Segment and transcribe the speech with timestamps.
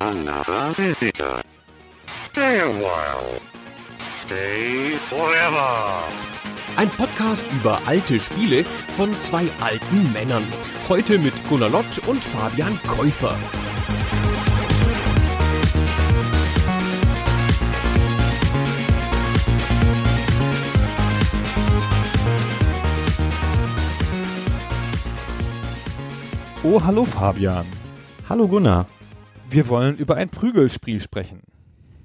[0.00, 1.42] Another visitor.
[2.06, 3.40] Stay a while.
[3.98, 6.04] Stay forever.
[6.76, 8.64] Ein Podcast über alte Spiele
[8.96, 10.44] von zwei alten Männern.
[10.88, 13.36] Heute mit Gunnar Lott und Fabian Käufer.
[26.62, 27.66] Oh, hallo Fabian.
[28.28, 28.86] Hallo Gunnar.
[29.50, 31.42] Wir wollen über ein Prügelspiel sprechen.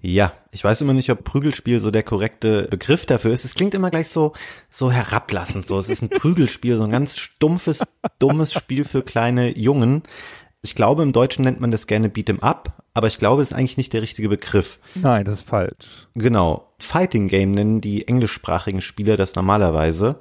[0.02, 3.46] Ja, ich weiß immer nicht, ob Prügelspiel so der korrekte Begriff dafür ist.
[3.46, 4.34] Es klingt immer gleich so,
[4.70, 5.80] so herablassend, so.
[5.80, 7.84] Es ist ein Prügelspiel, so ein ganz stumpfes,
[8.20, 10.04] dummes Spiel für kleine Jungen.
[10.62, 13.58] Ich glaube, im Deutschen nennt man das gerne Beat'em Up, aber ich glaube, es ist
[13.58, 14.80] eigentlich nicht der richtige Begriff.
[14.96, 16.08] Nein, das ist falsch.
[16.16, 16.73] Genau.
[16.80, 20.20] Fighting Game nennen die englischsprachigen Spieler das normalerweise.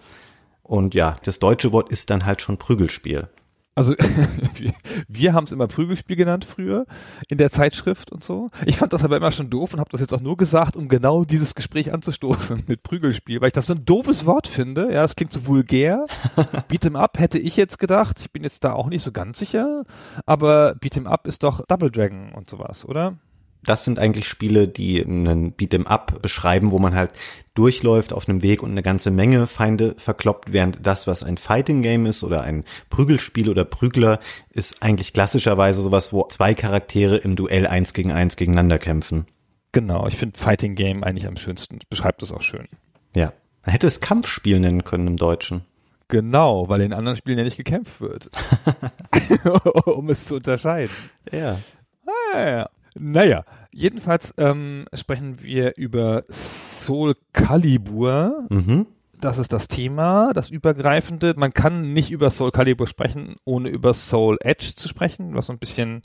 [0.62, 3.28] Und ja, das deutsche Wort ist dann halt schon Prügelspiel.
[3.74, 3.94] Also
[4.54, 4.72] wir,
[5.08, 6.86] wir haben es immer Prügelspiel genannt früher
[7.28, 8.50] in der Zeitschrift und so.
[8.66, 10.88] Ich fand das aber immer schon doof und habe das jetzt auch nur gesagt, um
[10.88, 14.92] genau dieses Gespräch anzustoßen mit Prügelspiel, weil ich das so ein doofes Wort finde.
[14.92, 16.04] Ja, es klingt so vulgär.
[16.70, 18.20] Beat'em Up hätte ich jetzt gedacht.
[18.20, 19.84] Ich bin jetzt da auch nicht so ganz sicher,
[20.26, 23.16] aber Beat'em Up ist doch Double Dragon und sowas, oder?
[23.64, 27.12] Das sind eigentlich Spiele, die einen Beat'em Up beschreiben, wo man halt
[27.54, 31.82] durchläuft auf einem Weg und eine ganze Menge Feinde verkloppt, während das, was ein Fighting
[31.82, 34.18] Game ist oder ein Prügelspiel oder Prügler,
[34.50, 39.26] ist eigentlich klassischerweise sowas, wo zwei Charaktere im Duell eins gegen eins gegeneinander kämpfen.
[39.70, 41.78] Genau, ich finde Fighting Game eigentlich am schönsten.
[41.88, 42.66] Beschreibt es auch schön.
[43.14, 43.32] Ja.
[43.64, 45.64] Man hätte es Kampfspiel nennen können im Deutschen.
[46.08, 48.28] Genau, weil in anderen Spielen ja nicht gekämpft wird.
[49.86, 50.94] um es zu unterscheiden.
[51.30, 51.58] Ja.
[52.34, 52.70] Ah, ja.
[52.98, 58.46] Naja, jedenfalls ähm, sprechen wir über Soul Calibur.
[58.50, 58.86] Mhm.
[59.20, 61.34] Das ist das Thema, das übergreifende.
[61.36, 65.52] Man kann nicht über Soul Calibur sprechen, ohne über Soul Edge zu sprechen, was so
[65.52, 66.02] ein bisschen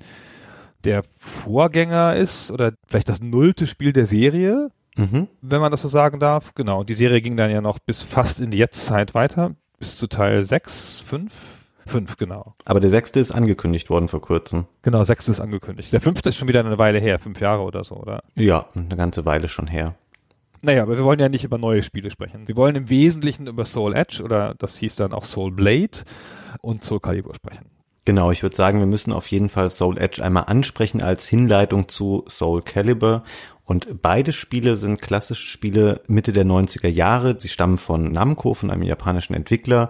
[0.84, 5.28] der Vorgänger ist oder vielleicht das nullte Spiel der Serie, Mhm.
[5.42, 6.54] wenn man das so sagen darf.
[6.56, 10.08] Genau, die Serie ging dann ja noch bis fast in die Jetztzeit weiter, bis zu
[10.08, 11.57] Teil 6, 5,
[11.88, 12.56] 5, genau.
[12.66, 14.66] Aber der sechste ist angekündigt worden vor kurzem.
[14.82, 15.92] Genau, sechste ist angekündigt.
[15.94, 18.24] Der fünfte ist schon wieder eine Weile her, fünf Jahre oder so, oder?
[18.36, 19.96] Ja, eine ganze Weile schon her.
[20.62, 22.48] Naja, aber wir wollen ja nicht über neue Spiele sprechen.
[22.48, 26.00] Wir wollen im Wesentlichen über Soul Edge oder das hieß dann auch Soul Blade
[26.62, 27.66] und Soul Calibur sprechen.
[28.06, 31.90] Genau, ich würde sagen, wir müssen auf jeden Fall Soul Edge einmal ansprechen als Hinleitung
[31.90, 33.24] zu Soul Calibur.
[33.66, 37.36] Und beide Spiele sind klassische Spiele Mitte der 90er Jahre.
[37.38, 39.90] Sie stammen von Namco, von einem japanischen Entwickler,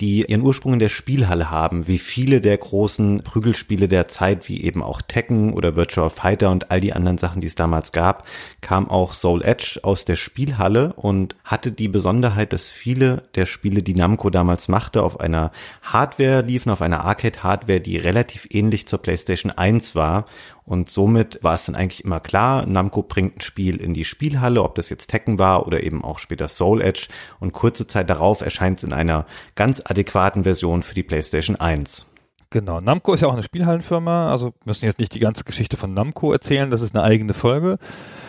[0.00, 4.62] die ihren Ursprung in der Spielhalle haben, wie viele der großen Prügelspiele der Zeit, wie
[4.62, 8.26] eben auch Tekken oder Virtual Fighter und all die anderen Sachen, die es damals gab,
[8.60, 13.82] kam auch Soul Edge aus der Spielhalle und hatte die Besonderheit, dass viele der Spiele,
[13.82, 15.50] die Namco damals machte, auf einer
[15.82, 20.26] Hardware liefen, auf einer Arcade-Hardware, die relativ ähnlich zur PlayStation 1 war
[20.68, 24.62] und somit war es dann eigentlich immer klar, Namco bringt ein Spiel in die Spielhalle,
[24.62, 27.08] ob das jetzt Tekken war oder eben auch später Soul Edge.
[27.40, 32.06] Und kurze Zeit darauf erscheint es in einer ganz adäquaten Version für die PlayStation 1.
[32.50, 35.92] Genau, Namco ist ja auch eine Spielhallenfirma, also müssen jetzt nicht die ganze Geschichte von
[35.92, 37.76] Namco erzählen, das ist eine eigene Folge.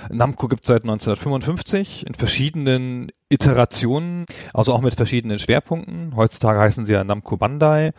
[0.09, 6.17] Namco gibt seit 1955 in verschiedenen Iterationen, also auch mit verschiedenen Schwerpunkten.
[6.17, 7.93] Heutzutage heißen sie ja Namco Bandai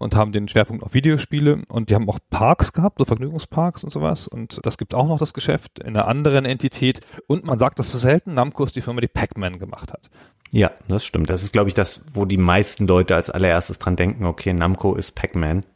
[0.00, 3.90] und haben den Schwerpunkt auf Videospiele und die haben auch Parks gehabt, so Vergnügungsparks und
[3.90, 7.78] sowas und das gibt auch noch das Geschäft in einer anderen Entität und man sagt
[7.78, 10.10] das so selten, Namco ist die Firma, die Pac-Man gemacht hat.
[10.54, 11.30] Ja, das stimmt.
[11.30, 14.94] Das ist, glaube ich, das, wo die meisten Leute als allererstes dran denken, okay, Namco
[14.94, 15.66] ist Pac-Man.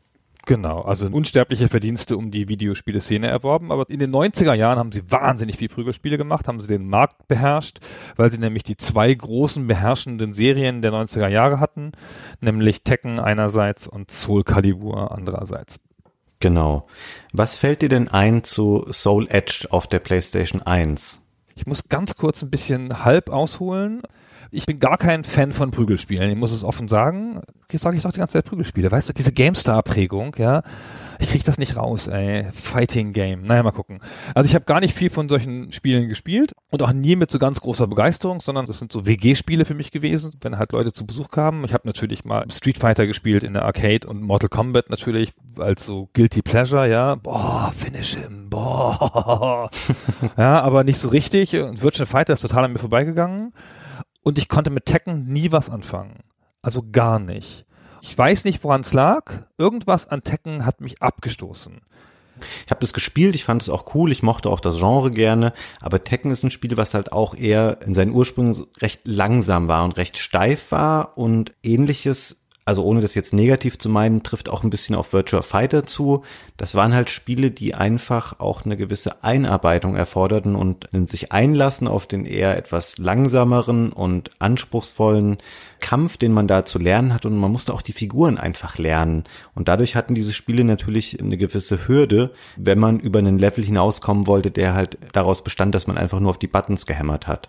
[0.47, 5.11] Genau, also unsterbliche Verdienste um die Videospieleszene erworben, aber in den 90er Jahren haben sie
[5.11, 7.81] wahnsinnig viel Prügelspiele gemacht, haben sie den Markt beherrscht,
[8.15, 11.91] weil sie nämlich die zwei großen beherrschenden Serien der 90er Jahre hatten,
[12.41, 15.81] nämlich Tekken einerseits und Soul Calibur andererseits.
[16.39, 16.87] Genau.
[17.33, 21.21] Was fällt dir denn ein zu Soul Edge auf der PlayStation 1?
[21.57, 24.03] Ich muss ganz kurz ein bisschen halb ausholen.
[24.51, 27.43] Ich bin gar kein Fan von Prügelspielen, ich muss es offen sagen.
[27.71, 28.91] Jetzt sage ich doch die ganze Zeit Prügelspiele.
[28.91, 30.63] Weißt du, diese GameStar-Prägung, ja,
[31.21, 32.47] ich krieg das nicht raus, ey.
[32.53, 33.43] Fighting Game.
[33.43, 34.01] Naja, mal gucken.
[34.35, 37.39] Also ich habe gar nicht viel von solchen Spielen gespielt und auch nie mit so
[37.39, 41.05] ganz großer Begeisterung, sondern das sind so WG-Spiele für mich gewesen, wenn halt Leute zu
[41.05, 41.65] Besuch kamen.
[41.65, 45.85] Ich habe natürlich mal Street Fighter gespielt in der Arcade und Mortal Kombat natürlich als
[45.85, 47.17] so Guilty Pleasure, ja.
[47.17, 49.71] Boah, finish him, boah.
[50.39, 51.55] ja, aber nicht so richtig.
[51.57, 53.53] Und Virtual Fighter ist total an mir vorbeigegangen.
[54.23, 56.21] Und ich konnte mit Tekken nie was anfangen.
[56.63, 57.65] Also gar nicht.
[58.03, 59.47] Ich weiß nicht, woran es lag.
[59.59, 61.81] Irgendwas an Tekken hat mich abgestoßen.
[62.65, 65.53] Ich habe das gespielt, ich fand es auch cool, ich mochte auch das Genre gerne,
[65.81, 69.85] aber Tekken ist ein Spiel, was halt auch eher in seinen Ursprüngen recht langsam war
[69.85, 72.38] und recht steif war und ähnliches
[72.69, 76.23] also ohne das jetzt negativ zu meinen, trifft auch ein bisschen auf Virtua Fighter zu.
[76.59, 82.07] Das waren halt Spiele, die einfach auch eine gewisse Einarbeitung erforderten und sich einlassen auf
[82.07, 85.39] den eher etwas langsameren und anspruchsvollen
[85.81, 89.25] Kampf, den man da zu lernen hat und man musste auch die Figuren einfach lernen.
[89.55, 94.27] Und dadurch hatten diese Spiele natürlich eine gewisse Hürde, wenn man über einen Level hinauskommen
[94.27, 97.49] wollte, der halt daraus bestand, dass man einfach nur auf die Buttons gehämmert hat.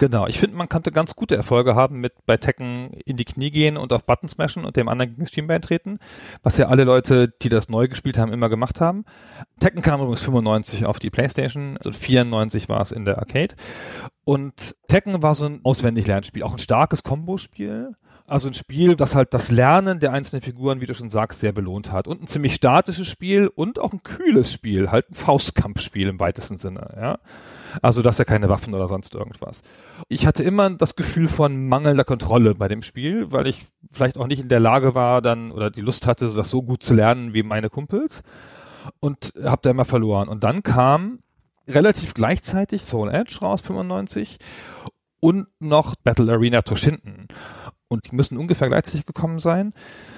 [0.00, 3.50] Genau, ich finde, man konnte ganz gute Erfolge haben mit bei Tekken in die Knie
[3.50, 5.98] gehen und auf Button smashen und dem anderen gegen das Schienbein treten,
[6.42, 9.04] was ja alle Leute, die das neu gespielt haben, immer gemacht haben.
[9.60, 13.54] Tekken kam übrigens 95 auf die Playstation, also 94 war es in der Arcade.
[14.24, 17.94] Und Tekken war so ein auswendig Lernspiel, auch ein starkes Kombospiel.
[18.30, 21.50] Also ein Spiel, das halt das Lernen der einzelnen Figuren, wie du schon sagst, sehr
[21.50, 22.06] belohnt hat.
[22.06, 26.56] Und ein ziemlich statisches Spiel und auch ein kühles Spiel, halt ein Faustkampfspiel im weitesten
[26.56, 27.18] Sinne, ja.
[27.82, 29.62] Also ist ja keine Waffen oder sonst irgendwas.
[30.08, 34.28] Ich hatte immer das Gefühl von mangelnder Kontrolle bei dem Spiel, weil ich vielleicht auch
[34.28, 37.34] nicht in der Lage war, dann oder die Lust hatte, das so gut zu lernen
[37.34, 38.22] wie meine Kumpels
[39.00, 40.28] und habe da immer verloren.
[40.28, 41.18] Und dann kam
[41.66, 44.38] relativ gleichzeitig Soul Edge raus, 95
[45.18, 47.26] und noch Battle Arena Toshinden
[47.90, 49.72] und die müssen ungefähr gleichzeitig gekommen sein.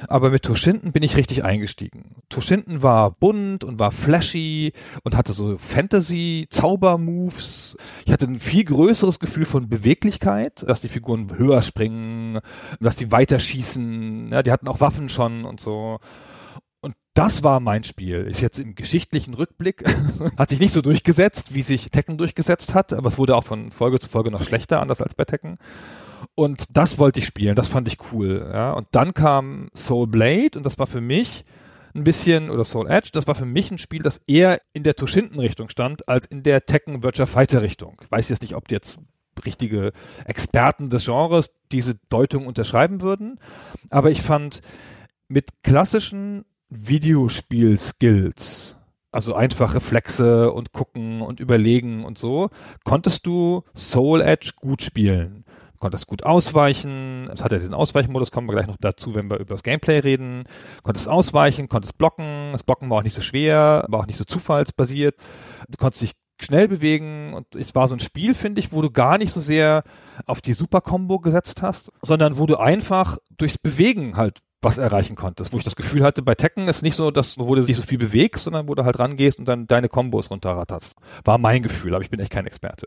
[0.06, 2.16] Aber mit Toshinden bin ich richtig eingestiegen.
[2.28, 4.74] Toshinden war bunt und war flashy
[5.04, 7.78] und hatte so Fantasy-Zauber-Moves.
[8.04, 12.40] Ich hatte ein viel größeres Gefühl von Beweglichkeit, dass die Figuren höher springen,
[12.78, 14.28] dass die weiter schießen.
[14.30, 15.98] Ja, die hatten auch Waffen schon und so.
[16.82, 18.26] Und das war mein Spiel.
[18.26, 19.84] Ist jetzt im geschichtlichen Rückblick,
[20.36, 23.70] hat sich nicht so durchgesetzt, wie sich Tekken durchgesetzt hat, aber es wurde auch von
[23.70, 25.56] Folge zu Folge noch schlechter, anders als bei Tekken.
[26.34, 28.48] Und das wollte ich spielen, das fand ich cool.
[28.52, 28.72] Ja.
[28.72, 31.44] Und dann kam Soul Blade und das war für mich
[31.94, 34.94] ein bisschen, oder Soul Edge, das war für mich ein Spiel, das eher in der
[34.94, 38.00] Toshinden-Richtung stand, als in der Tekken Virtua Fighter-Richtung.
[38.02, 38.98] Ich weiß jetzt nicht, ob jetzt
[39.44, 39.92] richtige
[40.24, 43.38] Experten des Genres diese Deutung unterschreiben würden,
[43.90, 44.62] aber ich fand
[45.28, 48.78] mit klassischen Videospiel-Skills,
[49.10, 52.48] also einfach Reflexe und gucken und überlegen und so,
[52.84, 55.41] konntest du Soul Edge gut spielen
[55.82, 57.28] konntest gut ausweichen.
[57.34, 59.98] Es hat ja diesen Ausweichmodus, kommen wir gleich noch dazu, wenn wir über das Gameplay
[59.98, 60.44] reden.
[60.84, 62.52] Konntest ausweichen, konntest blocken.
[62.52, 65.16] Das Blocken war auch nicht so schwer, war auch nicht so zufallsbasiert.
[65.68, 68.90] Du konntest dich schnell bewegen und es war so ein Spiel, finde ich, wo du
[68.90, 69.82] gar nicht so sehr
[70.24, 75.52] auf die Super-Combo gesetzt hast, sondern wo du einfach durchs Bewegen halt was erreichen konntest,
[75.52, 77.82] wo ich das Gefühl hatte, bei Tekken ist nicht so, dass wo du dich so
[77.82, 80.94] viel bewegst, sondern wo du halt rangehst und dann deine Kombos runterratterst.
[81.24, 82.86] War mein Gefühl, aber ich bin echt kein Experte.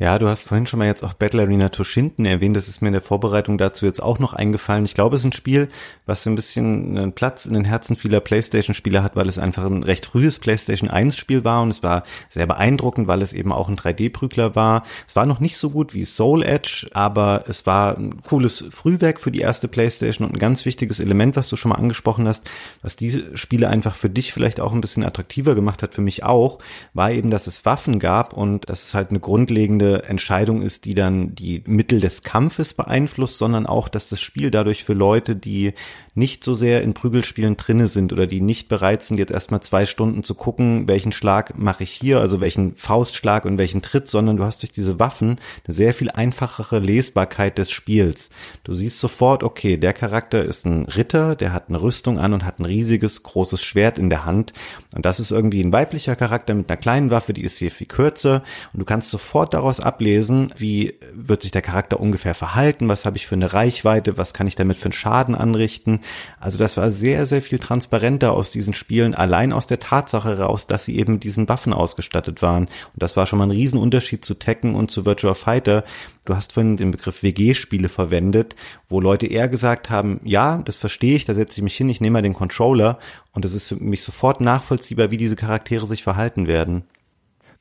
[0.00, 2.56] Ja, du hast vorhin schon mal jetzt auch Battle Arena Toshinden erwähnt.
[2.56, 4.86] Das ist mir in der Vorbereitung dazu jetzt auch noch eingefallen.
[4.86, 5.68] Ich glaube, es ist ein Spiel,
[6.06, 9.66] was so ein bisschen einen Platz in den Herzen vieler PlayStation-Spieler hat, weil es einfach
[9.66, 13.68] ein recht frühes PlayStation 1-Spiel war und es war sehr beeindruckend, weil es eben auch
[13.68, 14.84] ein 3D-Prügler war.
[15.06, 19.20] Es war noch nicht so gut wie Soul Edge, aber es war ein cooles Frühwerk
[19.20, 22.48] für die erste PlayStation und ein ganz wichtiges Element, was du schon mal angesprochen hast,
[22.80, 26.24] was diese Spiele einfach für dich vielleicht auch ein bisschen attraktiver gemacht hat, für mich
[26.24, 26.58] auch,
[26.94, 30.94] war eben, dass es Waffen gab und dass es halt eine grundlegende Entscheidung ist, die
[30.94, 35.74] dann die Mittel des Kampfes beeinflusst, sondern auch, dass das Spiel dadurch für Leute, die
[36.14, 39.86] nicht so sehr in Prügelspielen drinne sind oder die nicht bereit sind, jetzt erstmal zwei
[39.86, 44.36] Stunden zu gucken, welchen Schlag mache ich hier, also welchen Faustschlag und welchen Tritt, sondern
[44.36, 48.30] du hast durch diese Waffen eine sehr viel einfachere Lesbarkeit des Spiels.
[48.64, 52.44] Du siehst sofort, okay, der Charakter ist ein Ritter, der hat eine Rüstung an und
[52.44, 54.52] hat ein riesiges, großes Schwert in der Hand.
[54.94, 57.86] Und das ist irgendwie ein weiblicher Charakter mit einer kleinen Waffe, die ist hier viel
[57.86, 58.42] kürzer.
[58.72, 63.16] Und du kannst sofort daraus ablesen, wie wird sich der Charakter ungefähr verhalten, was habe
[63.16, 65.99] ich für eine Reichweite, was kann ich damit für einen Schaden anrichten.
[66.38, 70.66] Also das war sehr, sehr viel transparenter aus diesen Spielen, allein aus der Tatsache heraus,
[70.66, 72.64] dass sie eben diesen Waffen ausgestattet waren.
[72.64, 75.84] Und das war schon mal ein Riesenunterschied zu Tekken und zu Virtua Fighter.
[76.24, 78.56] Du hast vorhin den Begriff WG-Spiele verwendet,
[78.88, 82.00] wo Leute eher gesagt haben, ja, das verstehe ich, da setze ich mich hin, ich
[82.00, 82.98] nehme mal den Controller
[83.32, 86.84] und es ist für mich sofort nachvollziehbar, wie diese Charaktere sich verhalten werden.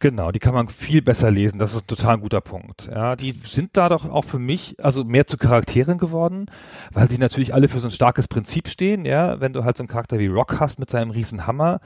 [0.02, 1.60] Genau, die kann man viel besser lesen.
[1.60, 2.90] Das ist ein total guter Punkt.
[2.90, 6.46] Ja, die sind da doch auch für mich also mehr zu Charakteren geworden,
[6.94, 9.04] weil sie natürlich alle für so ein starkes Prinzip stehen.
[9.04, 11.82] Ja, wenn du halt so einen Charakter wie Rock hast mit seinem riesen Hammer,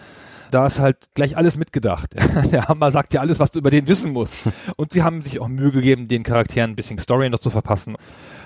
[0.51, 2.13] da ist halt gleich alles mitgedacht.
[2.51, 4.37] Der Hammer sagt dir alles, was du über den wissen musst.
[4.77, 7.95] Und sie haben sich auch Mühe gegeben, den Charakteren ein bisschen Story noch zu verpassen.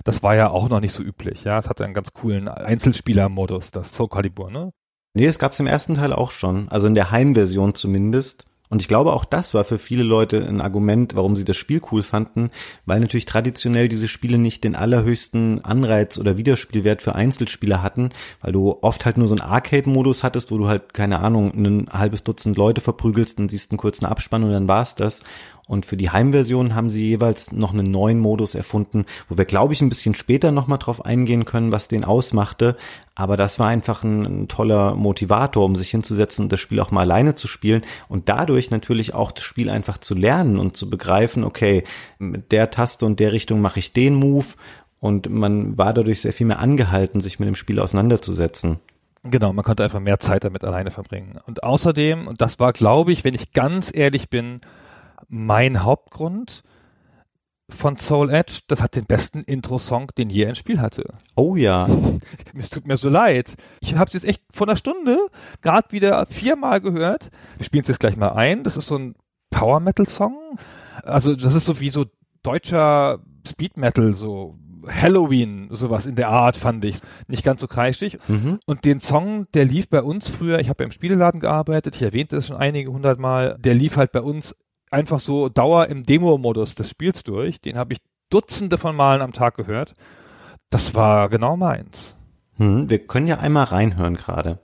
[0.06, 1.44] Das war ja auch noch nicht so üblich.
[1.44, 4.72] Ja, es hatte einen ganz coolen Einzelspieler-Modus, das Soul Calibur, ne?
[5.14, 6.70] Nee, es gab's im ersten Teil auch schon.
[6.70, 8.46] Also in der Heimversion zumindest.
[8.70, 11.82] Und ich glaube, auch das war für viele Leute ein Argument, warum sie das Spiel
[11.92, 12.50] cool fanden,
[12.86, 18.10] weil natürlich traditionell diese Spiele nicht den allerhöchsten Anreiz oder Wiederspielwert für Einzelspieler hatten,
[18.42, 21.88] weil du oft halt nur so einen Arcade-Modus hattest, wo du halt, keine Ahnung, ein
[21.92, 25.22] halbes Dutzend Leute verprügelst, dann siehst einen kurzen Abspann und dann war's das.
[25.68, 29.74] Und für die Heimversion haben sie jeweils noch einen neuen Modus erfunden, wo wir, glaube
[29.74, 32.78] ich, ein bisschen später nochmal drauf eingehen können, was den ausmachte.
[33.16, 36.92] Aber das war einfach ein, ein, toller Motivator, um sich hinzusetzen und das Spiel auch
[36.92, 40.90] mal alleine zu spielen und dadurch natürlich auch das Spiel einfach zu lernen und zu
[40.90, 41.84] begreifen, okay,
[42.18, 44.46] mit der Taste und der Richtung mache ich den Move
[45.00, 48.80] und man war dadurch sehr viel mehr angehalten, sich mit dem Spiel auseinanderzusetzen.
[49.24, 51.40] Genau, man konnte einfach mehr Zeit damit alleine verbringen.
[51.46, 54.62] Und außerdem, und das war, glaube ich, wenn ich ganz ehrlich bin,
[55.28, 56.64] mein Hauptgrund
[57.70, 61.14] von Soul Edge, das hat den besten Intro-Song, den je ein Spiel hatte.
[61.36, 61.88] Oh ja.
[62.58, 63.56] es tut mir so leid.
[63.82, 65.18] Ich habe es jetzt echt vor einer Stunde
[65.62, 67.30] gerade wieder viermal gehört.
[67.58, 68.64] Wir spielen es jetzt gleich mal ein.
[68.64, 69.16] Das ist so ein
[69.50, 70.58] Power Metal Song.
[71.04, 72.06] Also das ist so wie so
[72.42, 74.58] deutscher Speed Metal, so
[74.88, 77.00] Halloween, sowas in der Art fand ich.
[77.28, 78.18] Nicht ganz so kreischig.
[78.28, 78.60] Mhm.
[78.66, 82.02] Und den Song, der lief bei uns früher, ich habe ja im Spieleladen gearbeitet, ich
[82.02, 84.56] erwähnte es schon einige hundert Mal, der lief halt bei uns
[84.92, 87.62] einfach so Dauer im Demo-Modus des Spiels durch.
[87.62, 89.94] Den habe ich Dutzende von Malen am Tag gehört.
[90.70, 92.16] Das war genau meins.
[92.56, 94.60] Hm, wir können ja einmal reinhören gerade.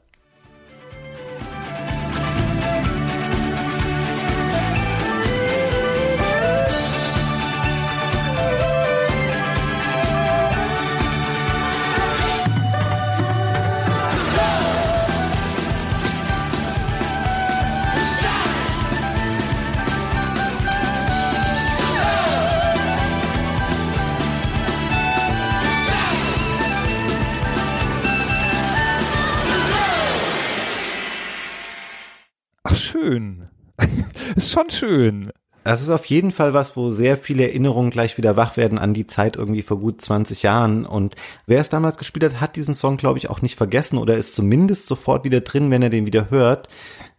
[33.14, 33.48] Schön.
[34.36, 35.32] ist schon schön.
[35.64, 38.94] Das ist auf jeden Fall was, wo sehr viele Erinnerungen gleich wieder wach werden an
[38.94, 40.86] die Zeit irgendwie vor gut 20 Jahren.
[40.86, 41.16] Und
[41.48, 44.36] wer es damals gespielt hat, hat diesen Song, glaube ich, auch nicht vergessen oder ist
[44.36, 46.68] zumindest sofort wieder drin, wenn er den wieder hört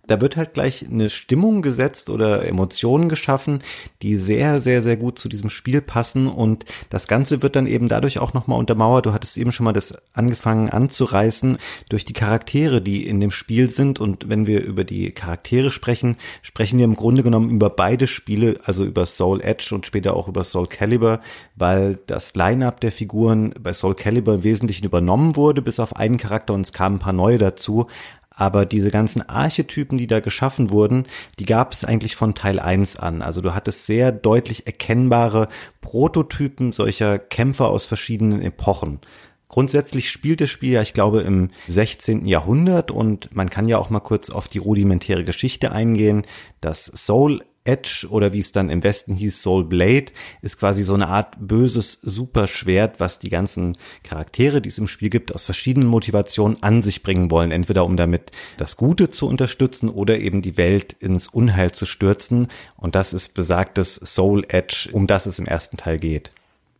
[0.06, 3.62] da wird halt gleich eine Stimmung gesetzt oder Emotionen geschaffen,
[4.02, 6.26] die sehr, sehr, sehr gut zu diesem Spiel passen.
[6.26, 9.06] Und das Ganze wird dann eben dadurch auch nochmal untermauert.
[9.06, 11.58] Du hattest eben schon mal das angefangen anzureißen
[11.88, 14.00] durch die Charaktere, die in dem Spiel sind.
[14.00, 18.60] Und wenn wir über die Charaktere sprechen, sprechen wir im Grunde genommen über beide Spiele,
[18.64, 21.20] also über Soul Edge und später auch über Soul Calibur,
[21.56, 26.18] weil das Line-up der Figuren bei Soul Calibur im Wesentlichen übernommen wurde, bis auf einen
[26.18, 26.54] Charakter.
[26.54, 27.86] Und es kamen ein paar neue dazu,
[28.34, 31.06] aber diese ganzen Archetypen, die da geschaffen wurden,
[31.38, 33.22] die gab es eigentlich von Teil 1 an.
[33.22, 35.48] Also du hattest sehr deutlich erkennbare
[35.80, 39.00] Prototypen solcher Kämpfer aus verschiedenen Epochen.
[39.48, 42.26] Grundsätzlich spielt das Spiel ja, ich glaube, im 16.
[42.26, 46.22] Jahrhundert und man kann ja auch mal kurz auf die rudimentäre Geschichte eingehen.
[46.60, 50.06] Das Soul Edge oder wie es dann im Westen hieß, Soul Blade,
[50.42, 55.10] ist quasi so eine Art böses Superschwert, was die ganzen Charaktere, die es im Spiel
[55.10, 57.50] gibt, aus verschiedenen Motivationen an sich bringen wollen.
[57.50, 62.48] Entweder um damit das Gute zu unterstützen oder eben die Welt ins Unheil zu stürzen.
[62.76, 66.30] Und das ist besagtes Soul Edge, um das es im ersten Teil geht.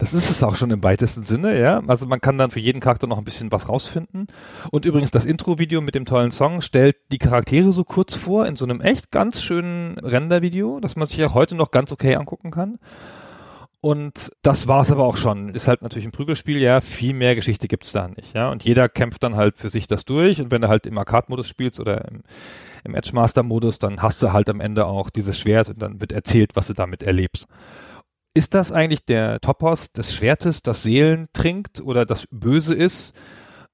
[0.05, 1.83] Das ist es auch schon im weitesten Sinne, ja.
[1.87, 4.27] Also man kann dann für jeden Charakter noch ein bisschen was rausfinden.
[4.71, 8.55] Und übrigens das Intro-Video mit dem tollen Song stellt die Charaktere so kurz vor in
[8.57, 12.51] so einem echt ganz schönen Render-Video, das man sich auch heute noch ganz okay angucken
[12.51, 12.79] kann.
[13.81, 15.55] Und das war's aber auch schon.
[15.55, 18.51] Ist halt natürlich ein Prügelspiel, ja, viel mehr Geschichte gibt's da nicht, ja.
[18.51, 20.39] Und jeder kämpft dann halt für sich das durch.
[20.39, 22.25] Und wenn du halt im Arcade-Modus spielst oder im,
[22.85, 26.57] im Edge-Master-Modus, dann hast du halt am Ende auch dieses Schwert und dann wird erzählt,
[26.57, 27.47] was du damit erlebst.
[28.37, 33.15] Ist das eigentlich der Topos des Schwertes, das Seelen trinkt oder das böse ist?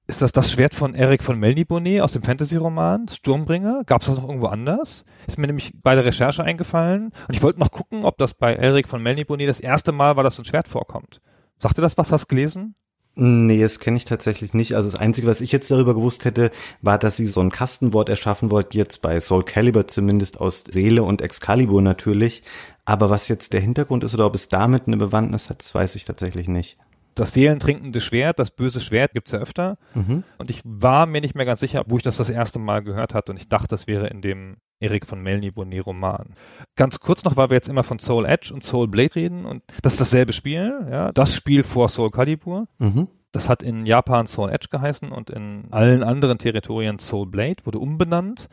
[0.05, 3.81] Ist das das Schwert von Eric von Melniboné aus dem Fantasy-Roman Sturmbringer?
[3.87, 5.03] Gab es das noch irgendwo anders?
[5.25, 8.53] Ist mir nämlich bei der Recherche eingefallen und ich wollte noch gucken, ob das bei
[8.53, 11.21] Eric von Melniboné das erste Mal war, dass so ein Schwert vorkommt.
[11.57, 12.11] Sagt ihr das was?
[12.11, 12.75] Hast du gelesen?
[13.15, 14.75] Nee, das kenne ich tatsächlich nicht.
[14.75, 16.49] Also das Einzige, was ich jetzt darüber gewusst hätte,
[16.81, 21.03] war, dass sie so ein Kastenwort erschaffen wollten, jetzt bei Soul Calibur zumindest aus Seele
[21.03, 22.43] und Excalibur natürlich.
[22.85, 25.95] Aber was jetzt der Hintergrund ist oder ob es damit eine Bewandtnis hat, das weiß
[25.95, 26.77] ich tatsächlich nicht.
[27.15, 29.77] Das seelentrinkende Schwert, das böse Schwert gibt's ja öfter.
[29.93, 30.23] Mhm.
[30.37, 33.13] Und ich war mir nicht mehr ganz sicher, wo ich das das erste Mal gehört
[33.13, 33.33] hatte.
[33.33, 36.33] Und ich dachte, das wäre in dem Erik von Melny Roman.
[36.75, 39.45] Ganz kurz noch, weil wir jetzt immer von Soul Edge und Soul Blade reden.
[39.45, 41.11] Und das ist dasselbe Spiel, ja.
[41.11, 42.67] Das Spiel vor Soul Calibur.
[42.79, 43.07] Mhm.
[43.33, 47.79] Das hat in Japan Soul Edge geheißen und in allen anderen Territorien Soul Blade, wurde
[47.79, 48.49] umbenannt.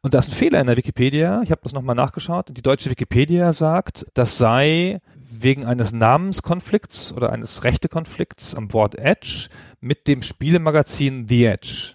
[0.00, 1.40] Und da ist ein Fehler in der Wikipedia.
[1.42, 2.56] Ich habe das nochmal nachgeschaut.
[2.56, 5.00] Die deutsche Wikipedia sagt, das sei
[5.30, 9.48] wegen eines Namenskonflikts oder eines Rechtekonflikts am Wort Edge
[9.80, 11.94] mit dem Spielemagazin The Edge.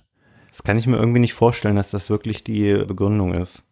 [0.50, 3.64] Das kann ich mir irgendwie nicht vorstellen, dass das wirklich die Begründung ist.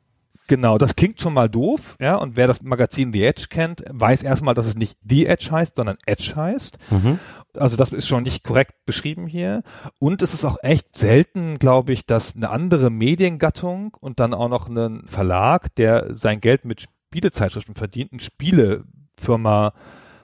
[0.47, 4.23] Genau, das klingt schon mal doof, ja, und wer das Magazin The Edge kennt, weiß
[4.23, 6.77] erstmal, dass es nicht The Edge heißt, sondern Edge heißt.
[6.89, 7.19] Mhm.
[7.57, 9.63] Also das ist schon nicht korrekt beschrieben hier.
[9.99, 14.49] Und es ist auch echt selten, glaube ich, dass eine andere Mediengattung und dann auch
[14.49, 19.73] noch ein Verlag, der sein Geld mit Spielezeitschriften verdient, eine Spielefirma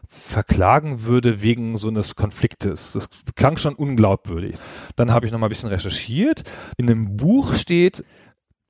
[0.07, 2.93] verklagen würde wegen so eines Konfliktes.
[2.93, 4.55] Das klang schon unglaubwürdig.
[4.96, 6.43] Dann habe ich noch mal ein bisschen recherchiert.
[6.77, 8.05] In einem Buch steht,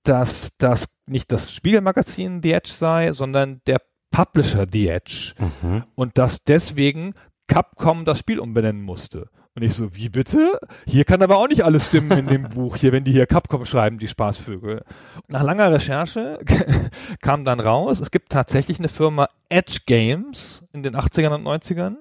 [0.03, 5.33] dass das nicht das Spiegelmagazin The Edge sei, sondern der Publisher The Edge.
[5.37, 5.83] Mhm.
[5.95, 7.13] Und dass deswegen
[7.47, 9.29] Capcom das Spiel umbenennen musste.
[9.55, 10.59] Und ich so, wie bitte?
[10.85, 13.65] Hier kann aber auch nicht alles stimmen in dem Buch hier, wenn die hier Capcom
[13.65, 14.83] schreiben, die Spaßvögel.
[15.27, 16.39] Nach langer Recherche
[17.21, 21.95] kam dann raus, es gibt tatsächlich eine Firma Edge Games in den 80ern und 90ern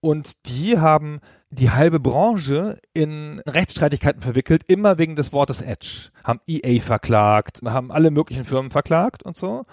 [0.00, 6.08] und die haben die halbe Branche in Rechtsstreitigkeiten verwickelt, immer wegen des Wortes Edge.
[6.24, 9.64] Haben EA verklagt, haben alle möglichen Firmen verklagt und so.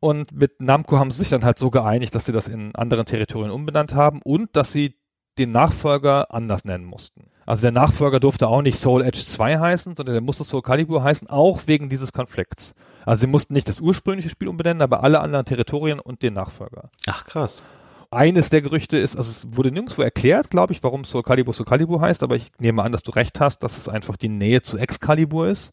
[0.00, 3.06] Und mit Namco haben sie sich dann halt so geeinigt, dass sie das in anderen
[3.06, 4.96] Territorien umbenannt haben und dass sie
[5.38, 7.30] den Nachfolger anders nennen mussten.
[7.46, 11.02] Also der Nachfolger durfte auch nicht Soul Edge 2 heißen, sondern der musste Soul Calibur
[11.02, 12.74] heißen, auch wegen dieses Konflikts.
[13.04, 16.90] Also sie mussten nicht das ursprüngliche Spiel umbenennen, aber alle anderen Territorien und den Nachfolger.
[17.06, 17.64] Ach krass.
[18.10, 21.66] Eines der Gerüchte ist, also es wurde nirgendwo erklärt, glaube ich, warum Soul Calibur Soul
[21.66, 24.60] Calibur heißt, aber ich nehme an, dass du recht hast, dass es einfach die Nähe
[24.60, 25.72] zu Excalibur ist.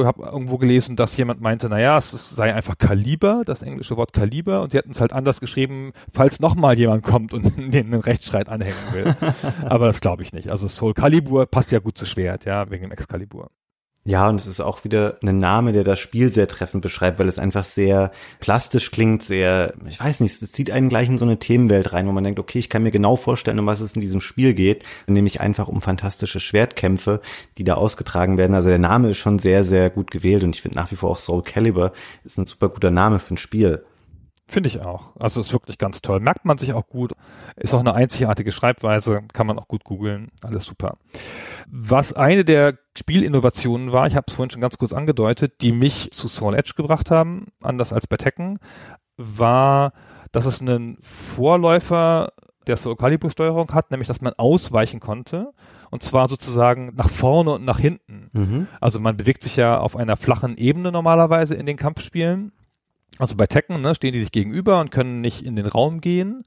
[0.00, 4.12] Ich habe irgendwo gelesen, dass jemand meinte, naja, es sei einfach Kaliber, das englische Wort
[4.12, 8.00] Kaliber, und sie hätten es halt anders geschrieben, falls nochmal jemand kommt und den einen
[8.00, 9.14] Rechtsstreit anhängen will.
[9.64, 10.50] Aber das glaube ich nicht.
[10.50, 13.50] Also Soul Calibur passt ja gut zu Schwert, ja, wegen dem Excalibur.
[14.08, 17.28] Ja, und es ist auch wieder ein Name, der das Spiel sehr treffend beschreibt, weil
[17.28, 18.10] es einfach sehr
[18.40, 22.06] plastisch klingt, sehr, ich weiß nicht, es zieht einen gleich in so eine Themenwelt rein,
[22.08, 24.54] wo man denkt, okay, ich kann mir genau vorstellen, um was es in diesem Spiel
[24.54, 27.20] geht, nämlich einfach um fantastische Schwertkämpfe,
[27.58, 28.54] die da ausgetragen werden.
[28.54, 31.10] Also der Name ist schon sehr, sehr gut gewählt und ich finde nach wie vor
[31.10, 31.92] auch Soul Calibur
[32.24, 33.84] ist ein super guter Name für ein Spiel.
[34.50, 35.14] Finde ich auch.
[35.18, 36.20] Also ist wirklich ganz toll.
[36.20, 37.12] Merkt man sich auch gut.
[37.56, 39.20] Ist auch eine einzigartige Schreibweise.
[39.34, 40.30] Kann man auch gut googeln.
[40.42, 40.96] Alles super.
[41.66, 46.12] Was eine der Spielinnovationen war, ich habe es vorhin schon ganz kurz angedeutet, die mich
[46.12, 48.58] zu Soul Edge gebracht haben, anders als bei Tekken,
[49.18, 49.92] war,
[50.32, 52.32] dass es einen Vorläufer
[52.66, 55.52] der Soul Calibur Steuerung hat, nämlich dass man ausweichen konnte
[55.90, 58.30] und zwar sozusagen nach vorne und nach hinten.
[58.32, 58.66] Mhm.
[58.80, 62.52] Also man bewegt sich ja auf einer flachen Ebene normalerweise in den Kampfspielen
[63.18, 66.42] also bei Tekken ne, stehen die sich gegenüber und können nicht in den Raum gehen,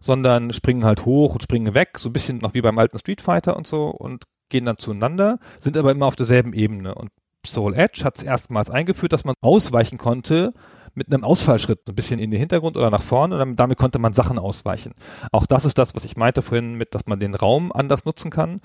[0.00, 3.20] sondern springen halt hoch und springen weg, so ein bisschen noch wie beim alten Street
[3.20, 6.94] Fighter und so und gehen dann zueinander, sind aber immer auf derselben Ebene.
[6.94, 7.10] Und
[7.46, 10.52] Soul Edge hat es erstmals eingeführt, dass man ausweichen konnte
[10.94, 13.98] mit einem Ausfallschritt, so ein bisschen in den Hintergrund oder nach vorne und damit konnte
[13.98, 14.94] man Sachen ausweichen.
[15.30, 18.30] Auch das ist das, was ich meinte vorhin mit, dass man den Raum anders nutzen
[18.30, 18.60] kann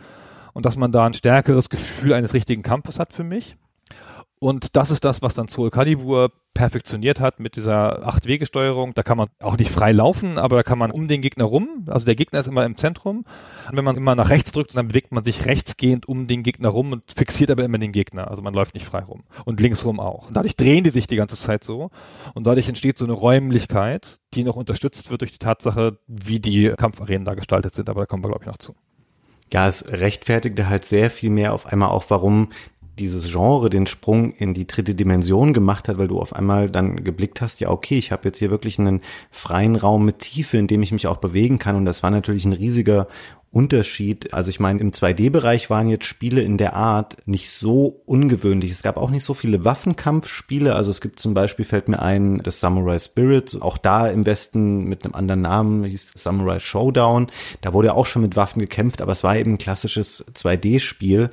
[0.54, 3.58] und dass man da ein stärkeres Gefühl eines richtigen Kampfes hat für mich.
[4.40, 8.94] Und das ist das, was dann Soul Calibur perfektioniert hat mit dieser Acht-Wege-Steuerung.
[8.94, 11.86] Da kann man auch nicht frei laufen, aber da kann man um den Gegner rum.
[11.88, 13.26] Also der Gegner ist immer im Zentrum.
[13.70, 16.70] Und wenn man immer nach rechts drückt, dann bewegt man sich rechtsgehend um den Gegner
[16.70, 18.30] rum und fixiert aber immer den Gegner.
[18.30, 19.24] Also man läuft nicht frei rum.
[19.44, 20.30] Und linksrum auch.
[20.30, 21.92] Und dadurch drehen die sich die ganze Zeit so.
[22.34, 26.70] Und dadurch entsteht so eine Räumlichkeit, die noch unterstützt wird durch die Tatsache, wie die
[26.70, 27.90] Kampfarenen da gestaltet sind.
[27.90, 28.76] Aber da kommen wir, glaube ich, noch zu.
[29.54, 32.50] Ja, es rechtfertigte halt sehr viel mehr auf einmal auch, warum
[32.98, 37.04] dieses Genre den Sprung in die dritte Dimension gemacht hat, weil du auf einmal dann
[37.04, 40.68] geblickt hast, ja okay, ich habe jetzt hier wirklich einen freien Raum mit Tiefe, in
[40.68, 43.08] dem ich mich auch bewegen kann und das war natürlich ein riesiger
[43.56, 44.34] Unterschied.
[44.34, 48.70] Also ich meine, im 2D-Bereich waren jetzt Spiele in der Art nicht so ungewöhnlich.
[48.70, 50.76] Es gab auch nicht so viele Waffenkampfspiele.
[50.76, 54.84] Also es gibt zum Beispiel, fällt mir ein, das Samurai Spirit, auch da im Westen
[54.84, 57.28] mit einem anderen Namen, hieß Samurai Showdown.
[57.62, 61.30] Da wurde ja auch schon mit Waffen gekämpft, aber es war eben ein klassisches 2D-Spiel.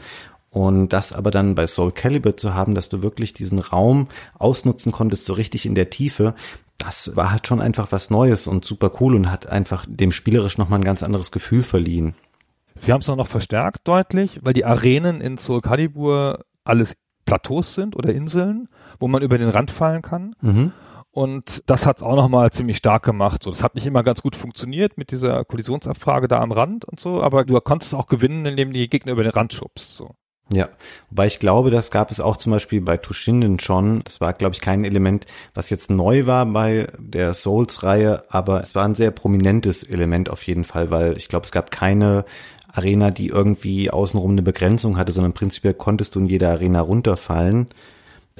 [0.52, 4.92] Und das aber dann bei Soul Calibur zu haben, dass du wirklich diesen Raum ausnutzen
[4.92, 6.34] konntest, so richtig in der Tiefe,
[6.76, 10.58] das war halt schon einfach was Neues und super cool und hat einfach dem spielerisch
[10.58, 12.14] nochmal ein ganz anderes Gefühl verliehen.
[12.74, 17.96] Sie haben es noch verstärkt deutlich, weil die Arenen in Soul Calibur alles Plateaus sind
[17.96, 20.34] oder Inseln, wo man über den Rand fallen kann.
[20.42, 20.72] Mhm.
[21.12, 23.42] Und das hat es auch nochmal ziemlich stark gemacht.
[23.42, 27.00] So, das hat nicht immer ganz gut funktioniert mit dieser Kollisionsabfrage da am Rand und
[27.00, 29.96] so, aber du konntest auch gewinnen, indem die Gegner über den Rand schubst.
[29.96, 30.14] So.
[30.52, 30.68] Ja,
[31.08, 34.02] wobei ich glaube, das gab es auch zum Beispiel bei Tushinden schon.
[34.04, 38.74] Das war, glaube ich, kein Element, was jetzt neu war bei der Souls-Reihe, aber es
[38.74, 42.26] war ein sehr prominentes Element auf jeden Fall, weil ich glaube, es gab keine
[42.70, 47.68] Arena, die irgendwie außenrum eine Begrenzung hatte, sondern prinzipiell konntest du in jeder Arena runterfallen.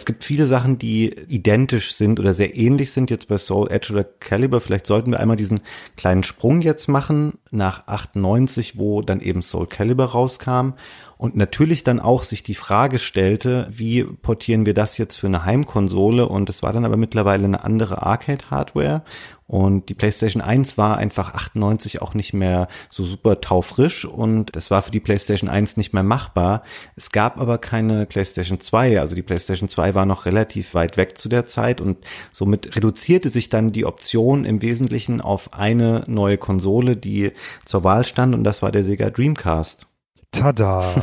[0.03, 3.93] Es gibt viele Sachen, die identisch sind oder sehr ähnlich sind jetzt bei Soul Edge
[3.93, 4.61] oder Caliber.
[4.61, 5.61] Vielleicht sollten wir einmal diesen
[5.97, 10.71] kleinen Sprung jetzt machen nach 98, wo dann eben Soul Caliber rauskam
[11.19, 15.45] und natürlich dann auch sich die Frage stellte, wie portieren wir das jetzt für eine
[15.45, 19.05] Heimkonsole und es war dann aber mittlerweile eine andere Arcade-Hardware
[19.53, 24.71] Und die PlayStation 1 war einfach 98 auch nicht mehr so super taufrisch und es
[24.71, 26.62] war für die PlayStation 1 nicht mehr machbar.
[26.97, 31.19] Es gab aber keine PlayStation 2, also die PlayStation 2 war noch relativ weit weg
[31.19, 31.99] zu der Zeit und
[32.33, 37.33] somit reduzierte sich dann die Option im Wesentlichen auf eine neue Konsole, die
[37.67, 39.87] zur Wahl stand und das war der Sega Dreamcast.
[40.33, 40.95] Tada!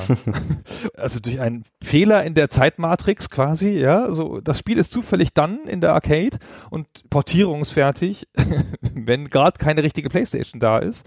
[0.98, 5.66] also durch einen Fehler in der Zeitmatrix quasi, ja, so das Spiel ist zufällig dann
[5.68, 6.38] in der Arcade
[6.72, 8.28] und portierungsfertig,
[8.94, 11.06] wenn gerade keine richtige Playstation da ist,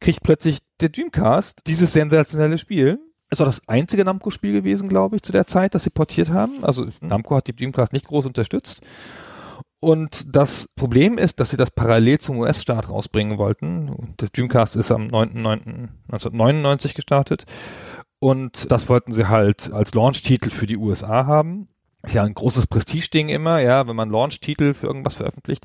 [0.00, 2.98] kriegt plötzlich der Dreamcast dieses sensationelle Spiel.
[3.30, 6.64] Ist auch das einzige Namco-Spiel gewesen, glaube ich, zu der Zeit, das sie portiert haben.
[6.64, 8.80] Also Namco hat die Dreamcast nicht groß unterstützt.
[9.82, 14.14] Und das Problem ist, dass sie das parallel zum US-Start rausbringen wollten.
[14.20, 17.46] Der Dreamcast ist am 9.9.1999 gestartet.
[18.20, 21.66] Und das wollten sie halt als Launch-Titel für die USA haben.
[22.04, 25.64] Ist ja ein großes Prestigeding immer, ja, wenn man Launch-Titel für irgendwas veröffentlicht.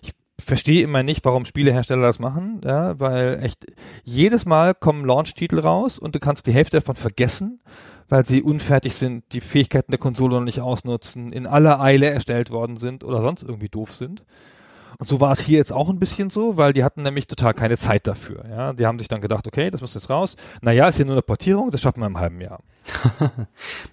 [0.00, 3.66] Ich verstehe immer nicht, warum Spielehersteller das machen, ja, weil echt
[4.04, 7.60] jedes Mal kommen Launch-Titel raus und du kannst die Hälfte davon vergessen
[8.08, 12.50] weil sie unfertig sind, die Fähigkeiten der Konsole noch nicht ausnutzen, in aller Eile erstellt
[12.50, 14.22] worden sind oder sonst irgendwie doof sind.
[14.98, 17.52] Und so war es hier jetzt auch ein bisschen so, weil die hatten nämlich total
[17.52, 18.44] keine Zeit dafür.
[18.48, 20.36] Ja, die haben sich dann gedacht, okay, das muss jetzt raus.
[20.62, 22.60] Naja, ist hier nur eine Portierung, das schaffen wir im halben Jahr.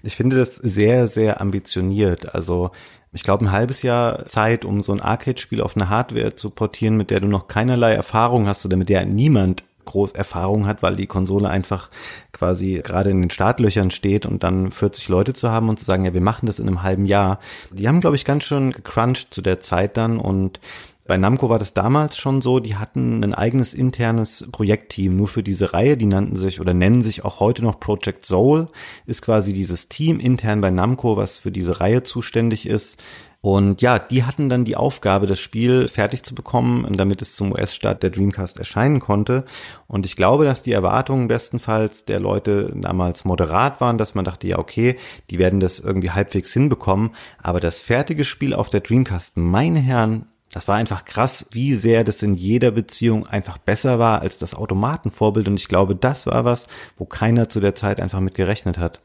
[0.04, 2.34] ich finde das sehr, sehr ambitioniert.
[2.34, 2.72] Also
[3.12, 6.96] ich glaube, ein halbes Jahr Zeit, um so ein Arcade-Spiel auf eine Hardware zu portieren,
[6.96, 10.96] mit der du noch keinerlei Erfahrung hast oder mit der niemand groß Erfahrung hat, weil
[10.96, 11.90] die Konsole einfach
[12.32, 16.06] quasi gerade in den Startlöchern steht und dann 40 Leute zu haben und zu sagen,
[16.06, 17.40] ja, wir machen das in einem halben Jahr.
[17.72, 20.60] Die haben, glaube ich, ganz schön gecrunched zu der Zeit dann und
[21.06, 25.44] bei Namco war das damals schon so, die hatten ein eigenes internes Projektteam nur für
[25.44, 28.70] diese Reihe, die nannten sich oder nennen sich auch heute noch Project Soul,
[29.06, 33.04] ist quasi dieses Team intern bei Namco, was für diese Reihe zuständig ist.
[33.46, 37.52] Und ja, die hatten dann die Aufgabe, das Spiel fertig zu bekommen, damit es zum
[37.52, 39.44] US-Start der Dreamcast erscheinen konnte.
[39.86, 44.48] Und ich glaube, dass die Erwartungen bestenfalls der Leute damals moderat waren, dass man dachte,
[44.48, 44.96] ja, okay,
[45.30, 47.10] die werden das irgendwie halbwegs hinbekommen.
[47.38, 52.06] Aber das fertige Spiel auf der Dreamcast, meine Herren, das war einfach krass, wie sehr
[52.06, 55.50] das in jeder Beziehung einfach besser war als das Automatenvorbild.
[55.50, 59.02] Und ich glaube, das war was, wo keiner zu der Zeit einfach mit gerechnet hat.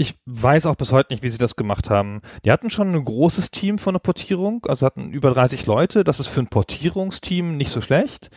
[0.00, 2.22] Ich weiß auch bis heute nicht, wie sie das gemacht haben.
[2.46, 6.04] Die hatten schon ein großes Team von der Portierung, also hatten über 30 Leute.
[6.04, 8.30] Das ist für ein Portierungsteam nicht so schlecht,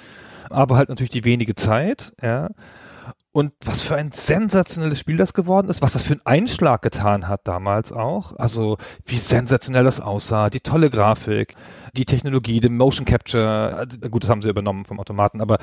[0.49, 2.49] aber halt natürlich die wenige Zeit, ja.
[3.31, 7.29] Und was für ein sensationelles Spiel das geworden ist, was das für einen Einschlag getan
[7.29, 8.35] hat damals auch.
[8.35, 11.55] Also wie sensationell das aussah, die tolle Grafik,
[11.95, 15.59] die Technologie, den Motion Capture, äh, gut, das haben sie übernommen vom Automaten, aber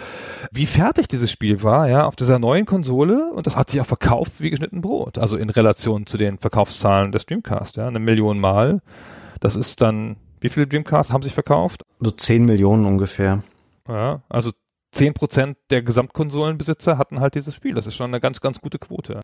[0.53, 3.87] wie fertig dieses Spiel war, ja, auf dieser neuen Konsole und das hat sich auch
[3.87, 5.19] verkauft wie geschnitten Brot.
[5.19, 8.81] Also in Relation zu den Verkaufszahlen des Dreamcast, ja, eine Million Mal.
[9.41, 11.83] Das ist dann, wie viele Dreamcasts haben sich verkauft?
[11.99, 13.43] So zehn Millionen ungefähr.
[13.89, 14.53] Ja, also
[14.95, 17.75] 10% der Gesamtkonsolenbesitzer hatten halt dieses Spiel.
[17.75, 19.21] Das ist schon eine ganz, ganz gute Quote.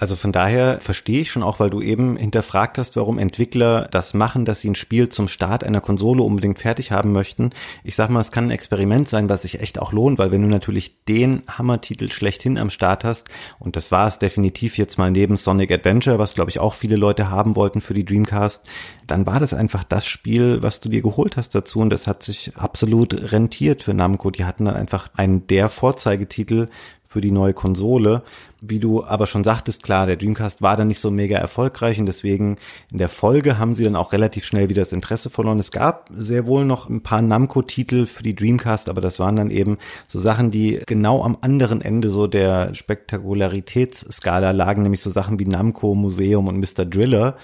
[0.00, 4.14] Also von daher verstehe ich schon auch, weil du eben hinterfragt hast, warum Entwickler das
[4.14, 7.50] machen, dass sie ein Spiel zum Start einer Konsole unbedingt fertig haben möchten.
[7.84, 10.40] Ich sag mal, es kann ein Experiment sein, was sich echt auch lohnt, weil wenn
[10.40, 15.10] du natürlich den Hammertitel schlechthin am Start hast, und das war es definitiv jetzt mal
[15.10, 18.66] neben Sonic Adventure, was glaube ich auch viele Leute haben wollten für die Dreamcast,
[19.06, 22.22] dann war das einfach das Spiel, was du dir geholt hast dazu und das hat
[22.22, 24.30] sich absolut rentiert für Namco.
[24.30, 26.68] Die hatten dann einfach einen der Vorzeigetitel
[27.10, 28.22] für die neue Konsole.
[28.60, 32.06] Wie du aber schon sagtest, klar, der Dreamcast war dann nicht so mega erfolgreich und
[32.06, 32.56] deswegen
[32.92, 35.58] in der Folge haben sie dann auch relativ schnell wieder das Interesse verloren.
[35.58, 39.50] Es gab sehr wohl noch ein paar Namco-Titel für die Dreamcast, aber das waren dann
[39.50, 45.40] eben so Sachen, die genau am anderen Ende so der Spektakularitätsskala lagen, nämlich so Sachen
[45.40, 46.84] wie Namco Museum und Mr.
[46.84, 47.36] Driller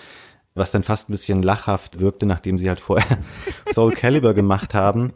[0.55, 3.19] was dann fast ein bisschen lachhaft wirkte, nachdem sie halt vorher
[3.75, 5.13] Soul Calibur gemacht haben.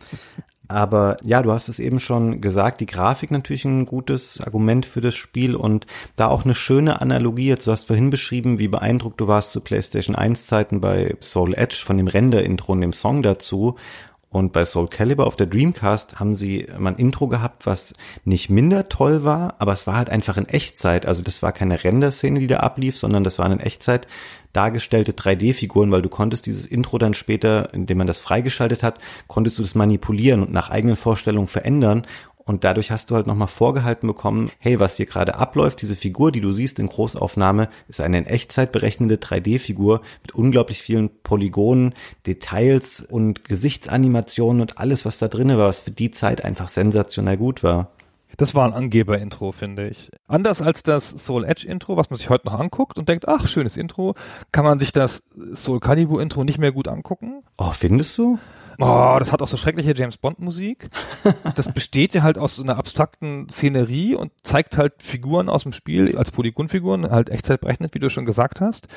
[0.70, 5.00] Aber ja, du hast es eben schon gesagt, die Grafik natürlich ein gutes Argument für
[5.00, 7.56] das Spiel und da auch eine schöne Analogie.
[7.56, 11.83] Du hast vorhin beschrieben, wie beeindruckt du warst zu PlayStation 1 Zeiten bei Soul Edge
[11.85, 13.74] von dem Render-Intro und dem Song dazu.
[14.28, 17.92] Und bei Soul Calibur auf der Dreamcast haben sie mal ein Intro gehabt, was
[18.24, 21.04] nicht minder toll war, aber es war halt einfach in Echtzeit.
[21.04, 24.06] Also das war keine Render-Szene, die da ablief, sondern das war in Echtzeit
[24.52, 29.58] dargestellte 3D-Figuren, weil du konntest dieses Intro dann später, indem man das freigeschaltet hat, konntest
[29.58, 32.06] du das manipulieren und nach eigenen Vorstellungen verändern.
[32.44, 36.32] Und dadurch hast du halt nochmal vorgehalten bekommen, hey, was hier gerade abläuft, diese Figur,
[36.32, 41.94] die du siehst in Großaufnahme, ist eine in Echtzeit berechnende 3D-Figur mit unglaublich vielen Polygonen,
[42.26, 47.36] Details und Gesichtsanimationen und alles, was da drinne war, was für die Zeit einfach sensationell
[47.36, 47.92] gut war.
[48.40, 50.11] Das war ein Angeber-Intro, finde ich.
[50.26, 53.76] Anders als das Soul Edge-Intro, was man sich heute noch anguckt und denkt, ach, schönes
[53.76, 54.14] Intro,
[54.50, 55.22] kann man sich das
[55.53, 57.42] Soul Calibur-Intro nicht mehr gut angucken.
[57.59, 58.38] Oh, findest du?
[58.79, 60.88] Oh, das hat auch so schreckliche James Bond Musik.
[61.55, 65.74] Das besteht ja halt aus so einer abstrakten Szenerie und zeigt halt Figuren aus dem
[65.74, 68.88] Spiel als Polygonfiguren, halt echtzeitberechnet, wie du schon gesagt hast.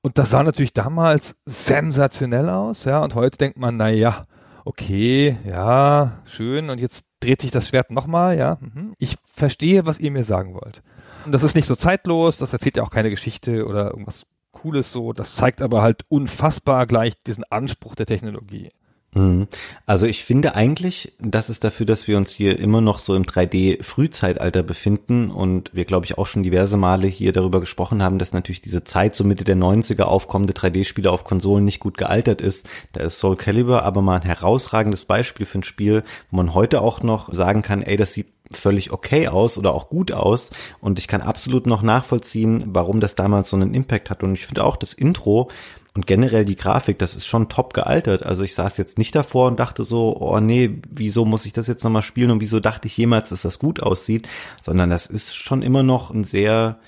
[0.00, 4.22] Und das sah natürlich damals sensationell aus, ja, und heute denkt man, na ja,
[4.64, 8.58] okay, ja, schön, und jetzt dreht sich das Schwert nochmal, ja.
[8.60, 8.94] Mhm.
[8.98, 10.82] Ich verstehe, was ihr mir sagen wollt.
[11.30, 15.12] Das ist nicht so zeitlos, das erzählt ja auch keine Geschichte oder irgendwas Cooles so.
[15.12, 18.70] Das zeigt aber halt unfassbar gleich diesen Anspruch der Technologie.
[19.12, 19.48] Mhm.
[19.86, 23.24] Also ich finde eigentlich, das ist dafür, dass wir uns hier immer noch so im
[23.24, 28.32] 3D-Frühzeitalter befinden und wir, glaube ich, auch schon diverse Male hier darüber gesprochen haben, dass
[28.32, 32.68] natürlich diese Zeit so Mitte der 90er aufkommende 3D-Spiele auf Konsolen nicht gut gealtert ist.
[32.92, 36.80] Da ist Soul Calibur aber mal ein herausragendes Beispiel für ein Spiel, wo man heute
[36.80, 40.98] auch noch sagen kann, ey, das sieht völlig okay aus oder auch gut aus und
[40.98, 44.64] ich kann absolut noch nachvollziehen, warum das damals so einen Impact hat und ich finde
[44.64, 45.48] auch das Intro
[45.94, 48.22] und generell die Grafik, das ist schon top gealtert.
[48.22, 51.66] Also ich saß jetzt nicht davor und dachte so, oh nee, wieso muss ich das
[51.66, 54.28] jetzt nochmal spielen und wieso dachte ich jemals, dass das gut aussieht,
[54.62, 56.78] sondern das ist schon immer noch ein sehr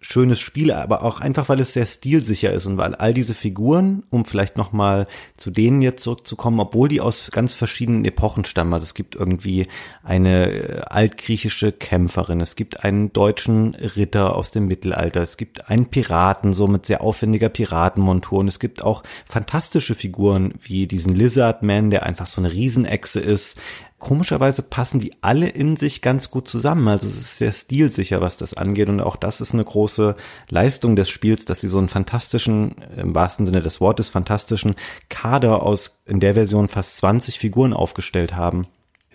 [0.00, 4.04] schönes Spiel, aber auch einfach, weil es sehr stilsicher ist und weil all diese Figuren,
[4.10, 8.72] um vielleicht nochmal zu denen jetzt zurückzukommen, obwohl die aus ganz verschiedenen Epochen stammen.
[8.72, 9.66] Also es gibt irgendwie
[10.04, 15.86] eine äh, altgriechische Kämpferin, es gibt einen deutschen Ritter aus dem Mittelalter, es gibt einen
[15.86, 21.64] Piraten, so mit sehr aufwendiger Piratenmontur und es gibt auch fantastische Figuren wie diesen Lizard
[21.64, 23.58] Man, der einfach so eine Riesenechse ist
[23.98, 26.88] komischerweise passen die alle in sich ganz gut zusammen.
[26.88, 28.88] Also es ist sehr stilsicher, was das angeht.
[28.88, 30.16] Und auch das ist eine große
[30.48, 34.76] Leistung des Spiels, dass sie so einen fantastischen, im wahrsten Sinne des Wortes, fantastischen
[35.08, 38.66] Kader aus in der Version fast 20 Figuren aufgestellt haben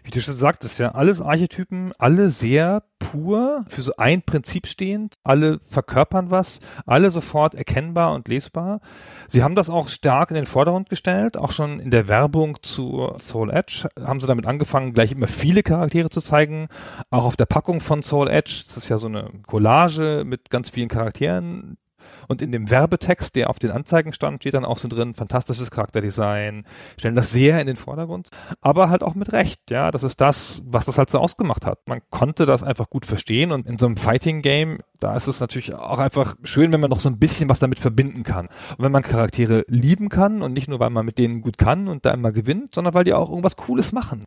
[0.03, 5.15] wie du schon sagtest, ja, alles Archetypen, alle sehr pur, für so ein Prinzip stehend,
[5.23, 8.81] alle verkörpern was, alle sofort erkennbar und lesbar.
[9.27, 13.13] Sie haben das auch stark in den Vordergrund gestellt, auch schon in der Werbung zu
[13.17, 16.67] Soul Edge haben sie damit angefangen, gleich immer viele Charaktere zu zeigen,
[17.09, 20.69] auch auf der Packung von Soul Edge, das ist ja so eine Collage mit ganz
[20.69, 21.77] vielen Charakteren,
[22.27, 25.71] und in dem Werbetext, der auf den Anzeigen stand, steht dann auch so drin, fantastisches
[25.71, 26.65] Charakterdesign,
[26.97, 28.29] stellen das sehr in den Vordergrund,
[28.61, 31.79] aber halt auch mit Recht, ja, das ist das, was das halt so ausgemacht hat.
[31.87, 35.73] Man konnte das einfach gut verstehen und in so einem Fighting-Game, da ist es natürlich
[35.73, 38.47] auch einfach schön, wenn man noch so ein bisschen was damit verbinden kann.
[38.77, 41.87] Und wenn man Charaktere lieben kann und nicht nur, weil man mit denen gut kann
[41.87, 44.25] und da immer gewinnt, sondern weil die auch irgendwas Cooles machen.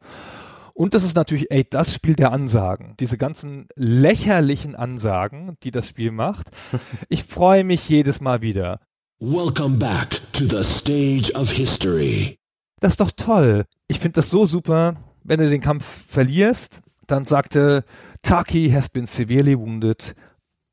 [0.76, 2.96] Und das ist natürlich, ey, das Spiel der Ansagen.
[3.00, 6.50] Diese ganzen lächerlichen Ansagen, die das Spiel macht.
[7.08, 8.80] Ich freue mich jedes Mal wieder.
[9.18, 12.38] Welcome back to the stage of history.
[12.80, 13.64] Das ist doch toll.
[13.88, 17.84] Ich finde das so super, wenn du den Kampf verlierst, dann sagte,
[18.22, 20.14] Taki has been severely wounded,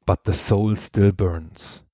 [0.06, 1.86] but the soul still burns.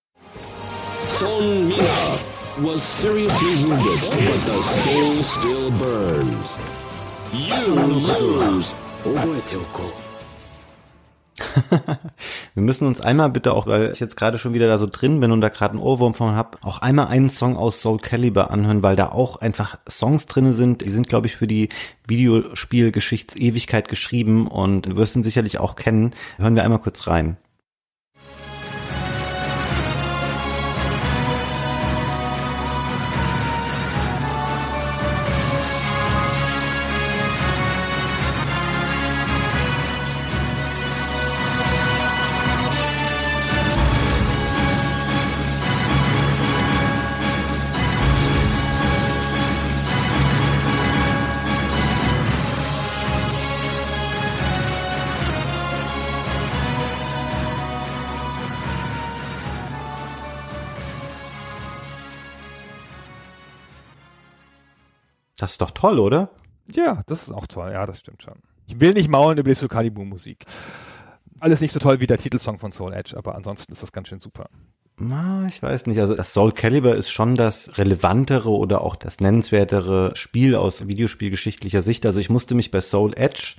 [1.20, 2.18] Son Mina
[2.58, 6.79] was seriously wounded, but the soul still burns.
[12.54, 15.20] Wir müssen uns einmal bitte auch, weil ich jetzt gerade schon wieder da so drin
[15.20, 18.52] bin und da gerade einen Ohrwurm von habe, auch einmal einen Song aus Soul Calibur
[18.52, 20.84] anhören, weil da auch einfach Songs drinne sind.
[20.84, 21.70] Die sind, glaube ich, für die
[22.08, 26.16] Videospielgeschichtsewigkeit geschrieben und wirst ihn sicherlich auch kennen.
[26.38, 27.38] Hören wir einmal kurz rein.
[65.60, 66.30] Ist doch toll, oder?
[66.74, 67.72] Ja, das ist auch toll.
[67.74, 68.36] Ja, das stimmt schon.
[68.68, 70.46] Ich will nicht maulen über die Soul Musik.
[71.42, 74.08] Alles nicht so toll wie der Titelsong von Soul Edge, aber ansonsten ist das ganz
[74.08, 74.50] schön super.
[74.98, 76.00] Na, ich weiß nicht.
[76.00, 81.82] Also das Soul Calibur ist schon das relevantere oder auch das nennenswertere Spiel aus videospielgeschichtlicher
[81.82, 82.06] Sicht.
[82.06, 83.56] Also ich musste mich bei Soul Edge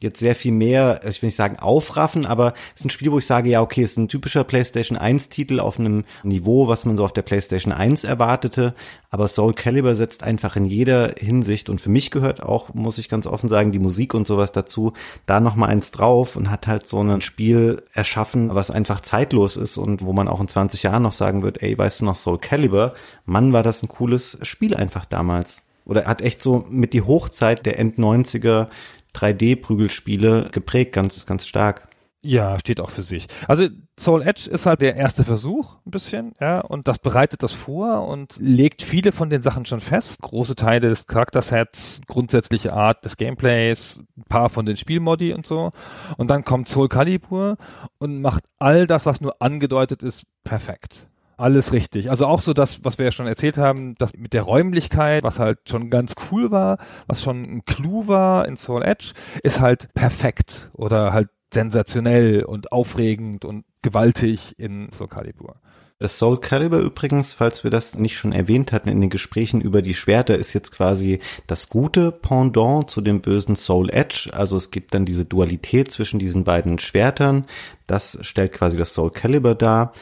[0.00, 3.18] jetzt sehr viel mehr, ich will nicht sagen aufraffen, aber es ist ein Spiel, wo
[3.18, 6.84] ich sage, ja, okay, es ist ein typischer PlayStation 1 Titel auf einem Niveau, was
[6.84, 8.74] man so auf der PlayStation 1 erwartete,
[9.10, 13.08] aber Soul Calibur setzt einfach in jeder Hinsicht und für mich gehört auch, muss ich
[13.08, 14.92] ganz offen sagen, die Musik und sowas dazu,
[15.26, 19.56] da noch mal eins drauf und hat halt so ein Spiel erschaffen, was einfach zeitlos
[19.56, 22.16] ist und wo man auch in 20 Jahren noch sagen wird, ey, weißt du noch
[22.16, 22.94] Soul Calibur?
[23.24, 25.62] Mann, war das ein cooles Spiel einfach damals.
[25.88, 28.66] Oder hat echt so mit die Hochzeit der End 90er
[29.14, 31.88] 3D-Prügelspiele geprägt, ganz, ganz stark.
[32.20, 33.26] Ja, steht auch für sich.
[33.46, 33.68] Also
[33.98, 38.08] Soul Edge ist halt der erste Versuch ein bisschen, ja, und das bereitet das vor
[38.08, 40.20] und legt viele von den Sachen schon fest.
[40.22, 45.70] Große Teile des Charaktersets, grundsätzliche Art des Gameplays, ein paar von den Spielmodi und so.
[46.16, 47.56] Und dann kommt Soul Calibur
[47.98, 51.06] und macht all das, was nur angedeutet ist, perfekt.
[51.38, 52.10] Alles richtig.
[52.10, 55.38] Also auch so das, was wir ja schon erzählt haben, das mit der Räumlichkeit, was
[55.38, 59.12] halt schon ganz cool war, was schon ein Clou war in Soul Edge,
[59.44, 65.60] ist halt perfekt oder halt sensationell und aufregend und gewaltig in Soul Calibur.
[66.00, 69.80] Das Soul Calibur übrigens, falls wir das nicht schon erwähnt hatten in den Gesprächen über
[69.80, 74.30] die Schwerter, ist jetzt quasi das gute Pendant zu dem bösen Soul Edge.
[74.32, 77.46] Also es gibt dann diese Dualität zwischen diesen beiden Schwertern.
[77.86, 79.92] Das stellt quasi das Soul Calibur dar.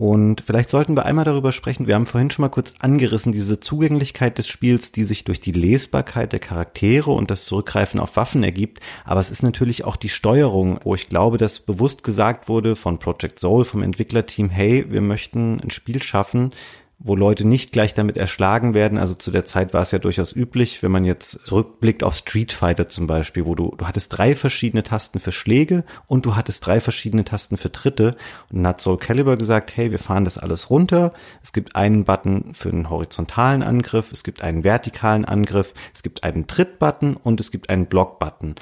[0.00, 1.88] Und vielleicht sollten wir einmal darüber sprechen.
[1.88, 5.50] Wir haben vorhin schon mal kurz angerissen, diese Zugänglichkeit des Spiels, die sich durch die
[5.50, 8.78] Lesbarkeit der Charaktere und das Zurückgreifen auf Waffen ergibt.
[9.04, 13.00] Aber es ist natürlich auch die Steuerung, wo ich glaube, dass bewusst gesagt wurde von
[13.00, 16.52] Project Soul, vom Entwicklerteam, hey, wir möchten ein Spiel schaffen,
[17.00, 18.98] wo Leute nicht gleich damit erschlagen werden.
[18.98, 22.52] Also zu der Zeit war es ja durchaus üblich, wenn man jetzt zurückblickt auf Street
[22.52, 26.66] Fighter zum Beispiel, wo du, du hattest drei verschiedene Tasten für Schläge und du hattest
[26.66, 28.16] drei verschiedene Tasten für Tritte.
[28.50, 31.12] Und dann hat Soul Calibur gesagt, hey, wir fahren das alles runter.
[31.40, 36.24] Es gibt einen Button für einen horizontalen Angriff, es gibt einen vertikalen Angriff, es gibt
[36.24, 38.56] einen Tritt-Button und es gibt einen Block-Button.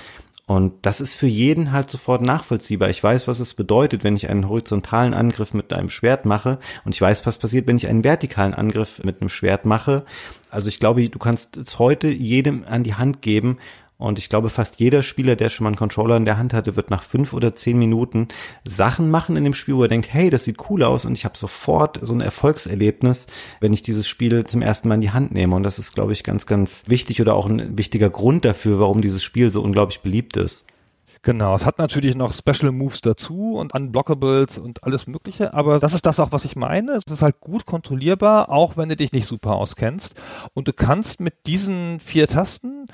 [0.48, 2.88] Und das ist für jeden halt sofort nachvollziehbar.
[2.88, 6.60] Ich weiß, was es bedeutet, wenn ich einen horizontalen Angriff mit einem Schwert mache.
[6.84, 10.04] Und ich weiß, was passiert, wenn ich einen vertikalen Angriff mit einem Schwert mache.
[10.48, 13.58] Also ich glaube, du kannst es heute jedem an die Hand geben
[13.98, 16.76] und ich glaube, fast jeder Spieler, der schon mal einen Controller in der Hand hatte,
[16.76, 18.28] wird nach fünf oder zehn Minuten
[18.68, 21.24] Sachen machen in dem Spiel, wo er denkt, hey, das sieht cool aus und ich
[21.24, 23.26] habe sofort so ein Erfolgserlebnis,
[23.60, 25.56] wenn ich dieses Spiel zum ersten Mal in die Hand nehme.
[25.56, 29.00] Und das ist, glaube ich, ganz, ganz wichtig oder auch ein wichtiger Grund dafür, warum
[29.00, 30.66] dieses Spiel so unglaublich beliebt ist.
[31.22, 35.92] Genau, es hat natürlich noch Special Moves dazu und Unblockables und alles Mögliche, aber das
[35.92, 36.92] ist das auch, was ich meine.
[36.92, 40.14] Es ist halt gut kontrollierbar, auch wenn du dich nicht super auskennst.
[40.54, 42.86] Und du kannst mit diesen vier Tasten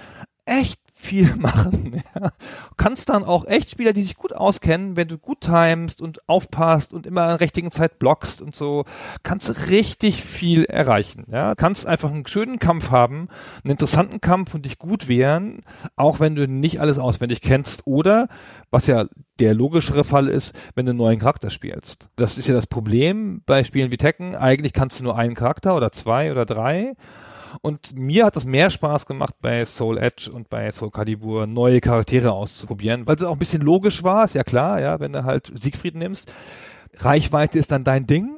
[0.46, 2.02] echt viel machen.
[2.14, 2.30] Ja.
[2.76, 6.92] kannst dann auch echt Spieler, die sich gut auskennen, wenn du gut timest und aufpasst
[6.92, 8.84] und immer an der richtigen Zeit blockst und so,
[9.22, 11.24] kannst richtig viel erreichen.
[11.30, 11.54] Ja.
[11.54, 13.28] Kannst einfach einen schönen Kampf haben,
[13.64, 15.62] einen interessanten Kampf und dich gut wehren,
[15.96, 18.28] auch wenn du nicht alles auswendig kennst oder,
[18.70, 19.06] was ja
[19.40, 22.08] der logischere Fall ist, wenn du einen neuen Charakter spielst.
[22.16, 24.36] Das ist ja das Problem bei Spielen wie Tekken.
[24.36, 26.94] Eigentlich kannst du nur einen Charakter oder zwei oder drei
[27.60, 31.80] und mir hat es mehr Spaß gemacht, bei Soul Edge und bei Soul Calibur neue
[31.80, 35.24] Charaktere auszuprobieren, weil es auch ein bisschen logisch war, ist ja klar, ja, wenn du
[35.24, 36.32] halt Siegfried nimmst.
[36.98, 38.36] Reichweite ist dann dein Ding.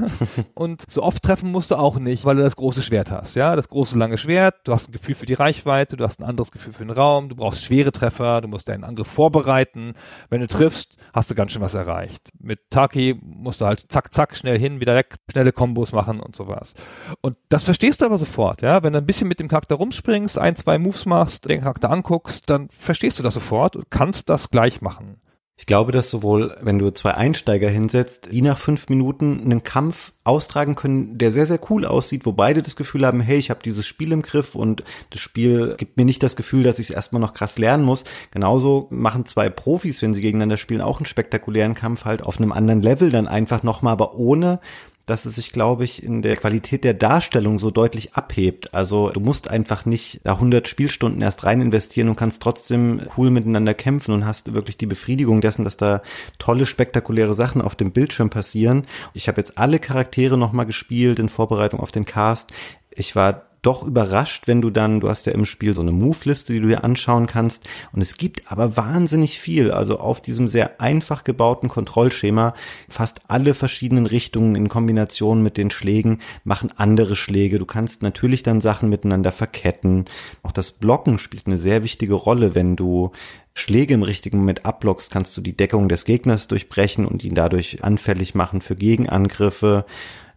[0.54, 3.36] und so oft treffen musst du auch nicht, weil du das große Schwert hast.
[3.36, 4.56] Ja, das große lange Schwert.
[4.64, 5.96] Du hast ein Gefühl für die Reichweite.
[5.96, 7.28] Du hast ein anderes Gefühl für den Raum.
[7.28, 8.40] Du brauchst schwere Treffer.
[8.40, 9.94] Du musst deinen Angriff vorbereiten.
[10.30, 12.30] Wenn du triffst, hast du ganz schön was erreicht.
[12.38, 16.34] Mit Taki musst du halt zack, zack, schnell hin, wieder weg, schnelle Kombos machen und
[16.34, 16.74] sowas.
[17.20, 18.82] Und das verstehst du aber sofort, ja.
[18.82, 22.50] Wenn du ein bisschen mit dem Charakter rumspringst, ein, zwei Moves machst, den Charakter anguckst,
[22.50, 25.20] dann verstehst du das sofort und kannst das gleich machen.
[25.56, 30.12] Ich glaube, dass sowohl, wenn du zwei Einsteiger hinsetzt, die nach fünf Minuten einen Kampf
[30.24, 33.60] austragen können, der sehr, sehr cool aussieht, wo beide das Gefühl haben, hey, ich habe
[33.62, 36.94] dieses Spiel im Griff und das Spiel gibt mir nicht das Gefühl, dass ich es
[36.94, 38.04] erstmal noch krass lernen muss.
[38.30, 42.50] Genauso machen zwei Profis, wenn sie gegeneinander spielen, auch einen spektakulären Kampf halt auf einem
[42.50, 44.58] anderen Level dann einfach nochmal, aber ohne
[45.06, 48.72] dass es sich, glaube ich, in der Qualität der Darstellung so deutlich abhebt.
[48.74, 53.30] Also du musst einfach nicht da 100 Spielstunden erst rein investieren und kannst trotzdem cool
[53.30, 56.02] miteinander kämpfen und hast wirklich die Befriedigung dessen, dass da
[56.38, 58.86] tolle, spektakuläre Sachen auf dem Bildschirm passieren.
[59.14, 62.52] Ich habe jetzt alle Charaktere nochmal gespielt in Vorbereitung auf den Cast.
[62.90, 66.52] Ich war doch überrascht, wenn du dann, du hast ja im Spiel so eine Move-Liste,
[66.52, 67.68] die du dir anschauen kannst.
[67.92, 69.70] Und es gibt aber wahnsinnig viel.
[69.70, 72.54] Also auf diesem sehr einfach gebauten Kontrollschema,
[72.88, 77.60] fast alle verschiedenen Richtungen in Kombination mit den Schlägen machen andere Schläge.
[77.60, 80.06] Du kannst natürlich dann Sachen miteinander verketten.
[80.42, 83.12] Auch das Blocken spielt eine sehr wichtige Rolle, wenn du
[83.54, 87.84] Schläge im richtigen Moment abblockst, kannst du die Deckung des Gegners durchbrechen und ihn dadurch
[87.84, 89.84] anfällig machen für Gegenangriffe.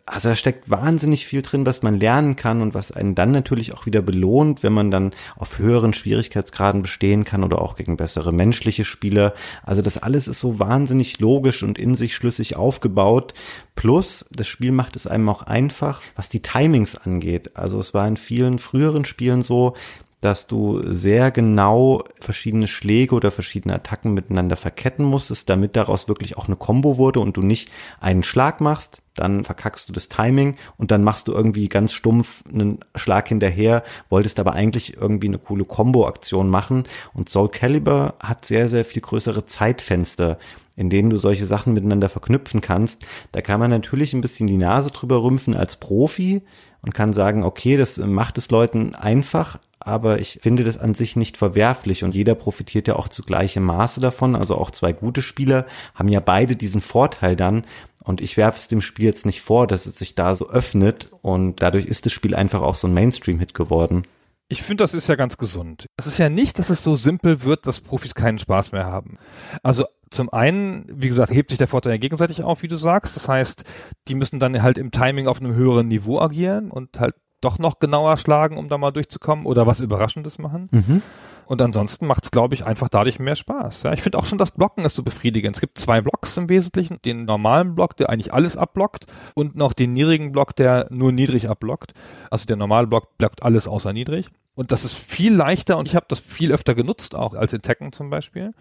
[0.07, 3.73] Also da steckt wahnsinnig viel drin, was man lernen kann und was einen dann natürlich
[3.73, 8.31] auch wieder belohnt, wenn man dann auf höheren Schwierigkeitsgraden bestehen kann oder auch gegen bessere
[8.31, 9.33] menschliche Spieler.
[9.63, 13.33] Also das alles ist so wahnsinnig logisch und in sich schlüssig aufgebaut.
[13.73, 17.57] Plus, das Spiel macht es einem auch einfach, was die Timings angeht.
[17.57, 19.73] Also es war in vielen früheren Spielen so,
[20.21, 26.37] dass du sehr genau verschiedene Schläge oder verschiedene Attacken miteinander verketten musstest, damit daraus wirklich
[26.37, 30.57] auch eine Combo wurde und du nicht einen Schlag machst, dann verkackst du das Timing
[30.77, 35.39] und dann machst du irgendwie ganz stumpf einen Schlag hinterher, wolltest aber eigentlich irgendwie eine
[35.39, 40.37] coole Combo-Aktion machen und Soul Calibur hat sehr, sehr viel größere Zeitfenster,
[40.75, 43.05] in denen du solche Sachen miteinander verknüpfen kannst.
[43.31, 46.41] Da kann man natürlich ein bisschen die Nase drüber rümpfen als Profi
[46.81, 51.15] und kann sagen, okay, das macht es Leuten einfach, aber ich finde das an sich
[51.15, 54.35] nicht verwerflich und jeder profitiert ja auch zu gleichem Maße davon.
[54.35, 57.65] Also auch zwei gute Spieler haben ja beide diesen Vorteil dann
[58.03, 61.11] und ich werfe es dem Spiel jetzt nicht vor, dass es sich da so öffnet
[61.21, 64.07] und dadurch ist das Spiel einfach auch so ein Mainstream-Hit geworden.
[64.47, 65.85] Ich finde, das ist ja ganz gesund.
[65.97, 69.17] Es ist ja nicht, dass es so simpel wird, dass Profis keinen Spaß mehr haben.
[69.61, 73.15] Also zum einen, wie gesagt, hebt sich der Vorteil ja gegenseitig auf, wie du sagst.
[73.15, 73.63] Das heißt,
[74.07, 77.15] die müssen dann halt im Timing auf einem höheren Niveau agieren und halt
[77.45, 80.69] doch noch genauer schlagen, um da mal durchzukommen oder was Überraschendes machen.
[80.71, 81.01] Mhm.
[81.47, 83.83] Und ansonsten macht es, glaube ich, einfach dadurch mehr Spaß.
[83.83, 85.55] Ja, ich finde auch schon das Blocken ist so befriedigend.
[85.55, 86.99] Es gibt zwei Blocks im Wesentlichen.
[87.05, 91.47] Den normalen Block, der eigentlich alles abblockt und noch den niedrigen Block, der nur niedrig
[91.47, 91.93] abblockt.
[92.31, 94.29] Also der normale Block blockt alles außer niedrig.
[94.55, 97.61] Und das ist viel leichter und ich habe das viel öfter genutzt, auch als in
[97.61, 98.53] Tekken zum Beispiel.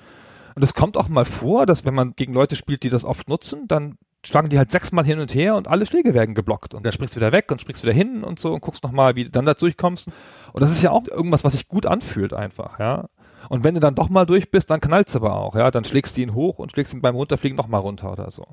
[0.55, 3.29] Und es kommt auch mal vor, dass wenn man gegen Leute spielt, die das oft
[3.29, 3.97] nutzen, dann
[4.27, 6.75] schlagen die halt sechsmal hin und her und alle Schläge werden geblockt.
[6.75, 9.17] Und dann springst du wieder weg und springst wieder hin und so und guckst nochmal,
[9.17, 10.09] wie du dann da durchkommst.
[10.53, 13.09] Und das ist ja auch irgendwas, was sich gut anfühlt einfach, ja.
[13.51, 15.71] Und wenn du dann doch mal durch bist, dann knallst du aber auch, ja.
[15.71, 18.47] Dann schlägst du ihn hoch und schlägst ihn beim Runterfliegen nochmal runter oder so.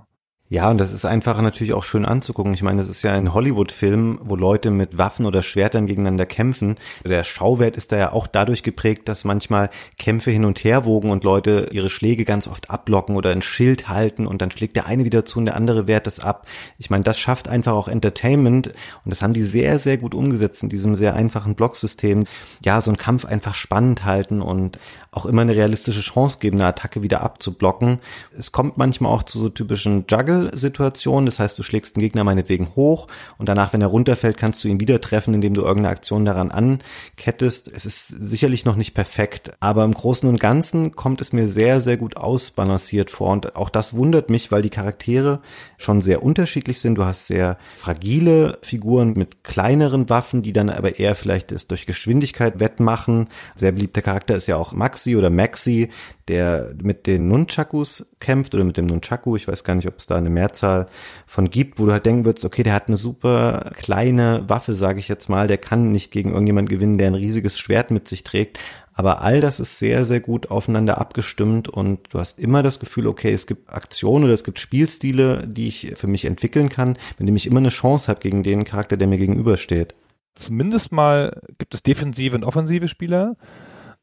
[0.52, 2.54] Ja, und das ist einfach natürlich auch schön anzugucken.
[2.54, 6.76] Ich meine, es ist ja ein Hollywood-Film, wo Leute mit Waffen oder Schwertern gegeneinander kämpfen.
[7.06, 11.10] Der Schauwert ist da ja auch dadurch geprägt, dass manchmal Kämpfe hin und her wogen
[11.10, 14.88] und Leute ihre Schläge ganz oft abblocken oder ein Schild halten und dann schlägt der
[14.88, 16.46] eine wieder zu und der andere wehrt es ab.
[16.78, 18.74] Ich meine, das schafft einfach auch Entertainment und
[19.06, 22.26] das haben die sehr, sehr gut umgesetzt in diesem sehr einfachen Blocksystem.
[22.62, 24.78] Ja, so einen Kampf einfach spannend halten und
[25.14, 28.00] auch immer eine realistische Chance geben, eine Attacke wieder abzublocken.
[28.38, 31.26] Es kommt manchmal auch zu so typischen Juggle-Situationen.
[31.26, 33.08] Das heißt, du schlägst den Gegner meinetwegen hoch
[33.38, 36.50] und danach, wenn er runterfällt, kannst du ihn wieder treffen, indem du irgendeine Aktion daran
[36.50, 37.70] ankettest.
[37.74, 41.82] Es ist sicherlich noch nicht perfekt, aber im Großen und Ganzen kommt es mir sehr,
[41.82, 43.32] sehr gut ausbalanciert vor.
[43.32, 45.42] Und auch das wundert mich, weil die Charaktere
[45.78, 46.96] schon sehr unterschiedlich sind.
[46.96, 51.86] Du hast sehr fragile Figuren mit kleineren Waffen, die dann aber eher vielleicht es durch
[51.86, 53.28] Geschwindigkeit wettmachen.
[53.56, 55.90] Sehr beliebter Charakter ist ja auch Max Maxi oder Maxi,
[56.28, 59.36] der mit den Nunchakus kämpft oder mit dem Nunchaku.
[59.36, 60.86] Ich weiß gar nicht, ob es da eine Mehrzahl
[61.26, 65.00] von gibt, wo du halt denken würdest, okay, der hat eine super kleine Waffe, sage
[65.00, 65.48] ich jetzt mal.
[65.48, 68.60] Der kann nicht gegen irgendjemand gewinnen, der ein riesiges Schwert mit sich trägt.
[68.94, 73.08] Aber all das ist sehr, sehr gut aufeinander abgestimmt und du hast immer das Gefühl,
[73.08, 77.28] okay, es gibt Aktionen oder es gibt Spielstile, die ich für mich entwickeln kann, mit
[77.28, 79.96] dem ich immer eine Chance habe gegen den Charakter, der mir gegenübersteht.
[80.36, 83.36] Zumindest mal gibt es defensive und offensive Spieler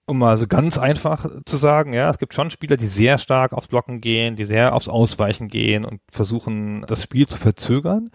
[0.09, 3.53] um mal so ganz einfach zu sagen, ja, es gibt schon Spieler, die sehr stark
[3.53, 8.11] aufs Blocken gehen, die sehr aufs Ausweichen gehen und versuchen, das Spiel zu verzögern.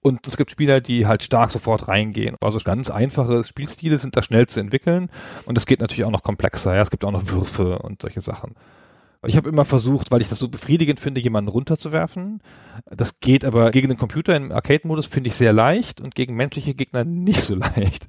[0.00, 2.36] Und es gibt Spieler, die halt stark sofort reingehen.
[2.40, 5.10] Also ganz einfache Spielstile sind da schnell zu entwickeln.
[5.44, 6.74] Und es geht natürlich auch noch komplexer.
[6.74, 8.54] Ja, es gibt auch noch Würfe und solche Sachen.
[9.26, 12.40] Ich habe immer versucht, weil ich das so befriedigend finde, jemanden runterzuwerfen.
[12.86, 16.74] Das geht aber gegen den Computer im Arcade-Modus finde ich sehr leicht und gegen menschliche
[16.74, 18.06] Gegner nicht so leicht.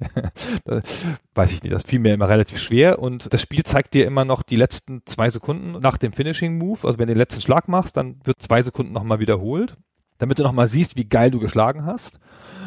[1.34, 4.24] weiß ich nicht, das fiel mir immer relativ schwer und das Spiel zeigt dir immer
[4.24, 6.86] noch die letzten zwei Sekunden nach dem Finishing Move.
[6.86, 9.76] Also wenn du den letzten Schlag machst, dann wird zwei Sekunden nochmal wiederholt
[10.20, 12.20] damit du nochmal siehst, wie geil du geschlagen hast.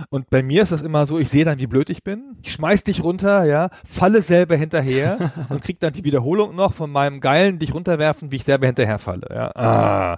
[0.10, 2.36] Und bei mir ist das immer so, ich sehe dann, wie blöd ich bin.
[2.42, 6.92] Ich schmeiß dich runter, ja, falle selber hinterher und krieg dann die Wiederholung noch von
[6.92, 9.28] meinem geilen dich runterwerfen, wie ich selber hinterher falle.
[9.30, 9.52] Ja.
[9.56, 10.18] Ah,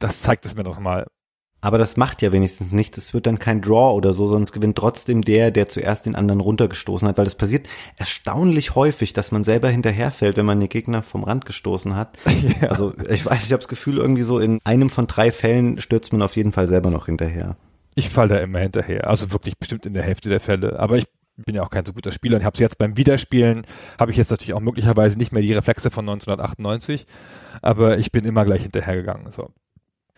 [0.00, 1.06] das zeigt es mir doch mal.
[1.64, 2.98] Aber das macht ja wenigstens nichts.
[2.98, 6.40] Es wird dann kein Draw oder so, es gewinnt trotzdem der, der zuerst den anderen
[6.40, 11.02] runtergestoßen hat, weil es passiert erstaunlich häufig, dass man selber hinterherfällt, wenn man den Gegner
[11.02, 12.18] vom Rand gestoßen hat.
[12.60, 12.68] Ja.
[12.68, 16.12] Also ich weiß, ich habe das Gefühl, irgendwie so in einem von drei Fällen stürzt
[16.12, 17.56] man auf jeden Fall selber noch hinterher.
[17.94, 20.78] Ich fall da immer hinterher, also wirklich bestimmt in der Hälfte der Fälle.
[20.78, 21.06] Aber ich
[21.36, 23.66] bin ja auch kein so guter Spieler und habe jetzt beim Wiederspielen,
[23.98, 27.06] habe ich jetzt natürlich auch möglicherweise nicht mehr die Reflexe von 1998,
[27.62, 29.30] aber ich bin immer gleich hinterhergegangen.
[29.30, 29.50] So.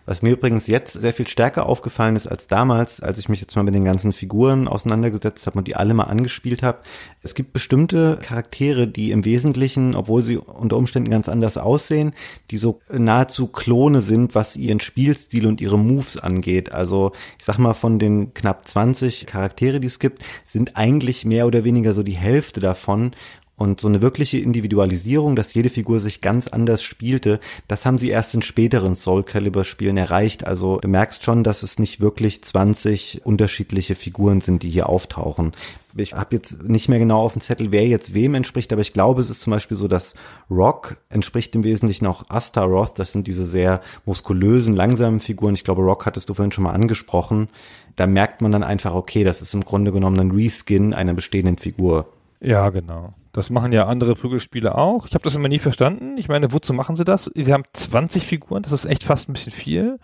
[0.06, 3.56] Was mir übrigens jetzt sehr viel stärker aufgefallen ist als damals, als ich mich jetzt
[3.56, 6.78] mal mit den ganzen Figuren auseinandergesetzt habe und die alle mal angespielt habe.
[7.22, 12.14] Es gibt bestimmte Charaktere, die im Wesentlichen, obwohl sie unter Umständen ganz anders aussehen,
[12.52, 16.70] die so nahezu Klone sind, was ihren Spielstil und ihre Moves angeht.
[16.70, 21.48] Also ich sag mal, von den knapp 20 Charaktere, die es gibt, sind eigentlich mehr
[21.48, 23.10] oder weniger so die Hälfte davon
[23.58, 28.10] Und so eine wirkliche Individualisierung, dass jede Figur sich ganz anders spielte, das haben sie
[28.10, 30.46] erst in späteren Soul Calibur Spielen erreicht.
[30.46, 35.52] Also du merkst schon, dass es nicht wirklich 20 unterschiedliche Figuren sind, die hier auftauchen.
[35.96, 38.92] Ich habe jetzt nicht mehr genau auf dem Zettel, wer jetzt wem entspricht, aber ich
[38.92, 40.14] glaube, es ist zum Beispiel so, dass
[40.50, 42.98] Rock entspricht im Wesentlichen auch Astaroth.
[42.98, 45.54] Das sind diese sehr muskulösen, langsamen Figuren.
[45.54, 47.48] Ich glaube, Rock hattest du vorhin schon mal angesprochen.
[47.96, 51.56] Da merkt man dann einfach, okay, das ist im Grunde genommen ein Reskin einer bestehenden
[51.56, 52.12] Figur.
[52.40, 53.14] Ja, genau.
[53.36, 55.06] Das machen ja andere Prügelspiele auch.
[55.06, 56.16] Ich habe das immer nie verstanden.
[56.16, 57.30] Ich meine, wozu machen sie das?
[57.34, 59.98] Sie haben 20 Figuren, das ist echt fast ein bisschen viel.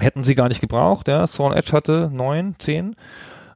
[0.00, 1.26] Hätten sie gar nicht gebraucht, ja.
[1.26, 2.96] Thorn Edge hatte neun, zehn.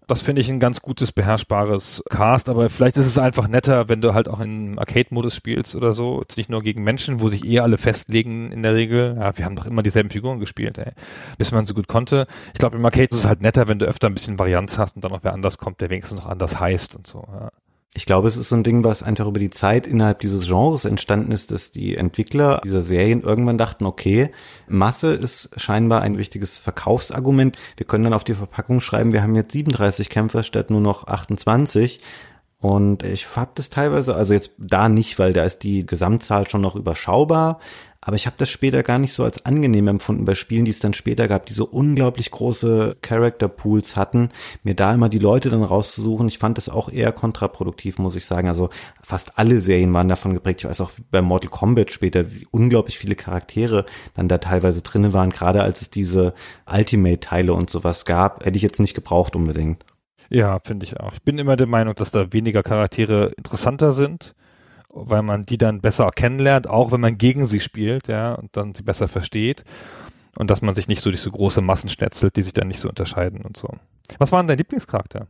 [0.07, 4.03] Das finde ich ein ganz gutes, beherrschbares Cast, aber vielleicht ist es einfach netter, wenn
[4.03, 6.21] du halt auch im Arcade-Modus spielst oder so.
[6.21, 9.17] Jetzt nicht nur gegen Menschen, wo sich eh alle festlegen in der Regel.
[9.19, 10.93] Ja, wir haben doch immer dieselben Figuren gespielt, ey.
[11.39, 12.27] Bis man so gut konnte.
[12.53, 14.95] Ich glaube, im Arcade ist es halt netter, wenn du öfter ein bisschen Varianz hast
[14.95, 17.49] und dann noch wer anders kommt, der wenigstens noch anders heißt und so, ja.
[17.97, 20.85] Ich glaube, es ist so ein Ding, was einfach über die Zeit innerhalb dieses Genres
[20.85, 24.33] entstanden ist, dass die Entwickler dieser Serien irgendwann dachten, okay,
[24.69, 27.57] Masse ist scheinbar ein wichtiges Verkaufsargument.
[27.79, 31.07] Wir können dann auf die Verpackung schreiben, wir haben jetzt 37 Kämpfer statt nur noch
[31.07, 32.01] 28.
[32.59, 36.61] Und ich habe das teilweise, also jetzt da nicht, weil da ist die Gesamtzahl schon
[36.61, 37.61] noch überschaubar,
[38.07, 40.79] aber ich habe das später gar nicht so als angenehm empfunden bei Spielen, die es
[40.79, 44.29] dann später gab, die so unglaublich große Character Pools hatten,
[44.63, 46.29] mir da immer die Leute dann rauszusuchen.
[46.29, 48.47] Ich fand das auch eher kontraproduktiv, muss ich sagen.
[48.47, 48.71] Also
[49.03, 50.61] fast alle Serien waren davon geprägt.
[50.61, 55.13] Ich weiß auch bei Mortal Kombat später, wie unglaublich viele Charaktere dann da teilweise drinne
[55.13, 56.33] waren, gerade als es diese
[56.73, 59.85] Ultimate-Teile und sowas gab, hätte ich jetzt nicht gebraucht unbedingt.
[60.31, 61.13] Ja, finde ich auch.
[61.13, 64.37] Ich bin immer der Meinung, dass da weniger Charaktere interessanter sind
[64.97, 68.73] weil man die dann besser kennenlernt, auch wenn man gegen sie spielt, ja, und dann
[68.73, 69.65] sie besser versteht.
[70.37, 72.81] Und dass man sich nicht so durch so große Massen schnetzelt, die sich dann nicht
[72.81, 73.69] so unterscheiden und so.
[74.19, 75.27] Was war denn dein Lieblingscharakter?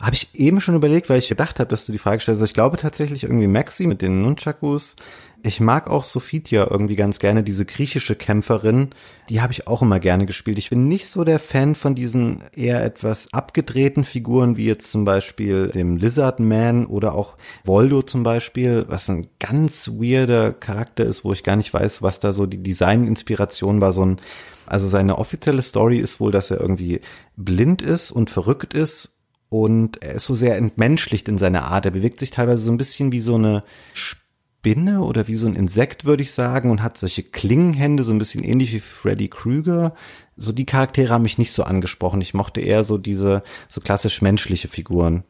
[0.00, 2.40] Habe ich eben schon überlegt, weil ich gedacht habe, dass du die Frage stellst.
[2.40, 4.96] Also ich glaube tatsächlich irgendwie Maxi mit den Nunchakus.
[5.42, 8.90] Ich mag auch Sophitia irgendwie ganz gerne, diese griechische Kämpferin.
[9.28, 10.58] Die habe ich auch immer gerne gespielt.
[10.58, 15.04] Ich bin nicht so der Fan von diesen eher etwas abgedrehten Figuren, wie jetzt zum
[15.04, 21.24] Beispiel dem Lizard Man oder auch Voldo zum Beispiel, was ein ganz weirder Charakter ist,
[21.24, 23.92] wo ich gar nicht weiß, was da so die Design-Inspiration war.
[23.92, 24.20] So ein,
[24.64, 27.02] also seine offizielle Story ist wohl, dass er irgendwie
[27.36, 29.19] blind ist und verrückt ist
[29.50, 31.84] und er ist so sehr entmenschlicht in seiner Art.
[31.84, 35.56] Er bewegt sich teilweise so ein bisschen wie so eine Spinne oder wie so ein
[35.56, 39.94] Insekt, würde ich sagen, und hat solche Klingenhände, so ein bisschen ähnlich wie Freddy Krüger.
[40.36, 42.20] So die Charaktere haben mich nicht so angesprochen.
[42.20, 45.24] Ich mochte eher so diese so klassisch menschliche Figuren.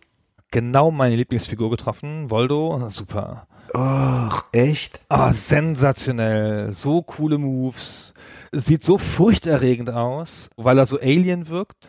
[0.50, 3.46] Genau meine Lieblingsfigur getroffen, Voldo, super.
[3.72, 5.00] Och, echt?
[5.08, 6.72] Ah, sensationell.
[6.72, 8.12] So coole Moves.
[8.52, 11.88] Sieht so furchterregend aus, weil er so Alien wirkt.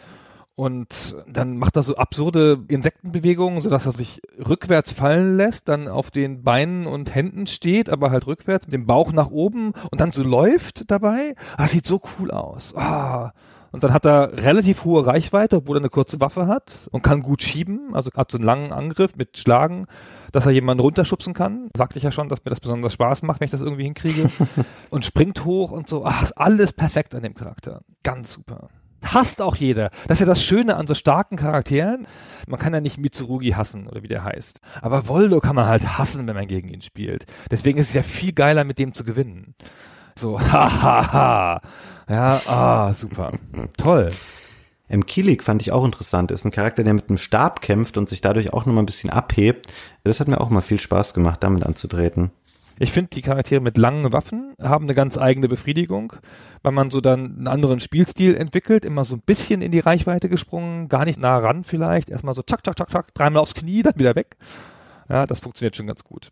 [0.55, 6.11] Und dann macht er so absurde Insektenbewegungen, sodass er sich rückwärts fallen lässt, dann auf
[6.11, 10.11] den Beinen und Händen steht, aber halt rückwärts mit dem Bauch nach oben und dann
[10.11, 11.35] so läuft dabei.
[11.57, 12.75] Das sieht so cool aus.
[12.75, 13.33] Ah.
[13.71, 17.21] Und dann hat er relativ hohe Reichweite, obwohl er eine kurze Waffe hat und kann
[17.21, 19.87] gut schieben, also hat so einen langen Angriff mit Schlagen,
[20.33, 21.69] dass er jemanden runterschubsen kann.
[21.77, 24.29] Sagte ich ja schon, dass mir das besonders Spaß macht, wenn ich das irgendwie hinkriege.
[24.89, 26.05] und springt hoch und so.
[26.05, 27.81] Ach, ist alles perfekt an dem Charakter.
[28.03, 28.67] Ganz super
[29.03, 29.89] hasst auch jeder.
[30.07, 32.07] Das ist ja das Schöne an so starken Charakteren.
[32.47, 34.61] Man kann ja nicht Mitsurugi hassen oder wie der heißt.
[34.81, 37.25] Aber Voldo kann man halt hassen, wenn man gegen ihn spielt.
[37.49, 39.55] Deswegen ist es ja viel geiler, mit dem zu gewinnen.
[40.15, 41.61] So, hahaha.
[42.09, 43.31] ja, ah, super.
[43.77, 44.09] Toll.
[44.87, 45.05] M.
[45.05, 46.31] Kilik fand ich auch interessant.
[46.31, 49.09] Ist ein Charakter, der mit einem Stab kämpft und sich dadurch auch nochmal ein bisschen
[49.09, 49.67] abhebt.
[50.03, 52.31] Das hat mir auch mal viel Spaß gemacht, damit anzutreten.
[52.81, 56.13] Ich finde, die Charaktere mit langen Waffen haben eine ganz eigene Befriedigung,
[56.63, 60.29] weil man so dann einen anderen Spielstil entwickelt, immer so ein bisschen in die Reichweite
[60.29, 63.83] gesprungen, gar nicht nah ran vielleicht, erstmal so zack, zack, zack, zack, dreimal aufs Knie,
[63.83, 64.35] dann wieder weg.
[65.09, 66.31] Ja, das funktioniert schon ganz gut.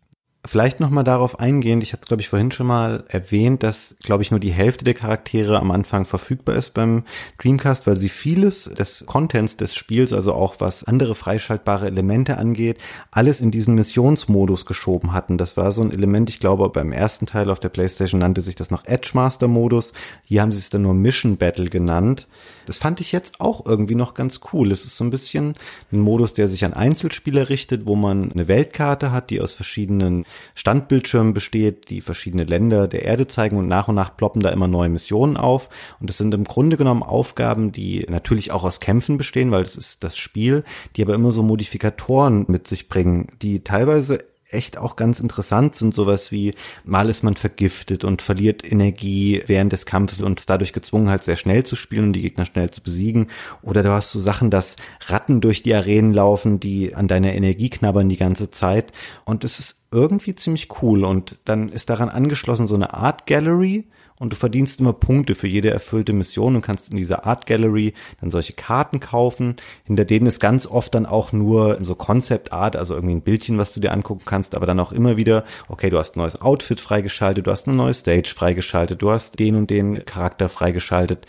[0.50, 4.24] Vielleicht nochmal darauf eingehend, ich hatte es glaube ich vorhin schon mal erwähnt, dass glaube
[4.24, 7.04] ich nur die Hälfte der Charaktere am Anfang verfügbar ist beim
[7.38, 12.78] Dreamcast, weil sie vieles des Contents des Spiels, also auch was andere freischaltbare Elemente angeht,
[13.12, 15.38] alles in diesen Missionsmodus geschoben hatten.
[15.38, 18.56] Das war so ein Element, ich glaube beim ersten Teil auf der Playstation nannte sich
[18.56, 19.92] das noch Edge Master Modus,
[20.24, 22.26] hier haben sie es dann nur Mission Battle genannt.
[22.70, 24.70] Das fand ich jetzt auch irgendwie noch ganz cool.
[24.70, 25.54] Es ist so ein bisschen
[25.90, 30.24] ein Modus, der sich an Einzelspieler richtet, wo man eine Weltkarte hat, die aus verschiedenen
[30.54, 34.68] Standbildschirmen besteht, die verschiedene Länder der Erde zeigen und nach und nach ploppen da immer
[34.68, 35.68] neue Missionen auf.
[35.98, 39.74] Und es sind im Grunde genommen Aufgaben, die natürlich auch aus Kämpfen bestehen, weil das
[39.74, 40.62] ist das Spiel,
[40.94, 45.94] die aber immer so Modifikatoren mit sich bringen, die teilweise echt auch ganz interessant sind,
[45.94, 50.72] sowas wie mal ist man vergiftet und verliert Energie während des Kampfes und ist dadurch
[50.72, 53.28] gezwungen, halt sehr schnell zu spielen und die Gegner schnell zu besiegen.
[53.62, 54.76] Oder du hast so Sachen, dass
[55.06, 58.92] Ratten durch die Arenen laufen, die an deiner Energie knabbern die ganze Zeit.
[59.24, 63.86] Und es ist irgendwie ziemlich cool und dann ist daran angeschlossen so eine Art Gallery
[64.20, 67.94] und du verdienst immer Punkte für jede erfüllte Mission und kannst in dieser Art Gallery
[68.20, 72.76] dann solche Karten kaufen, hinter denen ist ganz oft dann auch nur so Concept Art,
[72.76, 75.90] also irgendwie ein Bildchen, was du dir angucken kannst, aber dann auch immer wieder, okay,
[75.90, 79.56] du hast ein neues Outfit freigeschaltet, du hast eine neue Stage freigeschaltet, du hast den
[79.56, 81.26] und den Charakter freigeschaltet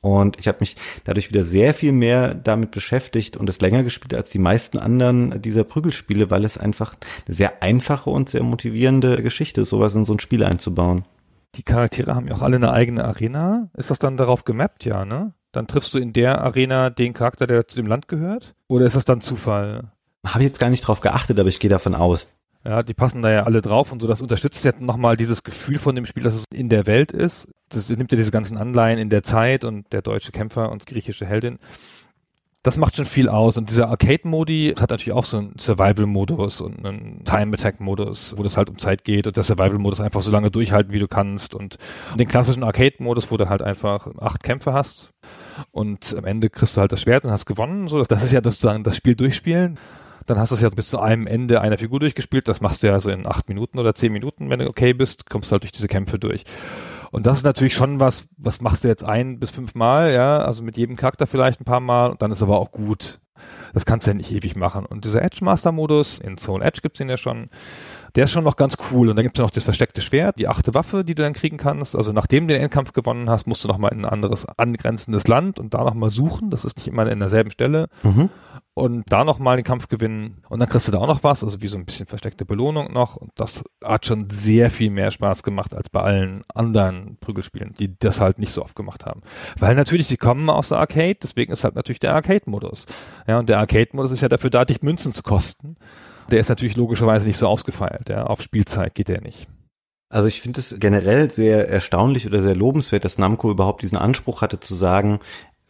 [0.00, 4.14] und ich habe mich dadurch wieder sehr viel mehr damit beschäftigt und es länger gespielt
[4.14, 6.94] als die meisten anderen dieser Prügelspiele, weil es einfach
[7.26, 11.04] eine sehr einfache und sehr motivierende Geschichte ist, sowas in so ein Spiel einzubauen.
[11.56, 13.68] Die Charaktere haben ja auch alle eine eigene Arena.
[13.76, 14.84] Ist das dann darauf gemappt?
[14.84, 15.32] Ja, ne?
[15.52, 18.54] Dann triffst du in der Arena den Charakter, der zu dem Land gehört?
[18.68, 19.90] Oder ist das dann Zufall?
[20.24, 22.30] Habe ich jetzt gar nicht drauf geachtet, aber ich gehe davon aus.
[22.64, 24.06] Ja, die passen da ja alle drauf und so.
[24.06, 27.48] Das unterstützt ja nochmal dieses Gefühl von dem Spiel, dass es in der Welt ist.
[27.70, 31.24] Das nimmt ja diese ganzen Anleihen in der Zeit und der deutsche Kämpfer und griechische
[31.24, 31.58] Heldin.
[32.62, 33.56] Das macht schon viel aus.
[33.56, 38.68] Und dieser Arcade-Modi hat natürlich auch so einen Survival-Modus und einen Time-Attack-Modus, wo das halt
[38.68, 41.54] um Zeit geht und der Survival-Modus einfach so lange durchhalten, wie du kannst.
[41.54, 41.78] Und
[42.18, 45.12] den klassischen Arcade-Modus, wo du halt einfach acht Kämpfe hast
[45.70, 47.88] und am Ende kriegst du halt das Schwert und hast gewonnen.
[47.88, 49.78] So, das ist ja sozusagen das Spiel durchspielen
[50.30, 52.46] dann hast du es ja bis zu einem Ende einer Figur durchgespielt.
[52.46, 55.28] Das machst du ja so in acht Minuten oder zehn Minuten, wenn du okay bist,
[55.28, 56.44] kommst du halt durch diese Kämpfe durch.
[57.10, 60.38] Und das ist natürlich schon was, was machst du jetzt ein bis fünf Mal, ja,
[60.38, 63.20] also mit jedem Charakter vielleicht ein paar Mal und dann ist aber auch gut.
[63.72, 64.84] Das kannst du ja nicht ewig machen.
[64.84, 67.48] Und dieser Edge Master Modus, in Soul Edge gibt's ihn ja schon,
[68.14, 69.08] der ist schon noch ganz cool.
[69.08, 71.56] Und dann gibt's ja noch das versteckte Schwert, die achte Waffe, die du dann kriegen
[71.56, 71.96] kannst.
[71.96, 75.58] Also nachdem du den Endkampf gewonnen hast, musst du nochmal in ein anderes angrenzendes Land
[75.58, 76.50] und da nochmal suchen.
[76.50, 77.88] Das ist nicht immer in derselben Stelle.
[78.02, 78.28] Mhm
[78.74, 81.60] und da nochmal den Kampf gewinnen und dann kriegst du da auch noch was, also
[81.60, 85.42] wie so ein bisschen versteckte Belohnung noch und das hat schon sehr viel mehr Spaß
[85.42, 89.22] gemacht als bei allen anderen Prügelspielen, die das halt nicht so oft gemacht haben.
[89.58, 92.86] Weil natürlich, sie kommen aus der Arcade, deswegen ist halt natürlich der Arcade-Modus.
[93.26, 95.76] Ja, und der Arcade-Modus ist ja dafür da, dich Münzen zu kosten.
[96.30, 99.48] Der ist natürlich logischerweise nicht so ausgefeilt, ja, auf Spielzeit geht der nicht.
[100.12, 104.42] Also ich finde es generell sehr erstaunlich oder sehr lobenswert, dass Namco überhaupt diesen Anspruch
[104.42, 105.20] hatte zu sagen,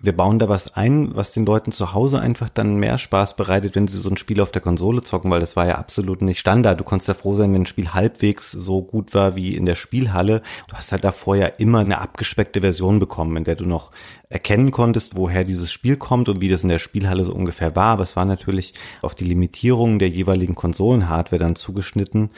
[0.02, 3.74] wir bauen da was ein, was den Leuten zu Hause einfach dann mehr Spaß bereitet,
[3.74, 6.38] wenn sie so ein Spiel auf der Konsole zocken, weil das war ja absolut nicht
[6.38, 6.80] Standard.
[6.80, 9.74] Du konntest ja froh sein, wenn ein Spiel halbwegs so gut war wie in der
[9.74, 10.42] Spielhalle.
[10.68, 13.90] Du hast halt davor ja immer eine abgespeckte Version bekommen, in der du noch
[14.28, 17.92] erkennen konntest, woher dieses Spiel kommt und wie das in der Spielhalle so ungefähr war.
[17.92, 22.30] Aber es war natürlich auf die Limitierungen der jeweiligen Konsolenhardware dann zugeschnitten.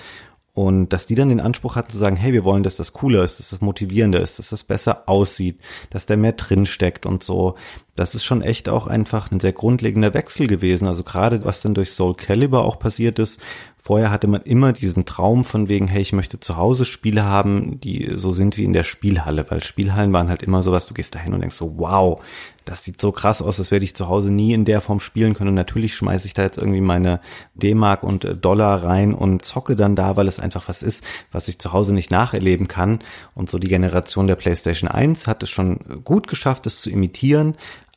[0.54, 3.24] Und dass die dann den Anspruch hatten zu sagen, hey, wir wollen, dass das cooler
[3.24, 7.24] ist, dass das motivierender ist, dass das besser aussieht, dass da mehr drin steckt und
[7.24, 7.54] so.
[7.94, 10.86] Das ist schon echt auch einfach ein sehr grundlegender Wechsel gewesen.
[10.86, 13.40] Also gerade was dann durch Soul Calibur auch passiert ist,
[13.84, 17.80] Vorher hatte man immer diesen Traum von wegen, hey, ich möchte zu Hause Spiele haben,
[17.80, 21.16] die so sind wie in der Spielhalle, weil Spielhallen waren halt immer sowas, du gehst
[21.16, 22.22] da hin und denkst so, wow,
[22.64, 25.34] das sieht so krass aus, das werde ich zu Hause nie in der Form spielen
[25.34, 25.48] können.
[25.48, 27.20] Und natürlich schmeiße ich da jetzt irgendwie meine
[27.54, 31.48] D-Mark und äh, Dollar rein und zocke dann da, weil es einfach was ist, was
[31.48, 33.00] ich zu Hause nicht nacherleben kann.
[33.34, 37.56] Und so die Generation der PlayStation 1 hat es schon gut geschafft, es zu imitieren,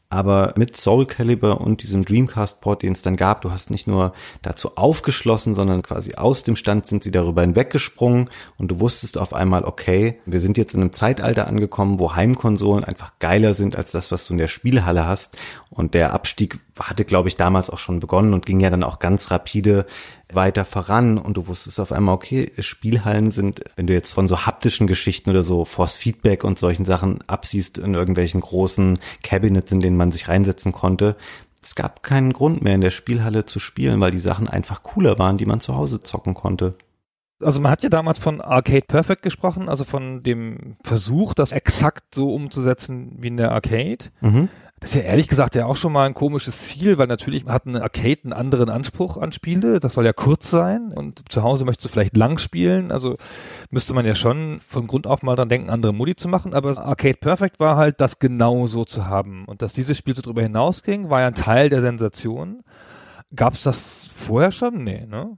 [0.09, 4.13] aber mit Soul Calibur und diesem Dreamcast-Port, den es dann gab, du hast nicht nur
[4.41, 9.33] dazu aufgeschlossen, sondern quasi aus dem Stand sind sie darüber hinweggesprungen und du wusstest auf
[9.33, 13.91] einmal, okay, wir sind jetzt in einem Zeitalter angekommen, wo Heimkonsolen einfach geiler sind als
[13.91, 15.37] das, was du in der Spielhalle hast.
[15.69, 18.99] Und der Abstieg hatte, glaube ich, damals auch schon begonnen und ging ja dann auch
[18.99, 19.85] ganz rapide
[20.33, 24.45] weiter voran und du wusstest auf einmal, okay, Spielhallen sind, wenn du jetzt von so
[24.45, 29.79] haptischen Geschichten oder so Force Feedback und solchen Sachen absiehst in irgendwelchen großen Cabinets, in
[29.79, 31.15] denen man sich reinsetzen konnte,
[31.61, 35.17] es gab keinen Grund mehr in der Spielhalle zu spielen, weil die Sachen einfach cooler
[35.17, 36.75] waren, die man zu Hause zocken konnte.
[37.43, 42.15] Also man hat ja damals von Arcade Perfect gesprochen, also von dem Versuch, das exakt
[42.15, 44.05] so umzusetzen wie in der Arcade.
[44.21, 44.49] Mhm.
[44.81, 47.65] Das ist ja ehrlich gesagt ja auch schon mal ein komisches Ziel, weil natürlich hat
[47.65, 49.79] eine Arcade einen anderen Anspruch an Spiele.
[49.79, 52.91] Das soll ja kurz sein und zu Hause möchtest du vielleicht lang spielen.
[52.91, 53.15] Also
[53.71, 56.53] müsste man ja schon von Grund auf mal dran denken, andere Modi zu machen.
[56.53, 59.45] Aber Arcade Perfect war halt, das genau so zu haben.
[59.45, 62.61] Und dass dieses Spiel so drüber hinausging, war ja ein Teil der Sensation.
[63.33, 64.83] Gab es das vorher schon?
[64.83, 65.37] Nee, ne?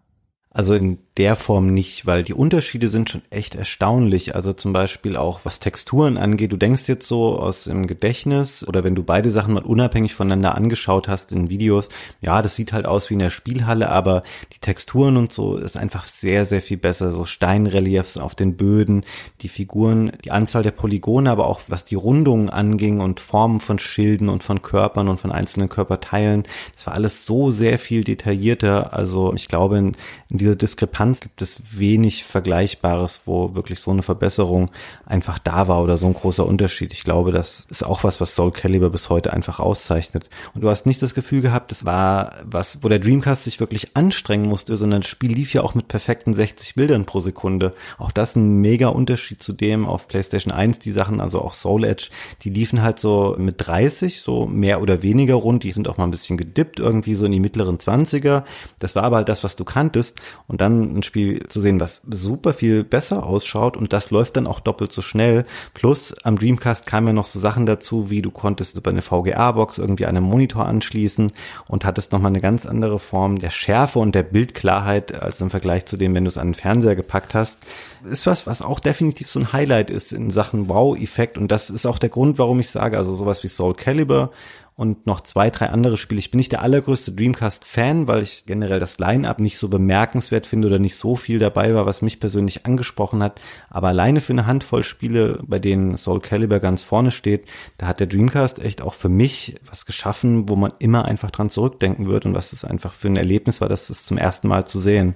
[0.57, 4.33] Also in der Form nicht, weil die Unterschiede sind schon echt erstaunlich.
[4.33, 6.51] Also zum Beispiel auch was Texturen angeht.
[6.51, 10.55] Du denkst jetzt so aus dem Gedächtnis oder wenn du beide Sachen mal unabhängig voneinander
[10.55, 11.89] angeschaut hast in Videos,
[12.21, 15.77] ja, das sieht halt aus wie in der Spielhalle, aber die Texturen und so ist
[15.77, 17.11] einfach sehr, sehr viel besser.
[17.11, 19.03] So Steinreliefs auf den Böden,
[19.41, 23.77] die Figuren, die Anzahl der Polygone, aber auch was die Rundungen anging und Formen von
[23.77, 26.45] Schilden und von Körpern und von einzelnen Körperteilen.
[26.73, 28.93] Das war alles so sehr viel detaillierter.
[28.93, 29.95] Also ich glaube, in,
[30.31, 34.69] in diese Diskrepanz gibt es wenig Vergleichbares, wo wirklich so eine Verbesserung
[35.05, 36.93] einfach da war oder so ein großer Unterschied.
[36.93, 40.29] Ich glaube, das ist auch was, was Soul Calibur bis heute einfach auszeichnet.
[40.55, 43.97] Und du hast nicht das Gefühl gehabt, es war was, wo der Dreamcast sich wirklich
[43.97, 47.73] anstrengen musste, sondern das Spiel lief ja auch mit perfekten 60 Bildern pro Sekunde.
[47.97, 51.83] Auch das ein mega Unterschied zu dem auf PlayStation 1, die Sachen, also auch Soul
[51.83, 52.09] Edge,
[52.43, 55.63] die liefen halt so mit 30, so mehr oder weniger rund.
[55.63, 58.43] Die sind auch mal ein bisschen gedippt, irgendwie so in die mittleren 20er.
[58.79, 60.21] Das war aber halt das, was du kanntest.
[60.47, 64.47] Und dann ein Spiel zu sehen, was super viel besser ausschaut und das läuft dann
[64.47, 65.45] auch doppelt so schnell.
[65.73, 69.77] Plus am Dreamcast kamen ja noch so Sachen dazu, wie du konntest über eine VGA-Box
[69.77, 71.31] irgendwie einen Monitor anschließen
[71.67, 75.85] und hattest nochmal eine ganz andere Form der Schärfe und der Bildklarheit als im Vergleich
[75.85, 77.65] zu dem, wenn du es an den Fernseher gepackt hast.
[78.09, 81.85] Ist was, was auch definitiv so ein Highlight ist in Sachen Wow-Effekt und das ist
[81.85, 84.31] auch der Grund, warum ich sage, also sowas wie Soul Calibur
[84.77, 86.19] und noch zwei, drei andere Spiele.
[86.19, 90.67] Ich bin nicht der allergrößte Dreamcast-Fan, weil ich generell das Line-Up nicht so bemerkenswert finde
[90.67, 93.41] oder nicht so viel dabei war, was mich persönlich angesprochen hat.
[93.71, 97.47] Aber alleine für eine Handvoll Spiele, bei denen Soul Calibur ganz vorne steht,
[97.79, 101.49] da hat der Dreamcast echt auch für mich was geschaffen, wo man immer einfach dran
[101.49, 104.67] zurückdenken wird und was es einfach für ein Erlebnis war, das ist zum ersten Mal
[104.67, 105.15] zu sehen.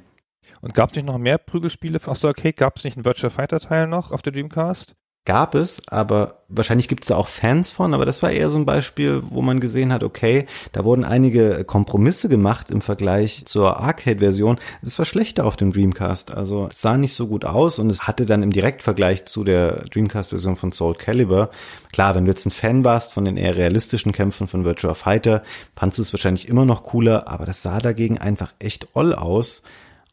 [0.62, 2.54] Und gab es nicht noch mehr Prügelspiele aus der Arcade?
[2.54, 4.96] Gab es nicht einen Virtual Fighter Teil noch auf der Dreamcast?
[5.26, 8.58] Gab es, aber wahrscheinlich gibt es da auch Fans von, aber das war eher so
[8.58, 13.80] ein Beispiel, wo man gesehen hat, okay, da wurden einige Kompromisse gemacht im Vergleich zur
[13.80, 14.60] Arcade-Version.
[14.82, 18.08] Das war schlechter auf dem Dreamcast, also es sah nicht so gut aus und es
[18.08, 21.52] hatte dann im Direktvergleich zu der Dreamcast-Version von Soul Calibur,
[21.94, 25.44] klar, wenn du jetzt ein Fan warst von den eher realistischen Kämpfen von Virtua Fighter,
[25.76, 29.62] fandst du es wahrscheinlich immer noch cooler, aber das sah dagegen einfach echt oll aus.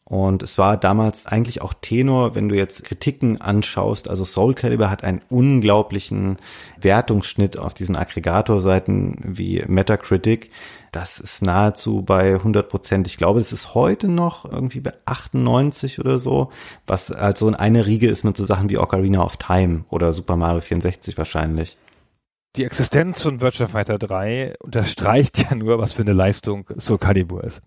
[0.09, 4.09] Und es war damals eigentlich auch Tenor, wenn du jetzt Kritiken anschaust.
[4.09, 6.37] Also Soul Calibur hat einen unglaublichen
[6.81, 10.49] Wertungsschnitt auf diesen Aggregatorseiten wie Metacritic.
[10.91, 13.05] Das ist nahezu bei 100 Prozent.
[13.05, 16.49] Ich glaube, es ist heute noch irgendwie bei 98 oder so,
[16.87, 20.37] was also in eine Riege ist mit so Sachen wie Ocarina of Time oder Super
[20.37, 21.77] Mario 64 wahrscheinlich.
[22.55, 27.43] Die Existenz von Virtua Fighter 3 unterstreicht ja nur, was für eine Leistung Soul Calibur
[27.43, 27.61] ist.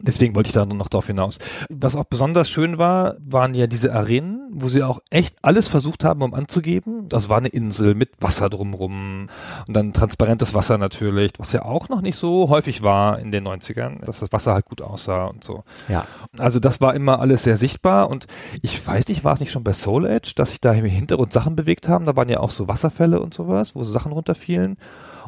[0.00, 1.38] Deswegen wollte ich da noch darauf hinaus.
[1.70, 6.02] Was auch besonders schön war, waren ja diese Arenen, wo sie auch echt alles versucht
[6.02, 7.08] haben, um anzugeben.
[7.08, 9.28] Das war eine Insel mit Wasser drumrum
[9.68, 13.46] und dann transparentes Wasser natürlich, was ja auch noch nicht so häufig war in den
[13.46, 15.62] 90ern, dass das Wasser halt gut aussah und so.
[15.88, 16.06] Ja.
[16.38, 18.26] Also das war immer alles sehr sichtbar und
[18.62, 21.32] ich weiß nicht, war es nicht schon bei Soul Edge, dass sich da im Hintergrund
[21.32, 22.04] Sachen bewegt haben?
[22.06, 24.76] Da waren ja auch so Wasserfälle und sowas, wo so Sachen runterfielen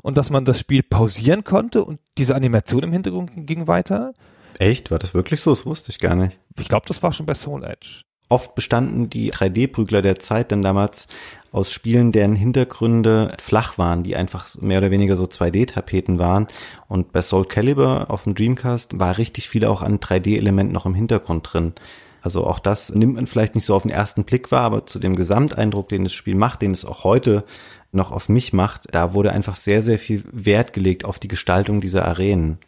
[0.02, 4.12] und dass man das Spiel pausieren konnte und diese Animation im Hintergrund ging weiter.
[4.58, 4.90] Echt?
[4.90, 5.50] War das wirklich so?
[5.50, 6.38] Das wusste ich gar nicht.
[6.58, 8.02] Ich glaube, das war schon bei Soul Edge.
[8.28, 11.06] Oft bestanden die 3D-Prügler der Zeit denn damals
[11.52, 16.48] aus Spielen, deren Hintergründe flach waren, die einfach mehr oder weniger so 2D-Tapeten waren.
[16.88, 20.94] Und bei Soul Calibur auf dem Dreamcast war richtig viel auch an 3D-Elementen noch im
[20.94, 21.74] Hintergrund drin.
[22.20, 24.98] Also auch das nimmt man vielleicht nicht so auf den ersten Blick wahr, aber zu
[24.98, 27.44] dem Gesamteindruck, den das Spiel macht, den es auch heute
[27.92, 31.80] noch auf mich macht, da wurde einfach sehr, sehr viel Wert gelegt auf die Gestaltung
[31.80, 32.58] dieser Arenen.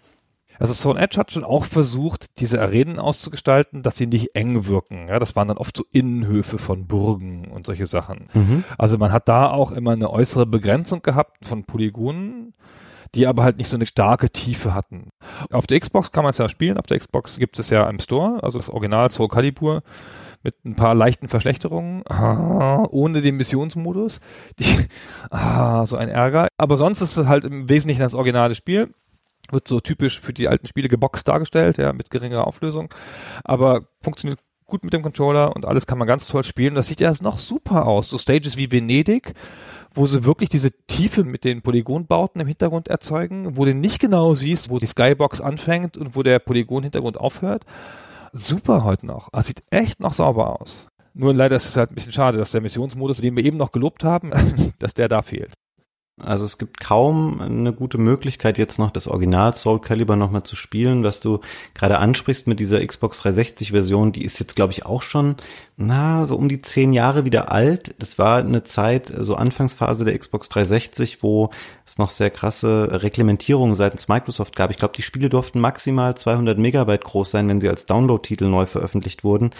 [0.58, 5.08] Also Stone Edge hat schon auch versucht, diese Arenen auszugestalten, dass sie nicht eng wirken.
[5.08, 8.28] Ja, das waren dann oft so Innenhöfe von Burgen und solche Sachen.
[8.34, 8.64] Mhm.
[8.76, 12.54] Also man hat da auch immer eine äußere Begrenzung gehabt von Polygonen,
[13.14, 15.10] die aber halt nicht so eine starke Tiefe hatten.
[15.50, 16.78] Auf der Xbox kann man es ja spielen.
[16.78, 19.82] Auf der Xbox gibt es ja im Store, also das Original Soul Calibur
[20.42, 24.20] mit ein paar leichten Verschlechterungen, ah, ohne den Missionsmodus.
[24.58, 24.86] Die,
[25.30, 26.48] ah, so ein Ärger.
[26.58, 28.94] Aber sonst ist es halt im Wesentlichen das originale Spiel
[29.52, 32.92] wird so typisch für die alten Spiele geboxt dargestellt, ja, mit geringerer Auflösung,
[33.44, 36.74] aber funktioniert gut mit dem Controller und alles kann man ganz toll spielen.
[36.74, 38.08] Das sieht ja noch super aus.
[38.08, 39.32] So Stages wie Venedig,
[39.94, 44.34] wo sie wirklich diese Tiefe mit den Polygonbauten im Hintergrund erzeugen, wo du nicht genau
[44.34, 47.64] siehst, wo die Skybox anfängt und wo der Polygonhintergrund aufhört.
[48.32, 49.30] Super heute noch.
[49.32, 50.86] Das sieht echt noch sauber aus.
[51.14, 53.72] Nur leider ist es halt ein bisschen schade, dass der Missionsmodus, den wir eben noch
[53.72, 54.30] gelobt haben,
[54.78, 55.54] dass der da fehlt.
[56.18, 60.56] Also es gibt kaum eine gute Möglichkeit jetzt noch das Original Soul Calibur nochmal zu
[60.56, 61.40] spielen, was du
[61.74, 65.36] gerade ansprichst mit dieser Xbox 360 Version, die ist jetzt glaube ich auch schon,
[65.76, 67.94] na, so um die zehn Jahre wieder alt.
[68.00, 71.50] Das war eine Zeit, so Anfangsphase der Xbox 360, wo
[71.86, 74.70] es noch sehr krasse Reglementierungen seitens Microsoft gab.
[74.72, 78.66] Ich glaube, die Spiele durften maximal 200 Megabyte groß sein, wenn sie als Download-Titel neu
[78.66, 79.50] veröffentlicht wurden.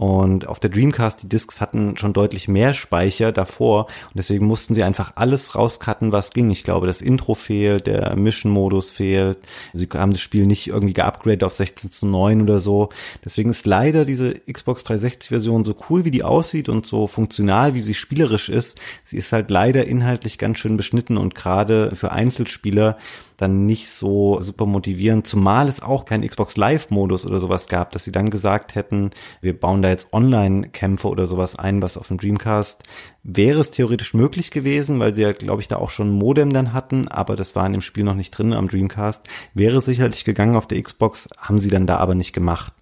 [0.00, 4.72] Und auf der Dreamcast, die Discs hatten schon deutlich mehr Speicher davor und deswegen mussten
[4.72, 6.50] sie einfach alles rauscutten, was ging.
[6.50, 9.36] Ich glaube, das Intro fehlt, der Mission-Modus fehlt.
[9.74, 12.88] Sie haben das Spiel nicht irgendwie geupgradet auf 16 zu 9 oder so.
[13.26, 17.82] Deswegen ist leider diese Xbox 360-Version so cool, wie die aussieht und so funktional, wie
[17.82, 18.80] sie spielerisch ist.
[19.04, 22.96] Sie ist halt leider inhaltlich ganz schön beschnitten und gerade für Einzelspieler
[23.40, 28.04] dann nicht so super motivierend, zumal es auch keinen Xbox Live-Modus oder sowas gab, dass
[28.04, 29.10] sie dann gesagt hätten,
[29.40, 32.82] wir bauen da jetzt Online-Kämpfe oder sowas ein, was auf dem Dreamcast
[33.22, 36.52] wäre es theoretisch möglich gewesen, weil sie ja, glaube ich, da auch schon ein Modem
[36.52, 39.28] dann hatten, aber das war in dem Spiel noch nicht drin am Dreamcast.
[39.54, 42.72] Wäre sicherlich gegangen auf der Xbox, haben sie dann da aber nicht gemacht.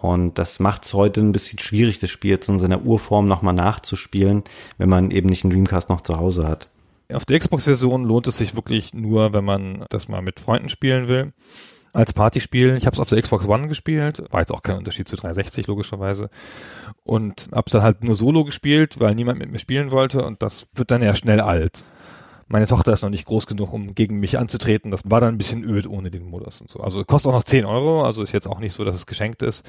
[0.00, 3.54] Und das macht es heute ein bisschen schwierig, das Spiel jetzt in seiner Urform nochmal
[3.54, 4.44] nachzuspielen,
[4.78, 6.68] wenn man eben nicht einen Dreamcast noch zu Hause hat.
[7.12, 11.08] Auf der Xbox-Version lohnt es sich wirklich nur, wenn man das mal mit Freunden spielen
[11.08, 11.32] will.
[11.92, 12.76] Als Partyspiel.
[12.76, 14.22] Ich habe es auf der Xbox One gespielt.
[14.30, 16.30] War jetzt auch kein Unterschied zu 360 logischerweise.
[17.02, 20.24] Und habe es dann halt nur solo gespielt, weil niemand mit mir spielen wollte.
[20.24, 21.84] Und das wird dann ja schnell alt.
[22.46, 24.92] Meine Tochter ist noch nicht groß genug, um gegen mich anzutreten.
[24.92, 26.80] Das war dann ein bisschen öd ohne den Modus und so.
[26.80, 28.04] Also kostet auch noch 10 Euro.
[28.04, 29.64] Also ist jetzt auch nicht so, dass es geschenkt ist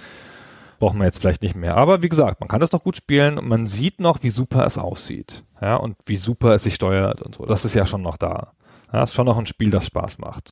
[0.82, 1.78] braucht man jetzt vielleicht nicht mehr.
[1.78, 4.66] Aber wie gesagt, man kann das noch gut spielen und man sieht noch, wie super
[4.66, 5.44] es aussieht.
[5.62, 7.46] Ja, und wie super es sich steuert und so.
[7.46, 8.54] Das ist ja schon noch da.
[8.92, 10.50] Ja, ist schon noch ein Spiel, das Spaß macht.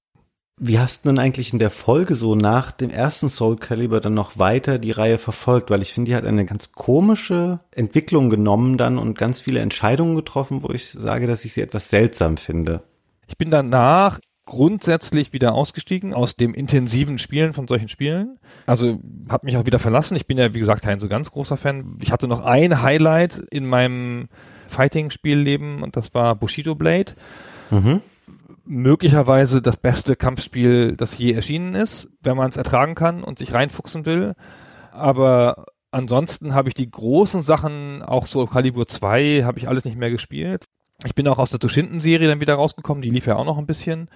[0.61, 4.13] Wie hast du denn eigentlich in der Folge so nach dem ersten Soul Calibur dann
[4.13, 5.71] noch weiter die Reihe verfolgt?
[5.71, 10.15] Weil ich finde, die hat eine ganz komische Entwicklung genommen dann und ganz viele Entscheidungen
[10.15, 12.83] getroffen, wo ich sage, dass ich sie etwas seltsam finde.
[13.27, 14.19] Ich bin danach
[14.49, 18.39] grundsätzlich wieder ausgestiegen aus dem intensiven Spielen von solchen Spielen.
[18.65, 20.15] Also habe mich auch wieder verlassen.
[20.15, 21.99] Ich bin ja, wie gesagt, kein so ganz großer Fan.
[22.01, 24.27] Ich hatte noch ein Highlight in meinem
[24.67, 27.13] Fighting-Spielleben und das war Bushido Blade.
[27.69, 28.01] Mhm.
[28.65, 33.53] Möglicherweise das beste Kampfspiel, das je erschienen ist, wenn man es ertragen kann und sich
[33.53, 34.33] reinfuchsen will.
[34.91, 39.97] Aber ansonsten habe ich die großen Sachen, auch so Calibur 2, habe ich alles nicht
[39.97, 40.65] mehr gespielt.
[41.05, 43.67] Ich bin auch aus der Toshinden-Serie dann wieder rausgekommen, die lief ja auch noch ein
[43.67, 44.09] bisschen.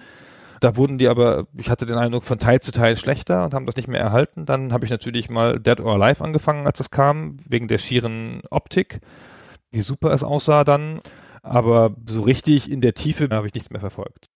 [0.64, 3.66] Da wurden die aber, ich hatte den Eindruck, von Teil zu Teil schlechter und haben
[3.66, 4.46] das nicht mehr erhalten.
[4.46, 8.40] Dann habe ich natürlich mal Dead or Alive angefangen, als das kam, wegen der schieren
[8.48, 9.00] Optik,
[9.72, 11.00] wie super es aussah dann.
[11.42, 14.30] Aber so richtig in der Tiefe habe ich nichts mehr verfolgt.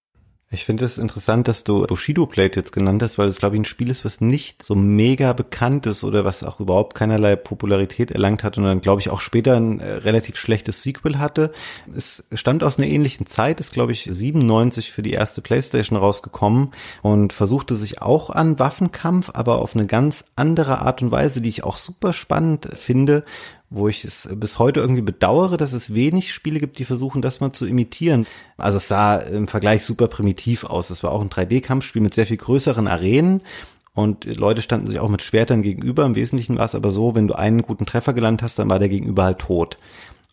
[0.50, 3.60] Ich finde es interessant, dass du Bushido Plate jetzt genannt hast, weil es, glaube ich,
[3.60, 8.10] ein Spiel ist, was nicht so mega bekannt ist oder was auch überhaupt keinerlei Popularität
[8.10, 11.52] erlangt hat und dann, glaube ich, auch später ein äh, relativ schlechtes Sequel hatte.
[11.94, 16.70] Es stammt aus einer ähnlichen Zeit, ist, glaube ich, 97 für die erste Playstation rausgekommen
[17.02, 21.50] und versuchte sich auch an Waffenkampf, aber auf eine ganz andere Art und Weise, die
[21.50, 23.22] ich auch super spannend finde,
[23.70, 27.40] wo ich es bis heute irgendwie bedauere, dass es wenig Spiele gibt, die versuchen, das
[27.40, 28.26] mal zu imitieren.
[28.56, 30.90] Also es sah im Vergleich super primitiv aus.
[30.90, 33.42] Es war auch ein 3D-Kampfspiel mit sehr viel größeren Arenen
[33.94, 36.06] und Leute standen sich auch mit Schwertern gegenüber.
[36.06, 38.78] Im Wesentlichen war es aber so, wenn du einen guten Treffer gelandet hast, dann war
[38.78, 39.78] der Gegenüber halt tot.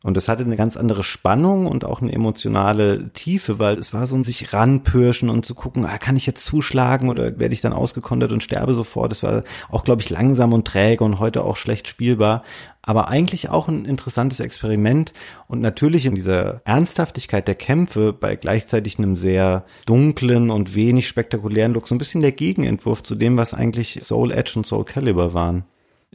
[0.05, 4.05] Und das hatte eine ganz andere Spannung und auch eine emotionale Tiefe, weil es war
[4.05, 7.61] so ein sich ranpirschen und zu gucken, ah, kann ich jetzt zuschlagen oder werde ich
[7.61, 9.11] dann ausgekontert und sterbe sofort.
[9.11, 12.43] Das war auch, glaube ich, langsam und träge und heute auch schlecht spielbar
[12.87, 15.11] aber eigentlich auch ein interessantes Experiment
[15.47, 21.73] und natürlich in dieser Ernsthaftigkeit der Kämpfe bei gleichzeitig einem sehr dunklen und wenig spektakulären
[21.73, 25.33] Look so ein bisschen der Gegenentwurf zu dem, was eigentlich Soul Edge und Soul Calibur
[25.33, 25.65] waren.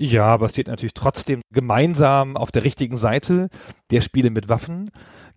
[0.03, 3.51] Ja, aber es steht natürlich trotzdem gemeinsam auf der richtigen Seite
[3.91, 4.91] der Spiele mit Waffen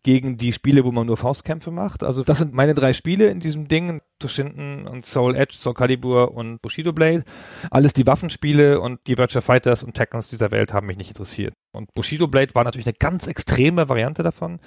[0.03, 2.01] gegen die Spiele, wo man nur Faustkämpfe macht.
[2.01, 3.99] Also das sind meine drei Spiele in diesem Ding.
[4.19, 7.25] Toshinden und Soul Edge, Soul Calibur und Bushido Blade.
[7.71, 11.53] Alles die Waffenspiele und die Virtua Fighters und Tekkens dieser Welt haben mich nicht interessiert.
[11.73, 14.61] Und Bushido Blade war natürlich eine ganz extreme Variante davon.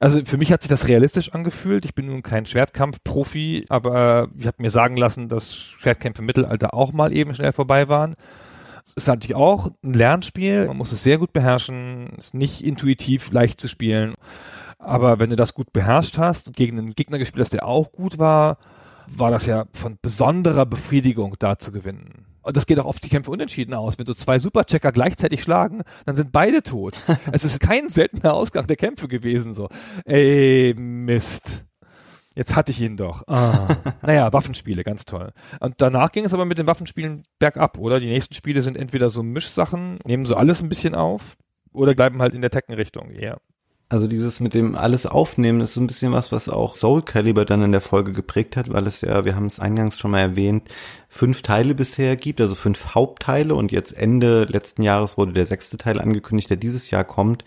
[0.00, 1.84] Also für mich hat sich das realistisch angefühlt.
[1.84, 6.72] Ich bin nun kein Schwertkampf-Profi, aber ich habe mir sagen lassen, dass Schwertkämpfe im Mittelalter
[6.72, 8.14] auch mal eben schnell vorbei waren.
[8.86, 10.66] Es ist natürlich auch ein Lernspiel.
[10.66, 12.14] Man muss es sehr gut beherrschen.
[12.18, 14.14] Es ist nicht intuitiv leicht zu spielen.
[14.78, 17.90] Aber wenn du das gut beherrscht hast und gegen einen Gegner gespielt hast, der auch
[17.90, 18.58] gut war,
[19.08, 22.26] war das ja von besonderer Befriedigung da zu gewinnen.
[22.42, 23.98] Und das geht auch oft die Kämpfe unentschieden aus.
[23.98, 26.94] Wenn so zwei Superchecker gleichzeitig schlagen, dann sind beide tot.
[27.32, 29.68] es ist kein seltener Ausgang der Kämpfe gewesen, so.
[30.04, 31.65] Ey, Mist.
[32.36, 33.26] Jetzt hatte ich ihn doch.
[33.26, 33.66] Ah.
[34.02, 35.32] naja, Waffenspiele, ganz toll.
[35.58, 37.98] Und danach ging es aber mit den Waffenspielen bergab, oder?
[37.98, 41.36] Die nächsten Spiele sind entweder so Mischsachen, nehmen so alles ein bisschen auf,
[41.72, 43.38] oder bleiben halt in der Tekken-Richtung eher.
[43.88, 47.44] Also dieses mit dem alles aufnehmen ist so ein bisschen was, was auch Soul Calibur
[47.44, 50.18] dann in der Folge geprägt hat, weil es ja, wir haben es eingangs schon mal
[50.18, 50.68] erwähnt,
[51.08, 55.76] fünf Teile bisher gibt, also fünf Hauptteile und jetzt Ende letzten Jahres wurde der sechste
[55.76, 57.44] Teil angekündigt, der dieses Jahr kommt.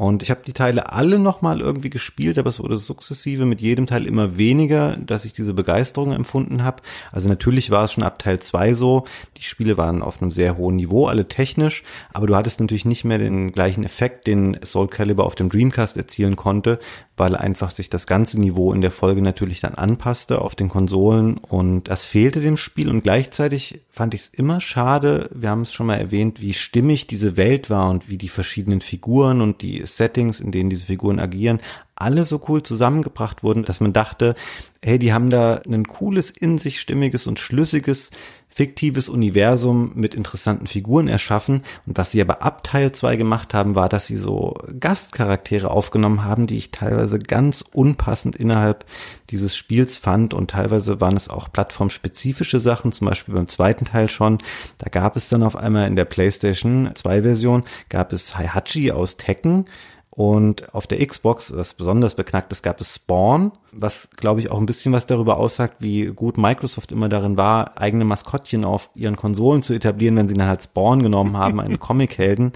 [0.00, 3.84] Und ich habe die Teile alle nochmal irgendwie gespielt, aber es wurde sukzessive mit jedem
[3.84, 6.82] Teil immer weniger, dass ich diese Begeisterung empfunden habe.
[7.12, 9.04] Also natürlich war es schon ab Teil 2 so,
[9.36, 11.82] die Spiele waren auf einem sehr hohen Niveau, alle technisch,
[12.14, 15.98] aber du hattest natürlich nicht mehr den gleichen Effekt, den Soul Calibur auf dem Dreamcast
[15.98, 16.78] erzielen konnte,
[17.20, 21.36] weil einfach sich das ganze Niveau in der Folge natürlich dann anpasste auf den Konsolen
[21.36, 25.72] und das fehlte dem Spiel und gleichzeitig fand ich es immer schade, wir haben es
[25.74, 29.82] schon mal erwähnt, wie stimmig diese Welt war und wie die verschiedenen Figuren und die
[29.84, 31.60] Settings, in denen diese Figuren agieren,
[32.00, 34.34] alle so cool zusammengebracht wurden, dass man dachte,
[34.82, 38.10] hey, die haben da ein cooles, in sich stimmiges und schlüssiges
[38.48, 41.62] fiktives Universum mit interessanten Figuren erschaffen.
[41.86, 46.24] Und was sie aber ab Teil 2 gemacht haben, war, dass sie so Gastcharaktere aufgenommen
[46.24, 48.84] haben, die ich teilweise ganz unpassend innerhalb
[49.30, 50.34] dieses Spiels fand.
[50.34, 54.38] Und teilweise waren es auch plattformspezifische Sachen, zum Beispiel beim zweiten Teil schon.
[54.78, 59.16] Da gab es dann auf einmal in der PlayStation 2 Version, gab es Heihachi aus
[59.16, 59.66] Tekken
[60.10, 64.58] und auf der Xbox, was besonders beknackt ist, gab es Spawn, was glaube ich auch
[64.58, 69.14] ein bisschen was darüber aussagt, wie gut Microsoft immer darin war, eigene Maskottchen auf ihren
[69.14, 72.52] Konsolen zu etablieren, wenn sie dann halt Spawn genommen haben, einen Comichelden.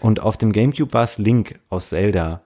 [0.00, 2.42] Und auf dem GameCube war es Link aus Zelda.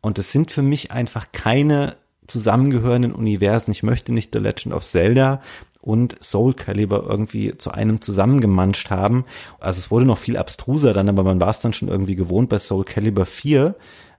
[0.00, 1.96] Und es sind für mich einfach keine
[2.28, 3.72] zusammengehörenden Universen.
[3.72, 5.42] Ich möchte nicht The Legend of Zelda
[5.80, 9.24] und Soul Calibur irgendwie zu einem zusammengemanscht haben.
[9.60, 12.48] Also es wurde noch viel abstruser dann, aber man war es dann schon irgendwie gewohnt
[12.48, 13.74] bei Soul Calibur 4.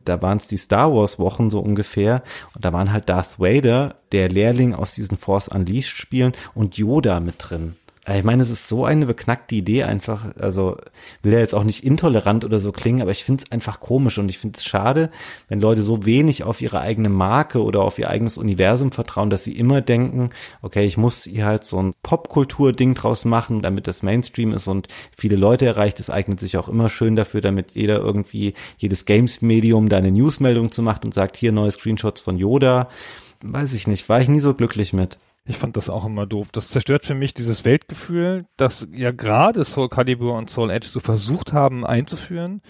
[0.05, 2.23] Da waren es die Star Wars Wochen so ungefähr
[2.55, 7.19] und da waren halt Darth Vader, der Lehrling aus diesen Force Unleashed Spielen und Yoda
[7.19, 7.75] mit drin.
[8.17, 10.35] Ich meine, es ist so eine beknackte Idee einfach.
[10.39, 10.77] Also
[11.21, 14.17] will ja jetzt auch nicht intolerant oder so klingen, aber ich finde es einfach komisch
[14.17, 15.09] und ich finde es schade,
[15.47, 19.43] wenn Leute so wenig auf ihre eigene Marke oder auf ihr eigenes Universum vertrauen, dass
[19.43, 20.29] sie immer denken,
[20.61, 24.87] okay, ich muss hier halt so ein Popkultur-Ding draus machen, damit das Mainstream ist und
[25.15, 25.99] viele Leute erreicht.
[25.99, 30.71] Es eignet sich auch immer schön dafür, damit jeder irgendwie jedes Games-Medium da eine Newsmeldung
[30.71, 32.89] zu macht und sagt, hier neue Screenshots von Yoda.
[33.43, 35.17] Weiß ich nicht, war ich nie so glücklich mit.
[35.45, 36.49] Ich fand das auch immer doof.
[36.51, 40.99] Das zerstört für mich dieses Weltgefühl, das ja gerade Soul Calibur und Soul Edge so
[40.99, 42.61] versucht haben einzuführen.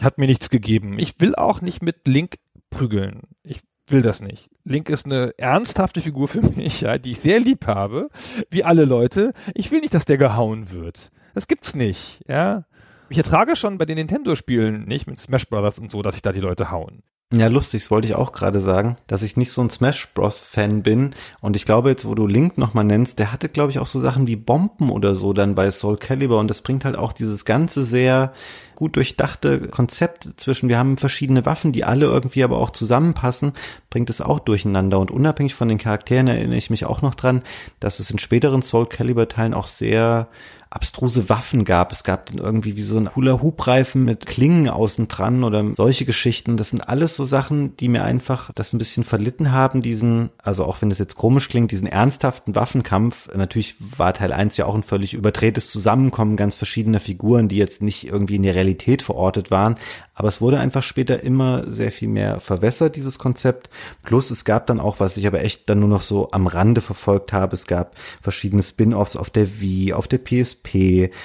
[0.00, 0.98] Hat mir nichts gegeben.
[0.98, 2.36] Ich will auch nicht mit Link
[2.70, 3.22] prügeln.
[3.42, 4.48] Ich will das nicht.
[4.64, 8.08] Link ist eine ernsthafte Figur für mich, ja, die ich sehr lieb habe,
[8.50, 9.32] wie alle Leute.
[9.54, 11.10] Ich will nicht, dass der gehauen wird.
[11.34, 12.64] Das gibt's nicht, ja.
[13.08, 16.32] Ich ertrage schon bei den Nintendo-Spielen nicht mit Smash Brothers und so, dass sich da
[16.32, 17.02] die Leute hauen.
[17.32, 20.40] Ja, lustig, das wollte ich auch gerade sagen, dass ich nicht so ein Smash Bros.
[20.40, 21.14] Fan bin.
[21.40, 24.00] Und ich glaube jetzt, wo du Link nochmal nennst, der hatte, glaube ich, auch so
[24.00, 26.40] Sachen wie Bomben oder so dann bei Soul Calibur.
[26.40, 28.32] Und das bringt halt auch dieses ganze sehr
[28.74, 33.52] gut durchdachte Konzept zwischen, wir haben verschiedene Waffen, die alle irgendwie aber auch zusammenpassen,
[33.90, 34.98] bringt es auch durcheinander.
[34.98, 37.42] Und unabhängig von den Charakteren erinnere ich mich auch noch dran,
[37.78, 40.26] dass es in späteren Soul Calibur Teilen auch sehr
[40.70, 41.90] abstruse Waffen gab.
[41.90, 46.56] Es gab dann irgendwie wie so ein Hula-Hoop-Reifen mit Klingen außen dran oder solche Geschichten.
[46.56, 50.64] Das sind alles so Sachen, die mir einfach das ein bisschen verlitten haben, diesen, also
[50.64, 53.28] auch wenn es jetzt komisch klingt, diesen ernsthaften Waffenkampf.
[53.34, 57.82] Natürlich war Teil 1 ja auch ein völlig überdrehtes Zusammenkommen ganz verschiedener Figuren, die jetzt
[57.82, 59.74] nicht irgendwie in der Realität verortet waren.
[60.14, 63.70] Aber es wurde einfach später immer sehr viel mehr verwässert, dieses Konzept.
[64.02, 66.80] Plus es gab dann auch, was ich aber echt dann nur noch so am Rande
[66.80, 70.59] verfolgt habe, es gab verschiedene Spin-offs auf der Wii, auf der PSP.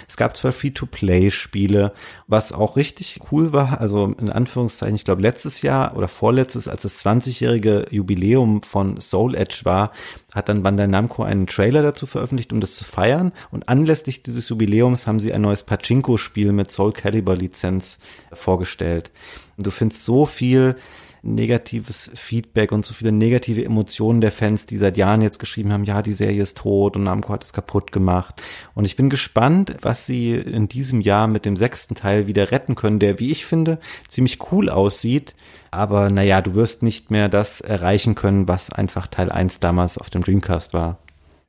[0.07, 1.93] Es gab zwar Free-to-Play-Spiele,
[2.27, 3.79] was auch richtig cool war.
[3.79, 9.35] Also in Anführungszeichen, ich glaube letztes Jahr oder vorletztes, als das 20-jährige Jubiläum von Soul
[9.35, 9.91] Edge war,
[10.33, 13.31] hat dann Bandai Namco einen Trailer dazu veröffentlicht, um das zu feiern.
[13.51, 17.99] Und anlässlich dieses Jubiläums haben sie ein neues Pachinko-Spiel mit Soul Calibur Lizenz
[18.33, 19.11] vorgestellt.
[19.57, 20.75] Und du findest so viel
[21.25, 25.83] negatives Feedback und so viele negative Emotionen der Fans, die seit Jahren jetzt geschrieben haben,
[25.83, 28.41] ja, die Serie ist tot und Namco hat es kaputt gemacht.
[28.73, 32.75] Und ich bin gespannt, was sie in diesem Jahr mit dem sechsten Teil wieder retten
[32.75, 35.35] können, der, wie ich finde, ziemlich cool aussieht.
[35.71, 40.09] Aber naja, du wirst nicht mehr das erreichen können, was einfach Teil 1 damals auf
[40.09, 40.99] dem Dreamcast war.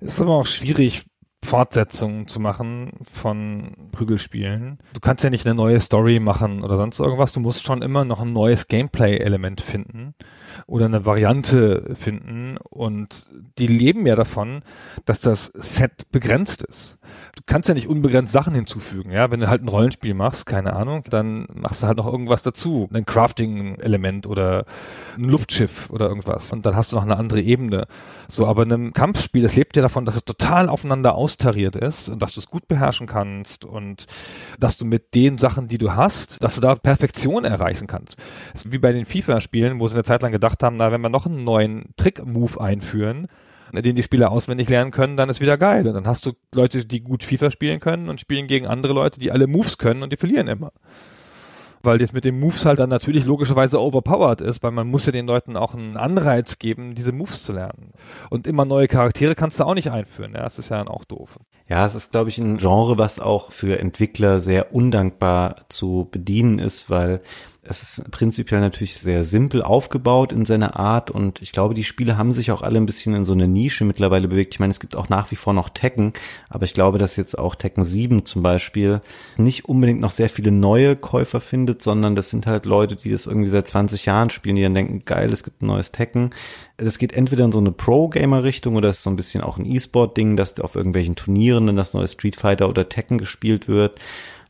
[0.01, 1.05] ist aber auch schwierig,
[1.47, 4.79] Fortsetzungen zu machen von Prügelspielen.
[4.93, 7.33] Du kannst ja nicht eine neue Story machen oder sonst irgendwas.
[7.33, 10.15] Du musst schon immer noch ein neues Gameplay-Element finden
[10.67, 12.57] oder eine Variante finden.
[12.59, 13.27] Und
[13.59, 14.63] die leben ja davon,
[15.05, 16.99] dass das Set begrenzt ist.
[17.35, 19.11] Du kannst ja nicht unbegrenzt Sachen hinzufügen.
[19.11, 22.43] Ja, wenn du halt ein Rollenspiel machst, keine Ahnung, dann machst du halt noch irgendwas
[22.43, 22.89] dazu.
[22.93, 24.65] Ein Crafting-Element oder
[25.17, 26.53] ein Luftschiff oder irgendwas.
[26.53, 27.87] Und dann hast du noch eine andere Ebene.
[28.29, 32.09] So, aber in einem Kampfspiel, das lebt ja davon, dass es total aufeinander austariert ist
[32.09, 34.07] und dass du es gut beherrschen kannst und
[34.59, 38.17] dass du mit den Sachen, die du hast, dass du da Perfektion erreichen kannst.
[38.53, 41.01] Das ist wie bei den FIFA-Spielen, wo sie eine Zeit lang gedacht haben, na, wenn
[41.01, 43.27] wir noch einen neuen Trick-Move einführen,
[43.73, 45.87] den die Spieler auswendig lernen können, dann ist wieder geil.
[45.87, 49.21] Und dann hast du Leute, die gut FIFA spielen können und spielen gegen andere Leute,
[49.21, 50.73] die alle Moves können und die verlieren immer
[51.87, 55.13] weil das mit den Moves halt dann natürlich logischerweise overpowered ist, weil man muss ja
[55.13, 57.93] den Leuten auch einen Anreiz geben, diese Moves zu lernen.
[58.29, 61.05] Und immer neue Charaktere kannst du auch nicht einführen, ja, das ist ja dann auch
[61.05, 61.39] doof.
[61.69, 66.59] Ja, es ist, glaube ich, ein Genre, was auch für Entwickler sehr undankbar zu bedienen
[66.59, 67.23] ist, weil
[67.69, 72.17] Es ist prinzipiell natürlich sehr simpel aufgebaut in seiner Art und ich glaube, die Spiele
[72.17, 74.55] haben sich auch alle ein bisschen in so eine Nische mittlerweile bewegt.
[74.55, 76.13] Ich meine, es gibt auch nach wie vor noch Tekken,
[76.49, 79.01] aber ich glaube, dass jetzt auch Tekken 7 zum Beispiel
[79.37, 83.27] nicht unbedingt noch sehr viele neue Käufer findet, sondern das sind halt Leute, die das
[83.27, 86.31] irgendwie seit 20 Jahren spielen, die dann denken, geil, es gibt ein neues Tekken.
[86.77, 90.37] Das geht entweder in so eine Pro-Gamer-Richtung oder ist so ein bisschen auch ein E-Sport-Ding,
[90.37, 93.99] dass auf irgendwelchen Turnieren dann das neue Street Fighter oder Tekken gespielt wird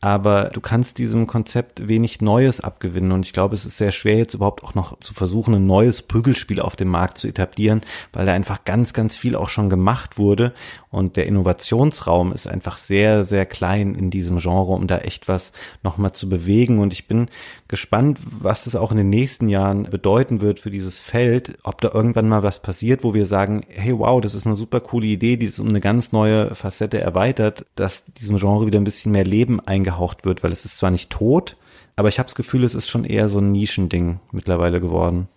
[0.07, 3.11] aber du kannst diesem Konzept wenig Neues abgewinnen.
[3.11, 6.01] Und ich glaube, es ist sehr schwer jetzt überhaupt auch noch zu versuchen, ein neues
[6.01, 7.81] Prügelspiel auf dem Markt zu etablieren,
[8.13, 10.53] weil da einfach ganz, ganz viel auch schon gemacht wurde.
[10.89, 15.51] Und der Innovationsraum ist einfach sehr, sehr klein in diesem Genre, um da echt was
[15.83, 16.79] nochmal zu bewegen.
[16.79, 17.27] Und ich bin
[17.67, 21.91] gespannt, was das auch in den nächsten Jahren bedeuten wird für dieses Feld, ob da
[21.93, 25.35] irgendwann mal was passiert, wo wir sagen, hey wow, das ist eine super coole Idee,
[25.35, 29.25] die es um eine ganz neue Facette erweitert, dass diesem Genre wieder ein bisschen mehr
[29.25, 31.57] Leben eingeht eingehaucht wird, weil es ist zwar nicht tot,
[31.95, 35.27] aber ich habe das Gefühl, es ist schon eher so ein Nischending mittlerweile geworden.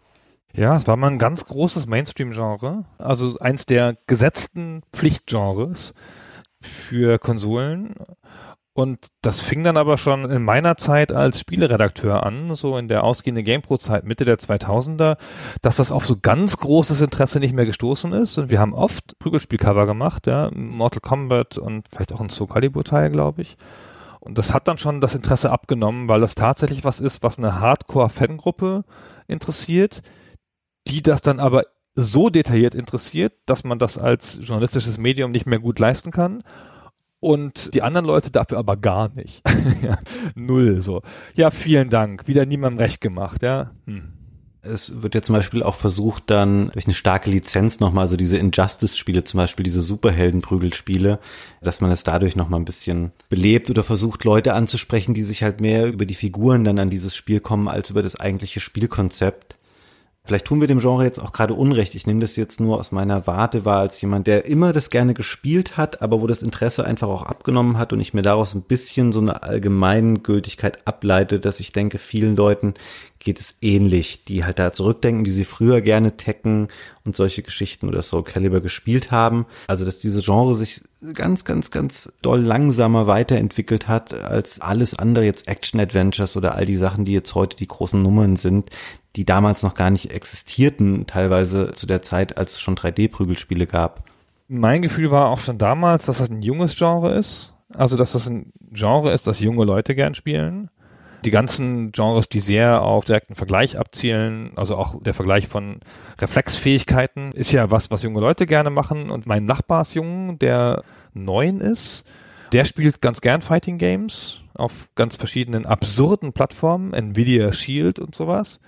[0.53, 5.95] Ja, es war mal ein ganz großes Mainstream-Genre, also eins der gesetzten Pflichtgenres
[6.61, 7.95] für Konsolen.
[8.73, 13.05] Und das fing dann aber schon in meiner Zeit als Spieleredakteur an, so in der
[13.05, 15.19] ausgehenden GamePro-Zeit Mitte der 2000er,
[15.61, 18.39] dass das auf so ganz großes Interesse nicht mehr gestoßen ist.
[18.39, 23.11] Und wir haben oft Prügelspielcover gemacht, ja, Mortal Kombat und vielleicht auch ein Soul Calibur-Teil,
[23.11, 23.57] glaube ich.
[24.21, 27.59] Und das hat dann schon das Interesse abgenommen, weil das tatsächlich was ist, was eine
[27.59, 28.85] Hardcore-Fangruppe
[29.27, 30.03] interessiert,
[30.87, 31.65] die das dann aber
[31.95, 36.43] so detailliert interessiert, dass man das als journalistisches Medium nicht mehr gut leisten kann.
[37.19, 39.43] Und die anderen Leute dafür aber gar nicht.
[39.83, 39.99] ja,
[40.35, 41.03] null so.
[41.35, 42.27] Ja, vielen Dank.
[42.27, 43.73] Wieder niemandem recht gemacht, ja.
[43.87, 44.20] Hm.
[44.63, 48.37] Es wird ja zum Beispiel auch versucht, dann durch eine starke Lizenz nochmal, also diese
[48.37, 51.19] Injustice-Spiele, zum Beispiel diese Superhelden-Prügelspiele,
[51.63, 55.63] dass man es dadurch nochmal ein bisschen belebt oder versucht, Leute anzusprechen, die sich halt
[55.63, 59.57] mehr über die Figuren dann an dieses Spiel kommen, als über das eigentliche Spielkonzept.
[60.25, 61.95] Vielleicht tun wir dem Genre jetzt auch gerade Unrecht.
[61.95, 65.15] Ich nehme das jetzt nur aus meiner Warte wahr als jemand, der immer das gerne
[65.15, 68.63] gespielt hat, aber wo das Interesse einfach auch abgenommen hat und ich mir daraus ein
[68.63, 72.75] bisschen so eine Allgemeingültigkeit ableite, dass ich denke, vielen Leuten
[73.19, 76.69] geht es ähnlich, die halt da zurückdenken, wie sie früher gerne Tekken
[77.05, 79.47] und solche Geschichten oder Soul Calibur gespielt haben.
[79.69, 80.83] Also, dass diese Genre sich
[81.15, 86.77] ganz, ganz, ganz doll langsamer weiterentwickelt hat als alles andere jetzt Action-Adventures oder all die
[86.77, 88.71] Sachen, die jetzt heute die großen Nummern sind,
[89.17, 94.05] die damals noch gar nicht existierten, teilweise zu der Zeit, als es schon 3D-Prügelspiele gab.
[94.49, 97.55] Mein Gefühl war auch schon damals, dass das ein junges Genre ist.
[97.75, 100.71] Also, dass das ein Genre ist, das junge Leute gern spielen
[101.25, 105.81] die ganzen Genres, die sehr auf direkten Vergleich abzielen, also auch der Vergleich von
[106.19, 109.11] Reflexfähigkeiten, ist ja was, was junge Leute gerne machen.
[109.11, 110.83] Und mein Nachbarsjungen, der
[111.13, 112.05] neun ist,
[112.53, 118.61] der spielt ganz gern Fighting Games auf ganz verschiedenen absurden Plattformen, Nvidia Shield und sowas.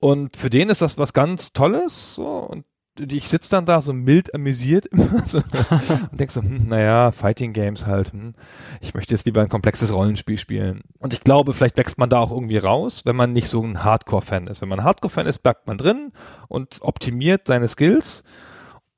[0.00, 2.64] Und für den ist das was ganz Tolles, so, und
[3.00, 7.52] ich sitze dann da so mild amüsiert immer so und denk so, hm, naja, Fighting
[7.52, 8.34] Games halt, hm,
[8.80, 10.82] ich möchte jetzt lieber ein komplexes Rollenspiel spielen.
[10.98, 13.84] Und ich glaube, vielleicht wächst man da auch irgendwie raus, wenn man nicht so ein
[13.84, 14.60] Hardcore-Fan ist.
[14.60, 16.12] Wenn man Hardcore-Fan ist, bleibt man drin
[16.48, 18.24] und optimiert seine Skills.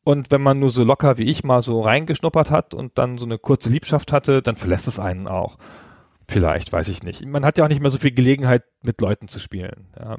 [0.03, 3.26] Und wenn man nur so locker wie ich mal so reingeschnuppert hat und dann so
[3.26, 5.59] eine kurze Liebschaft hatte, dann verlässt es einen auch.
[6.26, 7.24] Vielleicht, weiß ich nicht.
[7.26, 9.88] Man hat ja auch nicht mehr so viel Gelegenheit, mit Leuten zu spielen.
[9.98, 10.18] Ja.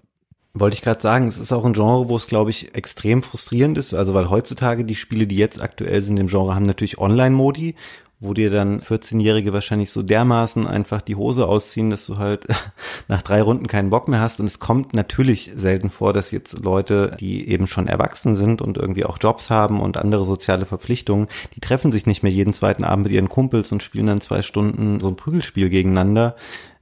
[0.54, 3.78] Wollte ich gerade sagen, es ist auch ein Genre, wo es, glaube ich, extrem frustrierend
[3.78, 3.94] ist.
[3.94, 7.76] Also weil heutzutage die Spiele, die jetzt aktuell sind im Genre, haben natürlich Online-Modi,
[8.20, 12.46] wo dir dann 14-Jährige wahrscheinlich so dermaßen einfach die Hose ausziehen, dass du halt
[13.08, 14.42] nach drei Runden keinen Bock mehr hast.
[14.42, 18.78] Und es kommt natürlich selten vor, dass jetzt Leute, die eben schon erwachsen sind und
[18.78, 22.84] irgendwie auch Jobs haben und andere soziale Verpflichtungen, die treffen sich nicht mehr jeden zweiten
[22.84, 26.36] Abend mit ihren Kumpels und spielen dann zwei Stunden so ein Prügelspiel gegeneinander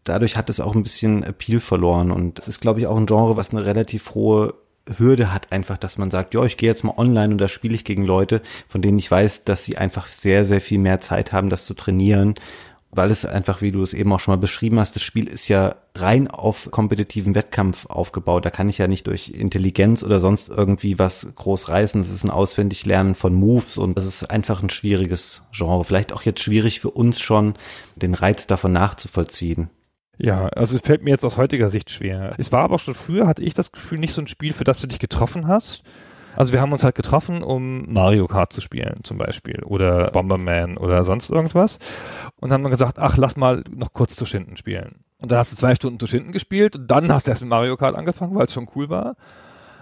[0.09, 2.11] dadurch hat es auch ein bisschen Appeal verloren.
[2.11, 4.53] Und es ist, glaube ich, auch ein Genre, was eine relativ hohe
[4.97, 7.75] Hürde hat einfach, dass man sagt, ja, ich gehe jetzt mal online und da spiele
[7.75, 11.31] ich gegen Leute, von denen ich weiß, dass sie einfach sehr, sehr viel mehr Zeit
[11.31, 12.33] haben, das zu trainieren,
[12.91, 15.47] weil es einfach, wie du es eben auch schon mal beschrieben hast, das Spiel ist
[15.47, 18.45] ja rein auf kompetitiven Wettkampf aufgebaut.
[18.45, 22.01] Da kann ich ja nicht durch Intelligenz oder sonst irgendwie was groß reißen.
[22.01, 25.83] Es ist ein auswendig Lernen von Moves und es ist einfach ein schwieriges Genre.
[25.83, 27.53] Vielleicht auch jetzt schwierig für uns schon,
[27.95, 29.69] den Reiz davon nachzuvollziehen.
[30.21, 32.33] Ja, also es fällt mir jetzt aus heutiger Sicht schwer.
[32.37, 34.81] Es war aber schon früher, hatte ich das Gefühl, nicht so ein Spiel, für das
[34.81, 35.81] du dich getroffen hast.
[36.35, 40.77] Also wir haben uns halt getroffen, um Mario Kart zu spielen zum Beispiel oder Bomberman
[40.77, 41.79] oder sonst irgendwas
[42.35, 45.03] und haben dann gesagt, ach, lass mal noch kurz zu Schinden spielen.
[45.19, 47.49] Und dann hast du zwei Stunden zu Schinden gespielt und dann hast du erst mit
[47.49, 49.15] Mario Kart angefangen, weil es schon cool war.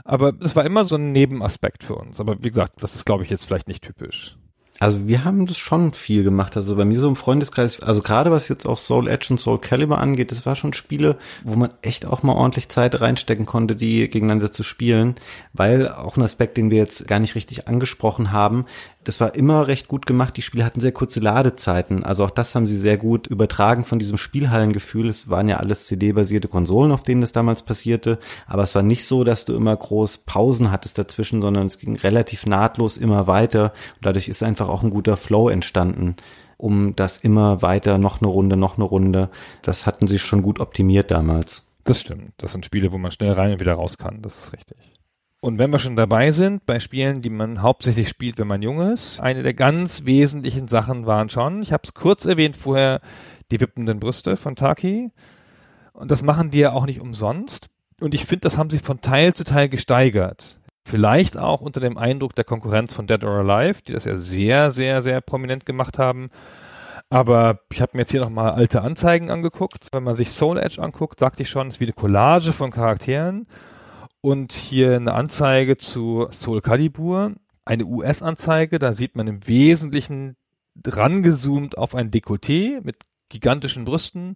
[0.03, 2.19] Aber es war immer so ein Nebenaspekt für uns.
[2.19, 4.37] Aber wie gesagt, das ist, glaube ich, jetzt vielleicht nicht typisch.
[4.79, 6.55] Also wir haben das schon viel gemacht.
[6.55, 9.59] Also bei mir so im Freundeskreis, also gerade was jetzt auch Soul Edge und Soul
[9.59, 13.75] Calibur angeht, das war schon Spiele, wo man echt auch mal ordentlich Zeit reinstecken konnte,
[13.75, 15.15] die gegeneinander zu spielen,
[15.53, 18.65] weil auch ein Aspekt, den wir jetzt gar nicht richtig angesprochen haben,
[19.07, 20.35] das war immer recht gut gemacht.
[20.35, 22.03] Die Spiele hatten sehr kurze Ladezeiten.
[22.03, 25.07] Also auch das haben sie sehr gut übertragen von diesem Spielhallengefühl.
[25.07, 28.19] Es waren ja alles CD-basierte Konsolen, auf denen das damals passierte.
[28.47, 31.95] Aber es war nicht so, dass du immer groß Pausen hattest dazwischen, sondern es ging
[31.95, 33.71] relativ nahtlos immer weiter.
[33.95, 36.17] Und dadurch ist einfach auch ein guter Flow entstanden
[36.59, 39.29] um das immer weiter, noch eine Runde, noch eine Runde.
[39.61, 41.67] Das hatten sie schon gut optimiert damals.
[41.83, 42.33] Das stimmt.
[42.37, 44.23] Das sind Spiele, wo man schnell rein und wieder raus kann.
[44.23, 44.96] Das ist richtig.
[45.39, 48.81] Und wenn wir schon dabei sind, bei Spielen, die man hauptsächlich spielt, wenn man jung
[48.81, 53.01] ist, eine der ganz wesentlichen Sachen waren schon, ich habe es kurz erwähnt vorher,
[53.51, 55.11] die wippenden Brüste von Taki.
[55.93, 57.67] Und das machen die ja auch nicht umsonst.
[58.01, 60.59] Und ich finde, das haben sie von Teil zu Teil gesteigert.
[60.85, 64.71] Vielleicht auch unter dem Eindruck der Konkurrenz von Dead or Alive, die das ja sehr,
[64.71, 66.29] sehr, sehr prominent gemacht haben.
[67.09, 69.87] Aber ich habe mir jetzt hier nochmal alte Anzeigen angeguckt.
[69.91, 72.71] Wenn man sich Soul Edge anguckt, sagte ich schon, es ist wie eine Collage von
[72.71, 73.47] Charakteren
[74.27, 77.31] und hier eine Anzeige zu Soul Calibur,
[77.63, 80.35] eine US-Anzeige, da sieht man im Wesentlichen
[80.85, 82.97] rangezoomt auf ein Dekolleté mit
[83.29, 84.35] gigantischen Brüsten,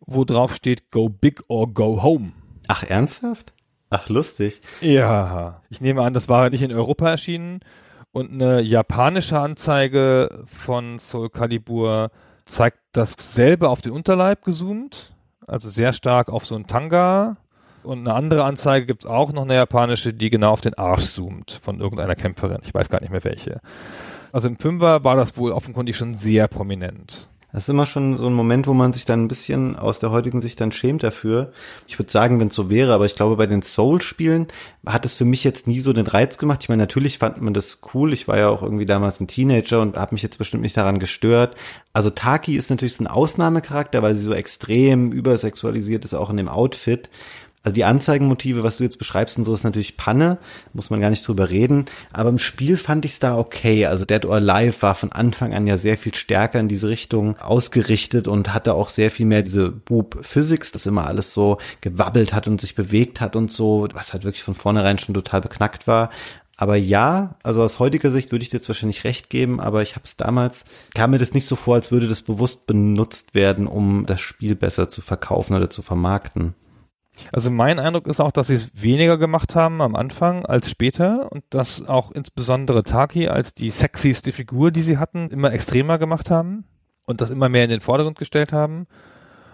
[0.00, 2.32] wo drauf steht Go Big or Go Home.
[2.66, 3.52] Ach, ernsthaft?
[3.88, 4.62] Ach, lustig.
[4.80, 7.60] Ja, ich nehme an, das war nicht in Europa erschienen.
[8.10, 12.10] Und eine japanische Anzeige von Soul Calibur
[12.46, 15.14] zeigt dasselbe auf den Unterleib gezoomt,
[15.46, 17.36] also sehr stark auf so ein Tanga
[17.88, 21.58] und eine andere Anzeige gibt's auch noch, eine japanische, die genau auf den Arsch zoomt
[21.62, 22.60] von irgendeiner Kämpferin.
[22.62, 23.60] Ich weiß gar nicht mehr welche.
[24.30, 27.28] Also im Fünfer war das wohl offenkundig schon sehr prominent.
[27.50, 30.10] Das ist immer schon so ein Moment, wo man sich dann ein bisschen aus der
[30.10, 31.50] heutigen Sicht dann schämt dafür.
[31.86, 34.48] Ich würde sagen, wenn es so wäre, aber ich glaube, bei den Soul-Spielen
[34.84, 36.58] hat es für mich jetzt nie so den Reiz gemacht.
[36.62, 38.12] Ich meine, natürlich fand man das cool.
[38.12, 40.98] Ich war ja auch irgendwie damals ein Teenager und habe mich jetzt bestimmt nicht daran
[40.98, 41.56] gestört.
[41.94, 46.36] Also Taki ist natürlich so ein Ausnahmecharakter, weil sie so extrem übersexualisiert ist, auch in
[46.36, 47.08] dem Outfit.
[47.62, 50.38] Also die Anzeigenmotive, was du jetzt beschreibst und so, ist natürlich Panne,
[50.72, 51.86] muss man gar nicht drüber reden.
[52.12, 53.86] Aber im Spiel fand ich es da okay.
[53.86, 57.36] Also Dead or Alive war von Anfang an ja sehr viel stärker in diese Richtung
[57.38, 62.32] ausgerichtet und hatte auch sehr viel mehr diese Boob Physics, das immer alles so gewabbelt
[62.32, 65.86] hat und sich bewegt hat und so, was halt wirklich von vornherein schon total beknackt
[65.86, 66.10] war.
[66.60, 69.94] Aber ja, also aus heutiger Sicht würde ich dir jetzt wahrscheinlich recht geben, aber ich
[69.94, 73.68] habe es damals, kam mir das nicht so vor, als würde das bewusst benutzt werden,
[73.68, 76.54] um das Spiel besser zu verkaufen oder zu vermarkten.
[77.32, 81.30] Also mein Eindruck ist auch, dass sie es weniger gemacht haben am Anfang als später
[81.32, 86.30] und dass auch insbesondere Taki als die sexyste Figur, die sie hatten, immer extremer gemacht
[86.30, 86.64] haben
[87.04, 88.86] und das immer mehr in den Vordergrund gestellt haben.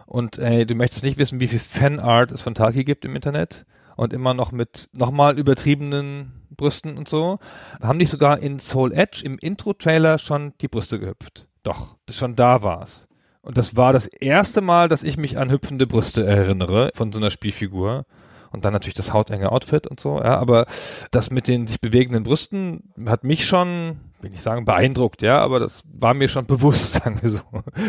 [0.07, 3.65] Und ey, du möchtest nicht wissen, wie viel Fanart es von Taki gibt im Internet
[3.97, 7.39] und immer noch mit nochmal übertriebenen Brüsten und so.
[7.81, 11.47] Haben die sogar in Soul Edge im Intro-Trailer schon die Brüste gehüpft.
[11.62, 13.09] Doch, schon da war's.
[13.45, 17.19] Und das war das erste Mal, dass ich mich an hüpfende Brüste erinnere von so
[17.19, 18.07] einer Spielfigur.
[18.51, 20.66] Und dann natürlich das hautenge Outfit und so, ja, aber
[21.11, 25.59] das mit den sich bewegenden Brüsten hat mich schon, will ich sagen, beeindruckt, ja, aber
[25.59, 27.41] das war mir schon bewusst, sagen wir so.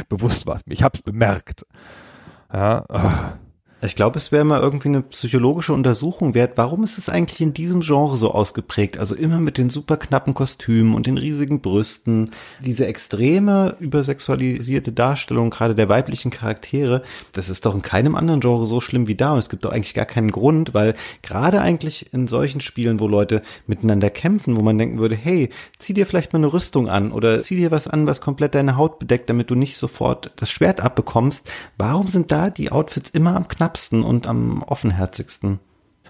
[0.09, 0.73] bewusst war es mir.
[0.73, 1.67] Ich hab's bemerkt.
[2.51, 3.44] Ja, oh.
[3.85, 6.53] Ich glaube, es wäre mal irgendwie eine psychologische Untersuchung wert.
[6.55, 8.97] Warum ist es eigentlich in diesem Genre so ausgeprägt?
[8.97, 12.31] Also immer mit den super knappen Kostümen und den riesigen Brüsten.
[12.63, 17.03] Diese extreme übersexualisierte Darstellung gerade der weiblichen Charaktere,
[17.33, 19.33] das ist doch in keinem anderen Genre so schlimm wie da.
[19.33, 23.07] Und es gibt doch eigentlich gar keinen Grund, weil gerade eigentlich in solchen Spielen, wo
[23.07, 27.11] Leute miteinander kämpfen, wo man denken würde, hey, zieh dir vielleicht mal eine Rüstung an
[27.11, 30.49] oder zieh dir was an, was komplett deine Haut bedeckt, damit du nicht sofort das
[30.49, 31.51] Schwert abbekommst.
[31.77, 35.59] Warum sind da die Outfits immer am knapp knappsten und am offenherzigsten?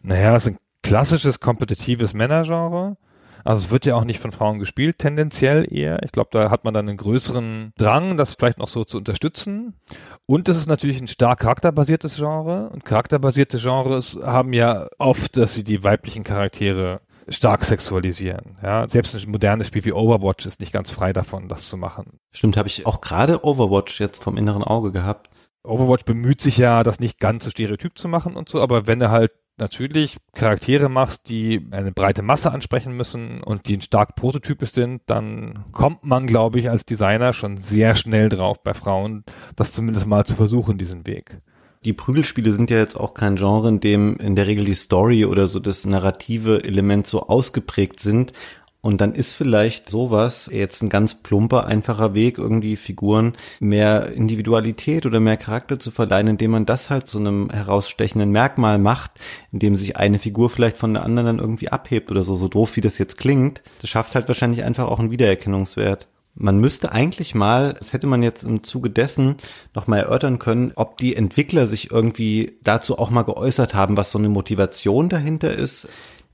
[0.04, 2.98] Naja, es ist ein klassisches kompetitives Männergenre.
[3.44, 6.02] Also es wird ja auch nicht von Frauen gespielt, tendenziell eher.
[6.04, 9.76] Ich glaube, da hat man dann einen größeren Drang, das vielleicht noch so zu unterstützen.
[10.26, 12.70] Und es ist natürlich ein stark charakterbasiertes Genre.
[12.70, 18.58] Und charakterbasierte Genres haben ja oft, dass sie die weiblichen Charaktere stark sexualisieren.
[18.64, 22.20] Ja, selbst ein modernes Spiel wie Overwatch ist nicht ganz frei davon, das zu machen.
[22.32, 25.30] Stimmt, habe ich auch gerade Overwatch jetzt vom inneren Auge gehabt.
[25.66, 29.00] Overwatch bemüht sich ja, das nicht ganz so stereotyp zu machen und so, aber wenn
[29.00, 34.74] du halt natürlich Charaktere machst, die eine breite Masse ansprechen müssen und die stark prototypisch
[34.74, 39.24] sind, dann kommt man, glaube ich, als Designer schon sehr schnell drauf bei Frauen,
[39.56, 41.40] das zumindest mal zu versuchen, diesen Weg.
[41.86, 45.24] Die Prügelspiele sind ja jetzt auch kein Genre, in dem in der Regel die Story
[45.26, 48.34] oder so das narrative Element so ausgeprägt sind
[48.86, 55.08] Und dann ist vielleicht sowas jetzt ein ganz plumper, einfacher Weg, irgendwie Figuren mehr Individualität
[55.08, 59.14] oder mehr Charakter zu verleihen, indem man das halt zu einem herausstechenden Merkmal macht,
[59.52, 62.76] indem sich eine Figur vielleicht von der anderen dann irgendwie abhebt oder so, so doof
[62.76, 63.64] wie das jetzt klingt.
[63.82, 66.08] Das schafft halt wahrscheinlich einfach auch einen Wiedererkennungswert.
[66.36, 69.38] Man müsste eigentlich mal, das hätte man jetzt im Zuge dessen
[69.74, 74.12] noch mal erörtern können, ob die Entwickler sich irgendwie dazu auch mal geäußert haben, was
[74.12, 75.88] so eine Motivation dahinter ist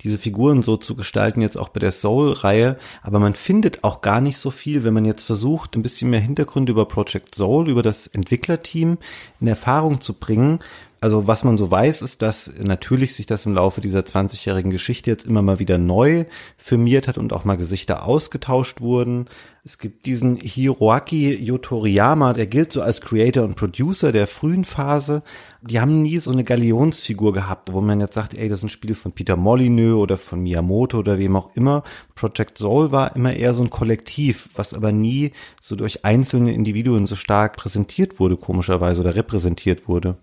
[0.04, 2.78] diese Figuren so zu gestalten, jetzt auch bei der Soul-Reihe.
[3.02, 6.20] Aber man findet auch gar nicht so viel, wenn man jetzt versucht, ein bisschen mehr
[6.20, 8.98] Hintergründe über Project Soul, über das Entwicklerteam
[9.40, 10.60] in Erfahrung zu bringen.
[11.04, 15.10] Also was man so weiß, ist, dass natürlich sich das im Laufe dieser 20-jährigen Geschichte
[15.10, 16.26] jetzt immer mal wieder neu
[16.58, 19.28] firmiert hat und auch mal Gesichter ausgetauscht wurden.
[19.64, 25.24] Es gibt diesen Hiroaki Yotoriyama, der gilt so als Creator und Producer der frühen Phase.
[25.64, 28.70] Die haben nie so eine Galionsfigur gehabt, wo man jetzt sagt, ey, das ist ein
[28.70, 31.82] Spiel von Peter Molyneux oder von Miyamoto oder wem auch immer.
[32.14, 37.08] Project Soul war immer eher so ein Kollektiv, was aber nie so durch einzelne Individuen
[37.08, 40.18] so stark präsentiert wurde, komischerweise, oder repräsentiert wurde.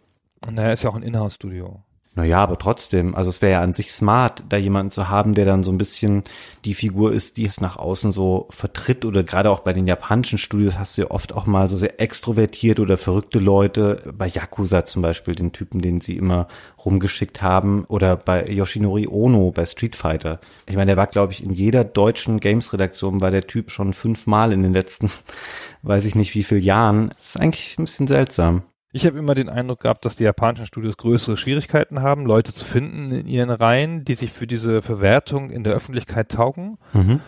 [0.50, 1.82] Naja, ist ja auch ein Inhouse-Studio.
[2.18, 5.44] Naja, aber trotzdem, also es wäre ja an sich smart, da jemanden zu haben, der
[5.44, 6.24] dann so ein bisschen
[6.64, 10.36] die Figur ist, die es nach außen so vertritt oder gerade auch bei den japanischen
[10.36, 14.84] Studios hast du ja oft auch mal so sehr extrovertiert oder verrückte Leute, bei Yakuza
[14.84, 16.48] zum Beispiel, den Typen, den sie immer
[16.84, 20.40] rumgeschickt haben oder bei Yoshinori Ono bei Street Fighter.
[20.66, 24.52] Ich meine, der war, glaube ich, in jeder deutschen Games-Redaktion war der Typ schon fünfmal
[24.52, 25.08] in den letzten,
[25.82, 27.10] weiß ich nicht wie viel Jahren.
[27.10, 28.64] Das ist eigentlich ein bisschen seltsam.
[28.90, 32.64] Ich habe immer den Eindruck gehabt, dass die japanischen Studios größere Schwierigkeiten haben, Leute zu
[32.64, 36.78] finden in ihren Reihen, die sich für diese Verwertung in der Öffentlichkeit taugen.
[36.94, 37.20] Mhm.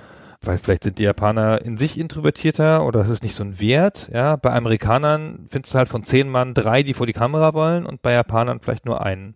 [0.43, 4.09] Weil vielleicht sind die Japaner in sich introvertierter oder das ist nicht so ein Wert.
[4.11, 7.85] Ja, bei Amerikanern findest du halt von zehn Mann drei, die vor die Kamera wollen
[7.85, 9.35] und bei Japanern vielleicht nur einen.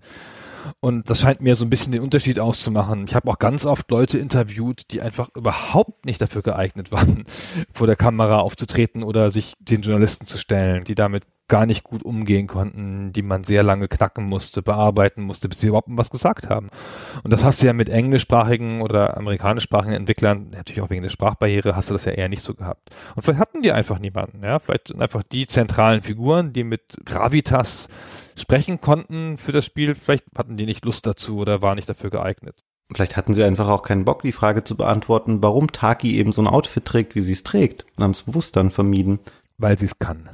[0.81, 3.05] Und das scheint mir so ein bisschen den Unterschied auszumachen.
[3.07, 7.25] Ich habe auch ganz oft Leute interviewt, die einfach überhaupt nicht dafür geeignet waren,
[7.73, 12.03] vor der Kamera aufzutreten oder sich den Journalisten zu stellen, die damit gar nicht gut
[12.03, 16.49] umgehen konnten, die man sehr lange knacken musste, bearbeiten musste, bis sie überhaupt was gesagt
[16.49, 16.71] haben.
[17.23, 21.77] Und das hast du ja mit englischsprachigen oder amerikanischsprachigen Entwicklern, natürlich auch wegen der Sprachbarriere,
[21.77, 22.91] hast du das ja eher nicht so gehabt.
[23.15, 26.97] Und vielleicht hatten die einfach niemanden, ja, vielleicht sind einfach die zentralen Figuren, die mit
[27.05, 27.89] Gravitas
[28.37, 32.11] sprechen konnten für das Spiel, vielleicht hatten die nicht Lust dazu oder waren nicht dafür
[32.11, 32.65] geeignet.
[32.93, 36.43] Vielleicht hatten sie einfach auch keinen Bock, die Frage zu beantworten, warum Taki eben so
[36.43, 39.21] ein Outfit trägt, wie sie es trägt, und haben es bewusst dann vermieden.
[39.57, 40.29] Weil sie es kann.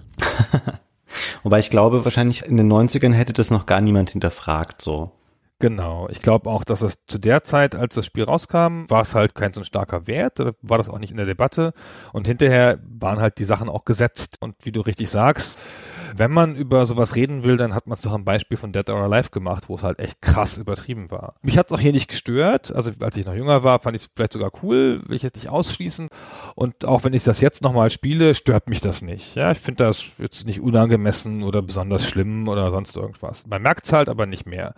[1.43, 5.13] Wobei ich glaube, wahrscheinlich in den 90ern hätte das noch gar niemand hinterfragt, so.
[5.61, 6.09] Genau.
[6.11, 9.35] Ich glaube auch, dass es zu der Zeit, als das Spiel rauskam, war es halt
[9.35, 11.75] kein so ein starker Wert, war das auch nicht in der Debatte.
[12.15, 14.39] Und hinterher waren halt die Sachen auch gesetzt.
[14.41, 15.59] Und wie du richtig sagst,
[16.17, 18.89] wenn man über sowas reden will, dann hat man es doch am Beispiel von Dead
[18.91, 21.35] or Alive gemacht, wo es halt echt krass übertrieben war.
[21.43, 22.75] Mich hat es auch hier nicht gestört.
[22.75, 25.37] Also als ich noch jünger war, fand ich es vielleicht sogar cool, will ich jetzt
[25.37, 26.09] nicht ausschließen.
[26.55, 29.35] Und auch wenn ich das jetzt nochmal spiele, stört mich das nicht.
[29.35, 33.47] Ja, ich finde das jetzt nicht unangemessen oder besonders schlimm oder sonst irgendwas.
[33.47, 34.75] Man merkt es halt, aber nicht mehr.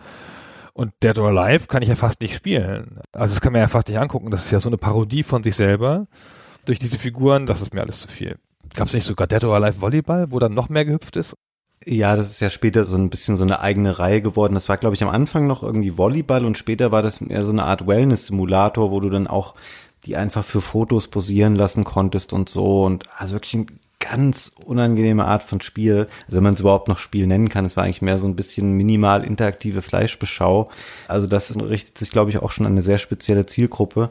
[0.73, 2.99] Und Dead or Alive kann ich ja fast nicht spielen.
[3.11, 4.31] Also das kann man ja fast nicht angucken.
[4.31, 6.07] Das ist ja so eine Parodie von sich selber.
[6.65, 8.37] Durch diese Figuren, das ist mir alles zu viel.
[8.73, 11.35] Gab es nicht sogar Dead or Alive Volleyball, wo dann noch mehr gehüpft ist?
[11.85, 14.53] Ja, das ist ja später so ein bisschen so eine eigene Reihe geworden.
[14.53, 17.51] Das war, glaube ich, am Anfang noch irgendwie Volleyball und später war das eher so
[17.51, 19.55] eine Art Wellness-Simulator, wo du dann auch
[20.05, 22.83] die einfach für Fotos posieren lassen konntest und so.
[22.83, 23.67] Und also wirklich ein
[23.99, 27.65] ganz unangenehme Art von Spiel, also wenn man es überhaupt noch Spiel nennen kann.
[27.65, 30.69] Es war eigentlich mehr so ein bisschen minimal interaktive Fleischbeschau.
[31.07, 34.09] Also das richtet sich, glaube ich, auch schon an eine sehr spezielle Zielgruppe.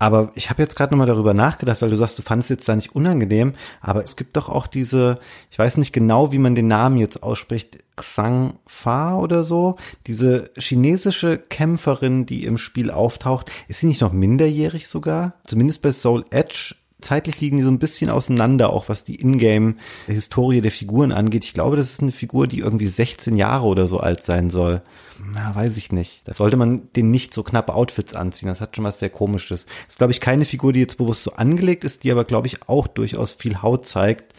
[0.00, 2.74] Aber ich habe jetzt gerade nochmal darüber nachgedacht, weil du sagst, du fandest jetzt da
[2.74, 3.52] nicht unangenehm,
[3.82, 5.18] aber es gibt doch auch diese,
[5.50, 10.50] ich weiß nicht genau, wie man den Namen jetzt ausspricht, Xang Fa oder so, diese
[10.56, 13.50] chinesische Kämpferin, die im Spiel auftaucht.
[13.68, 15.34] Ist sie nicht noch minderjährig sogar?
[15.46, 20.60] Zumindest bei Soul Edge zeitlich liegen die so ein bisschen auseinander, auch was die Ingame-Historie
[20.60, 21.44] der Figuren angeht.
[21.44, 24.82] Ich glaube, das ist eine Figur, die irgendwie 16 Jahre oder so alt sein soll.
[25.32, 26.26] Na, weiß ich nicht.
[26.26, 28.48] Da sollte man den nicht so knappe Outfits anziehen.
[28.48, 29.66] Das hat schon was sehr komisches.
[29.66, 32.46] Das ist, glaube ich, keine Figur, die jetzt bewusst so angelegt ist, die aber, glaube
[32.46, 34.34] ich, auch durchaus viel Haut zeigt.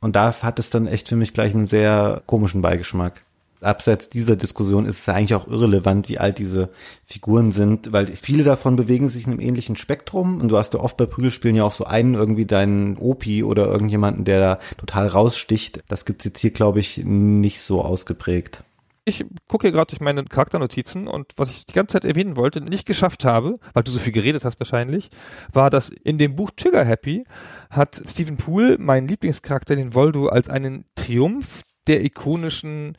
[0.00, 3.24] Und da hat es dann echt für mich gleich einen sehr komischen Beigeschmack
[3.64, 6.70] abseits dieser Diskussion ist es eigentlich auch irrelevant, wie alt diese
[7.04, 10.80] Figuren sind, weil viele davon bewegen sich in einem ähnlichen Spektrum und du hast ja
[10.80, 15.08] oft bei Prügelspielen ja auch so einen irgendwie deinen Opi oder irgendjemanden, der da total
[15.08, 15.82] raussticht.
[15.88, 18.62] Das gibt's jetzt hier, glaube ich, nicht so ausgeprägt.
[19.06, 22.62] Ich gucke hier gerade durch meine Charakternotizen und was ich die ganze Zeit erwähnen wollte,
[22.62, 25.10] nicht geschafft habe, weil du so viel geredet hast wahrscheinlich,
[25.52, 27.24] war, dass in dem Buch Trigger Happy
[27.68, 32.96] hat Stephen Poole meinen Lieblingscharakter, den Voldo, als einen Triumph der ikonischen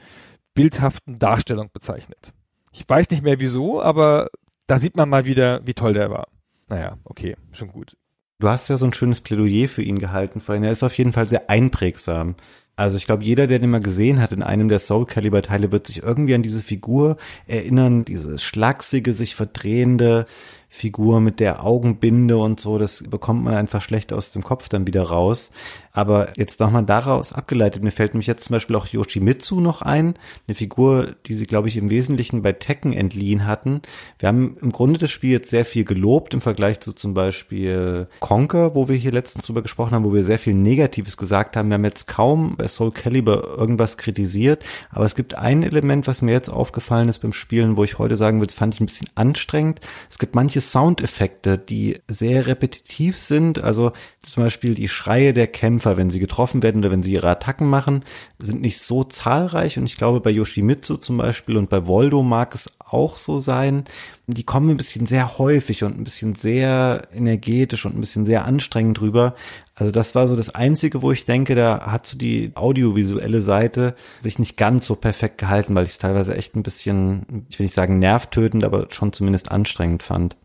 [0.56, 2.34] bildhaften Darstellung bezeichnet.
[2.72, 4.30] Ich weiß nicht mehr wieso, aber
[4.66, 6.28] da sieht man mal wieder, wie toll der war.
[6.68, 7.96] naja, okay, schon gut.
[8.40, 10.64] Du hast ja so ein schönes Plädoyer für ihn gehalten vorhin.
[10.64, 12.36] Er ist auf jeden Fall sehr einprägsam.
[12.76, 15.72] Also ich glaube, jeder, der den mal gesehen hat in einem der Soul Calibur Teile,
[15.72, 17.16] wird sich irgendwie an diese Figur
[17.48, 20.26] erinnern, diese schlachsige, sich verdrehende,
[20.68, 24.88] Figur mit der Augenbinde und so, das bekommt man einfach schlecht aus dem Kopf dann
[24.88, 25.52] wieder raus.
[25.96, 30.16] Aber jetzt nochmal daraus abgeleitet, mir fällt mich jetzt zum Beispiel auch Yoshimitsu noch ein,
[30.46, 33.82] eine Figur, die sie, glaube ich, im Wesentlichen bei Tekken entliehen hatten.
[34.20, 38.10] Wir haben im Grunde das Spiel jetzt sehr viel gelobt im Vergleich zu zum Beispiel
[38.20, 41.70] Conker, wo wir hier letztens drüber gesprochen haben, wo wir sehr viel Negatives gesagt haben.
[41.70, 46.22] Wir haben jetzt kaum bei Soul Calibur irgendwas kritisiert, aber es gibt ein Element, was
[46.22, 49.08] mir jetzt aufgefallen ist beim Spielen, wo ich heute sagen würde, fand ich ein bisschen
[49.16, 49.80] anstrengend.
[50.10, 53.64] Es gibt manche Soundeffekte, die sehr repetitiv sind.
[53.64, 53.94] Also
[54.26, 57.70] zum Beispiel die Schreie der Kämpfer, wenn sie getroffen werden oder wenn sie ihre Attacken
[57.70, 58.04] machen,
[58.40, 59.78] sind nicht so zahlreich.
[59.78, 63.86] Und ich glaube, bei Yoshimitsu zum Beispiel und bei Voldo mag es auch so sein.
[64.28, 68.46] Die kommen ein bisschen sehr häufig und ein bisschen sehr energetisch und ein bisschen sehr
[68.46, 69.36] anstrengend rüber.
[69.76, 73.96] Also das war so das Einzige, wo ich denke, da hat so die audiovisuelle Seite
[74.22, 77.66] sich nicht ganz so perfekt gehalten, weil ich es teilweise echt ein bisschen, ich will
[77.66, 80.36] nicht sagen nervtötend, aber schon zumindest anstrengend fand.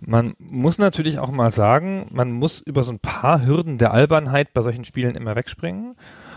[0.00, 4.54] Man muss natürlich auch mal sagen, man muss über so ein paar Hürden der Albernheit
[4.54, 5.94] bei solchen Spielen immer wegspringen.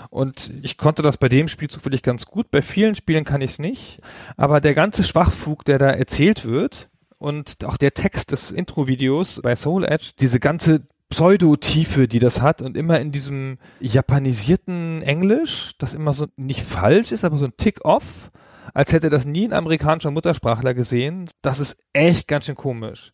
[0.10, 2.52] Und ich konnte das bei dem Spiel zufällig ganz gut.
[2.52, 4.00] Bei vielen Spielen kann ich es nicht.
[4.38, 9.56] Aber der ganze Schwachfug, der da erzählt wird und auch der Text des Intro-Videos bei
[9.56, 15.94] Soul Edge, diese ganze Pseudo-Tiefe, die das hat und immer in diesem japanisierten Englisch, das
[15.94, 18.32] immer so nicht falsch ist, aber so ein Tick-off,
[18.74, 21.30] als hätte das nie ein amerikanischer Muttersprachler gesehen.
[21.42, 23.14] Das ist echt ganz schön komisch.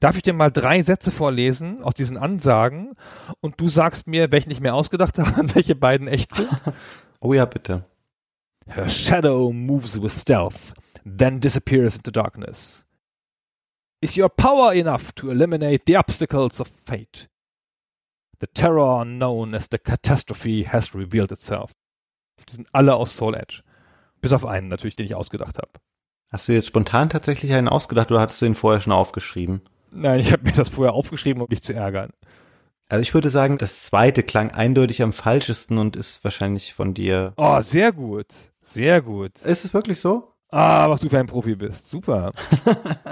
[0.00, 2.94] Darf ich dir mal drei Sätze vorlesen aus diesen Ansagen
[3.40, 6.48] und du sagst mir, welchen ich mir ausgedacht habe und welche beiden echt sind?
[7.20, 7.84] Oh ja, bitte.
[8.66, 12.84] Her shadow moves with stealth, then disappears into darkness.
[14.00, 17.28] Is your power enough to eliminate the obstacles of fate?
[18.40, 21.72] The terror known as the catastrophe has revealed itself.
[22.48, 23.62] Die sind alle aus Soul Edge.
[24.20, 25.70] Bis auf einen natürlich, den ich ausgedacht habe.
[26.30, 29.62] Hast du jetzt spontan tatsächlich einen ausgedacht oder hattest du ihn vorher schon aufgeschrieben?
[29.90, 32.10] Nein, ich habe mir das vorher aufgeschrieben, um dich zu ärgern.
[32.88, 37.34] Also ich würde sagen, das zweite klang eindeutig am falschesten und ist wahrscheinlich von dir.
[37.36, 38.26] Oh, sehr gut.
[38.62, 39.32] Sehr gut.
[39.42, 40.32] Ist es wirklich so?
[40.50, 41.90] Ah, was du für ein Profi bist.
[41.90, 42.32] Super.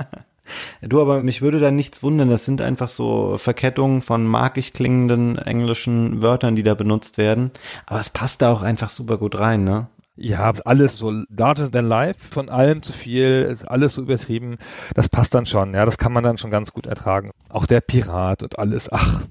[0.80, 2.30] du, aber mich würde da nichts wundern.
[2.30, 7.50] Das sind einfach so Verkettungen von magisch klingenden englischen Wörtern, die da benutzt werden.
[7.84, 9.88] Aber es passt da auch einfach super gut rein, ne?
[10.16, 14.56] Ja, alles so larger than life, von allem zu viel, ist alles so übertrieben.
[14.94, 17.30] Das passt dann schon, ja, das kann man dann schon ganz gut ertragen.
[17.50, 19.26] Auch der Pirat und alles, ach.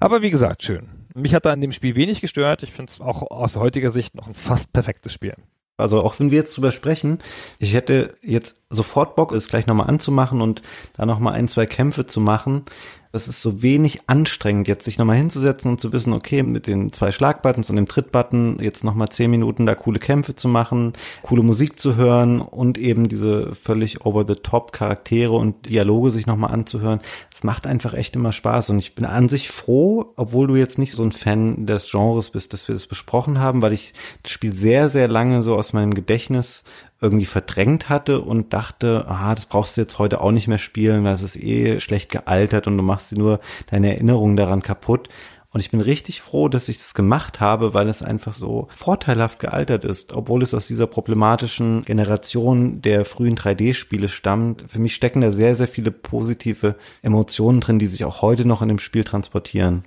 [0.00, 0.88] Aber wie gesagt, schön.
[1.14, 2.64] Mich hat da in dem Spiel wenig gestört.
[2.64, 5.34] Ich finde es auch aus heutiger Sicht noch ein fast perfektes Spiel.
[5.76, 7.18] Also auch wenn wir jetzt drüber sprechen,
[7.58, 10.62] ich hätte jetzt sofort Bock, es gleich nochmal anzumachen und
[10.96, 12.64] da nochmal ein, zwei Kämpfe zu machen.
[13.14, 16.92] Es ist so wenig anstrengend, jetzt sich nochmal hinzusetzen und zu wissen, okay, mit den
[16.92, 21.44] zwei Schlagbuttons und dem Trittbutton jetzt nochmal zehn Minuten da coole Kämpfe zu machen, coole
[21.44, 26.98] Musik zu hören und eben diese völlig over-the-top Charaktere und Dialoge sich nochmal anzuhören.
[27.32, 30.78] Es macht einfach echt immer Spaß und ich bin an sich froh, obwohl du jetzt
[30.78, 33.92] nicht so ein Fan des Genres bist, dass wir das besprochen haben, weil ich
[34.24, 36.64] das Spiel sehr, sehr lange so aus meinem Gedächtnis
[37.04, 41.04] irgendwie verdrängt hatte und dachte, ah, das brauchst du jetzt heute auch nicht mehr spielen,
[41.04, 43.40] weil es ist eh schlecht gealtert und du machst dir nur
[43.70, 45.10] deine Erinnerungen daran kaputt.
[45.52, 49.38] Und ich bin richtig froh, dass ich das gemacht habe, weil es einfach so vorteilhaft
[49.38, 54.64] gealtert ist, obwohl es aus dieser problematischen Generation der frühen 3D-Spiele stammt.
[54.66, 58.62] Für mich stecken da sehr, sehr viele positive Emotionen drin, die sich auch heute noch
[58.62, 59.84] in dem Spiel transportieren.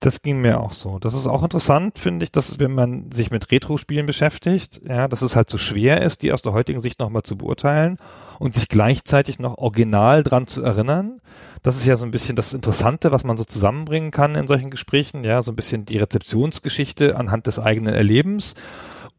[0.00, 0.98] Das ging mir auch so.
[0.98, 5.22] Das ist auch interessant, finde ich, dass wenn man sich mit Retro-Spielen beschäftigt, ja, dass
[5.22, 7.98] es halt so schwer ist, die aus der heutigen Sicht nochmal zu beurteilen
[8.38, 11.20] und sich gleichzeitig noch original dran zu erinnern.
[11.62, 14.70] Das ist ja so ein bisschen das Interessante, was man so zusammenbringen kann in solchen
[14.70, 18.54] Gesprächen, ja, so ein bisschen die Rezeptionsgeschichte anhand des eigenen Erlebens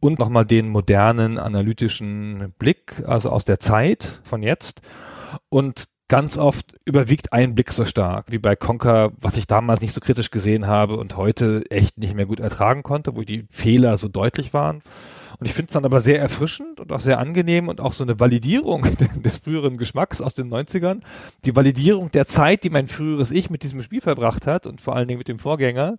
[0.00, 4.80] und nochmal den modernen analytischen Blick, also aus der Zeit von jetzt.
[5.50, 9.94] Und ganz oft überwiegt ein Blick so stark, wie bei Conker, was ich damals nicht
[9.94, 13.96] so kritisch gesehen habe und heute echt nicht mehr gut ertragen konnte, wo die Fehler
[13.96, 14.82] so deutlich waren.
[15.38, 18.02] Und ich finde es dann aber sehr erfrischend und auch sehr angenehm und auch so
[18.02, 18.84] eine Validierung
[19.24, 21.00] des früheren Geschmacks aus den 90ern.
[21.44, 24.96] Die Validierung der Zeit, die mein früheres Ich mit diesem Spiel verbracht hat und vor
[24.96, 25.96] allen Dingen mit dem Vorgänger.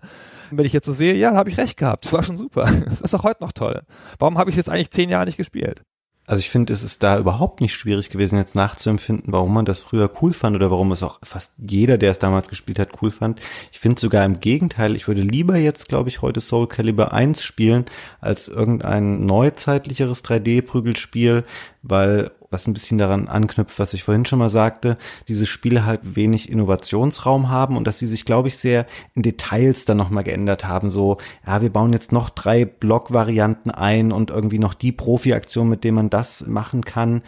[0.52, 2.04] Wenn ich jetzt so sehe, ja, habe ich recht gehabt.
[2.04, 2.70] Das war schon super.
[2.86, 3.82] Das ist auch heute noch toll.
[4.20, 5.84] Warum habe ich es jetzt eigentlich zehn Jahre nicht gespielt?
[6.32, 9.82] Also ich finde, es ist da überhaupt nicht schwierig gewesen, jetzt nachzuempfinden, warum man das
[9.82, 13.12] früher cool fand oder warum es auch fast jeder, der es damals gespielt hat, cool
[13.12, 13.42] fand.
[13.74, 17.44] Ich finde sogar im Gegenteil, ich würde lieber jetzt, glaube ich, heute Soul Calibur 1
[17.44, 17.84] spielen,
[18.22, 21.44] als irgendein neuzeitlicheres 3D-Prügelspiel,
[21.82, 24.98] weil was ein bisschen daran anknüpft, was ich vorhin schon mal sagte,
[25.28, 29.86] diese Spiele halt wenig Innovationsraum haben und dass sie sich, glaube ich, sehr in Details
[29.86, 30.92] dann nochmal geändert haben.
[30.92, 31.18] So,
[31.48, 35.96] ja, wir bauen jetzt noch drei Block-Varianten ein und irgendwie noch die Profi-Aktion, mit dem
[35.96, 37.24] man das machen kann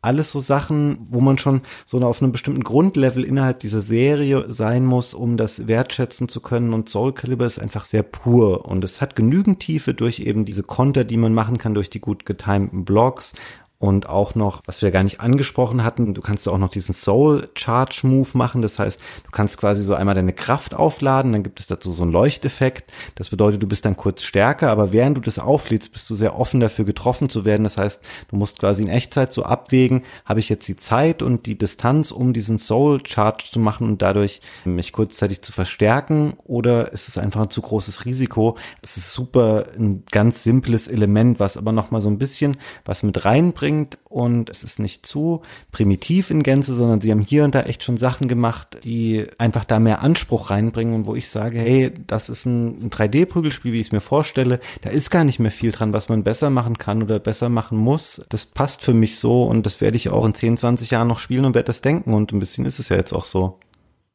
[0.00, 4.84] alles so Sachen, wo man schon so auf einem bestimmten Grundlevel innerhalb dieser Serie sein
[4.84, 6.72] muss, um das wertschätzen zu können.
[6.72, 10.62] Und Soul Calibur ist einfach sehr pur und es hat genügend Tiefe durch eben diese
[10.62, 13.34] Konter, die man machen kann, durch die gut getimten Blocks
[13.80, 17.48] und auch noch, was wir gar nicht angesprochen hatten, du kannst auch noch diesen Soul
[17.54, 18.60] Charge Move machen.
[18.60, 22.02] Das heißt, du kannst quasi so einmal deine Kraft aufladen, dann gibt es dazu so
[22.02, 22.90] einen Leuchteffekt.
[23.14, 26.36] Das bedeutet, du bist dann kurz stärker, aber während du das auflädst, bist du sehr
[26.36, 27.62] offen dafür getroffen zu werden.
[27.62, 31.46] Das heißt, du musst quasi in Echtzeit so abwägen, habe ich jetzt die Zeit und
[31.46, 36.92] die Distanz, um diesen Soul Charge zu machen und dadurch mich kurzzeitig zu verstärken oder
[36.92, 38.56] ist es einfach ein zu großes Risiko?
[38.82, 43.24] Es ist super ein ganz simples Element, was aber nochmal so ein bisschen was mit
[43.24, 45.42] reinbringt bringt und es ist nicht zu
[45.72, 49.66] primitiv in Gänze, sondern sie haben hier und da echt schon Sachen gemacht, die einfach
[49.66, 53.80] da mehr Anspruch reinbringen und wo ich sage, hey, das ist ein, ein 3D-Prügelspiel, wie
[53.80, 54.58] ich es mir vorstelle.
[54.80, 57.76] Da ist gar nicht mehr viel dran, was man besser machen kann oder besser machen
[57.76, 58.24] muss.
[58.30, 61.18] Das passt für mich so und das werde ich auch in 10, 20 Jahren noch
[61.18, 63.58] spielen und werde das denken und ein bisschen ist es ja jetzt auch so.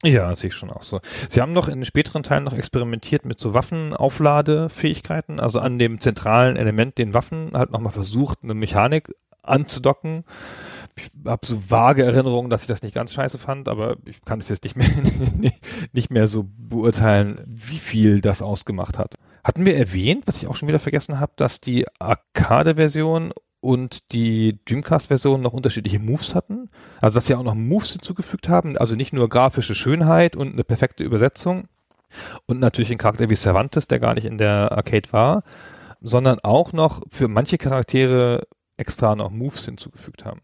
[0.05, 0.99] Ja, sehe ich schon auch so.
[1.29, 6.57] Sie haben noch in späteren Teilen noch experimentiert mit so Waffenaufladefähigkeiten, also an dem zentralen
[6.57, 9.13] Element, den Waffen, halt nochmal versucht, eine Mechanik
[9.43, 10.23] anzudocken.
[10.95, 14.39] Ich habe so vage Erinnerungen, dass ich das nicht ganz scheiße fand, aber ich kann
[14.39, 14.89] es jetzt nicht mehr,
[15.93, 19.15] nicht mehr so beurteilen, wie viel das ausgemacht hat.
[19.43, 24.59] Hatten wir erwähnt, was ich auch schon wieder vergessen habe, dass die Arcade-Version und die
[24.65, 26.69] Dreamcast-Version noch unterschiedliche Moves hatten.
[27.01, 30.63] Also dass sie auch noch Moves hinzugefügt haben, also nicht nur grafische Schönheit und eine
[30.65, 31.67] perfekte Übersetzung
[32.45, 35.43] und natürlich ein Charakter wie Cervantes, der gar nicht in der Arcade war,
[36.01, 38.43] sondern auch noch für manche Charaktere
[38.77, 40.41] extra noch Moves hinzugefügt haben.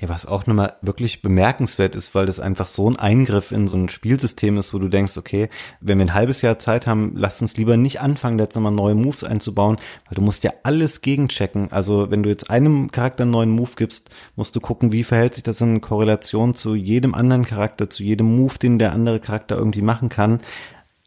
[0.00, 3.76] Ja, was auch nochmal wirklich bemerkenswert ist, weil das einfach so ein Eingriff in so
[3.76, 5.50] ein Spielsystem ist, wo du denkst, okay,
[5.82, 8.94] wenn wir ein halbes Jahr Zeit haben, lass uns lieber nicht anfangen, jetzt nochmal neue
[8.94, 9.76] Moves einzubauen,
[10.06, 11.70] weil du musst ja alles gegenchecken.
[11.70, 15.34] Also wenn du jetzt einem Charakter einen neuen Move gibst, musst du gucken, wie verhält
[15.34, 19.58] sich das in Korrelation zu jedem anderen Charakter, zu jedem Move, den der andere Charakter
[19.58, 20.40] irgendwie machen kann.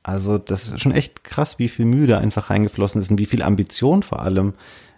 [0.04, 3.26] Also das ist schon echt krass, wie viel Mühe da einfach reingeflossen ist und wie
[3.26, 4.54] viel Ambition vor allem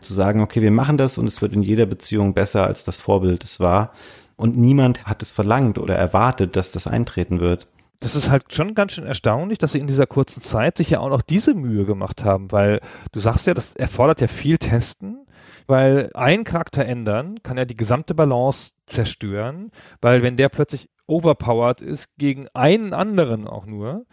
[0.05, 2.97] zu sagen, okay, wir machen das und es wird in jeder Beziehung besser, als das
[2.97, 3.91] Vorbild es war.
[4.37, 7.67] Und niemand hat es verlangt oder erwartet, dass das eintreten wird.
[7.99, 10.99] Das ist halt schon ganz schön erstaunlich, dass sie in dieser kurzen Zeit sich ja
[10.99, 15.25] auch noch diese Mühe gemacht haben, weil du sagst ja, das erfordert ja viel Testen,
[15.67, 19.71] weil ein Charakter ändern kann ja die gesamte Balance zerstören,
[20.01, 24.05] weil wenn der plötzlich overpowered ist gegen einen anderen auch nur,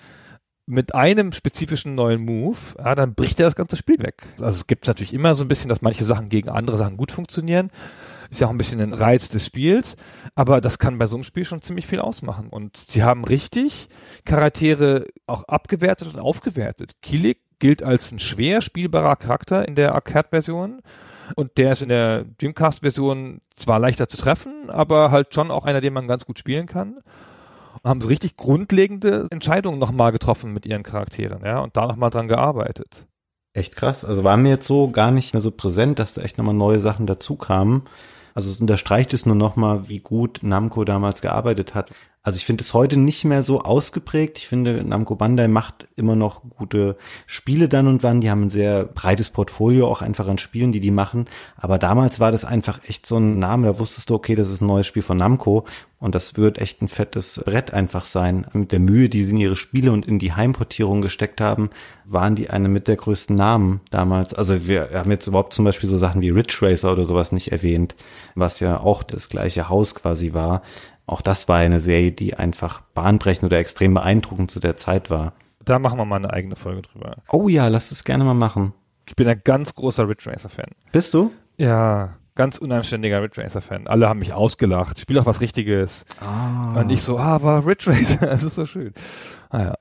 [0.73, 4.23] mit einem spezifischen neuen Move, ja, dann bricht er das ganze Spiel weg.
[4.41, 7.13] Also es gibt natürlich immer so ein bisschen, dass manche Sachen gegen andere Sachen gut
[7.13, 7.71] funktionieren.
[8.31, 9.97] Ist ja auch ein bisschen ein Reiz des Spiels,
[10.35, 12.49] aber das kann bei so einem Spiel schon ziemlich viel ausmachen.
[12.49, 13.89] Und sie haben richtig
[14.25, 16.93] Charaktere auch abgewertet und aufgewertet.
[17.03, 20.81] Kilik gilt als ein schwer spielbarer Charakter in der Arcade-Version.
[21.37, 25.83] Und der ist in der Dreamcast-Version zwar leichter zu treffen, aber halt schon auch einer,
[25.83, 27.03] den man ganz gut spielen kann
[27.85, 32.29] haben so richtig grundlegende Entscheidungen nochmal getroffen mit ihren Charakteren, ja, und da nochmal dran
[32.29, 33.07] gearbeitet.
[33.55, 34.05] Echt krass.
[34.05, 36.81] Also war mir jetzt so gar nicht mehr so präsent, dass da echt nochmal neue
[36.81, 37.83] Sachen dazu kamen.
[38.35, 41.91] Also es unterstreicht es nur nochmal, wie gut Namco damals gearbeitet hat.
[42.25, 44.39] Also ich finde es heute nicht mehr so ausgeprägt.
[44.39, 46.97] Ich finde, Namco Bandai macht immer noch gute
[47.27, 48.21] Spiele dann und wann.
[48.21, 51.27] Die haben ein sehr breites Portfolio auch einfach an Spielen, die die machen.
[51.57, 53.67] Aber damals war das einfach echt so ein Name.
[53.67, 55.65] Da wusstest du, okay, das ist ein neues Spiel von Namco.
[55.99, 58.47] Und das wird echt ein fettes Brett einfach sein.
[58.53, 61.71] Mit der Mühe, die sie in ihre Spiele und in die Heimportierung gesteckt haben,
[62.05, 64.35] waren die eine mit der größten Namen damals.
[64.35, 67.53] Also wir haben jetzt überhaupt zum Beispiel so Sachen wie Ridge Racer oder sowas nicht
[67.53, 67.95] erwähnt,
[68.35, 70.63] was ja auch das gleiche Haus quasi war.
[71.13, 75.35] Auch das war eine Serie, die einfach bahnbrechend oder extrem beeindruckend zu der Zeit war.
[75.63, 77.17] Da machen wir mal eine eigene Folge drüber.
[77.31, 78.73] Oh ja, lass es gerne mal machen.
[79.07, 80.71] Ich bin ein ganz großer Ridge Racer Fan.
[80.91, 81.31] Bist du?
[81.59, 83.89] Ja, ganz unanständiger Ridge Racer Fan.
[83.89, 84.97] Alle haben mich ausgelacht.
[84.97, 86.07] Ich spiele auch was Richtiges.
[86.19, 86.81] Ah.
[86.81, 88.95] Und ich so, ah, aber Ridge Racer, das ist so schön.
[89.51, 89.75] Ah ja.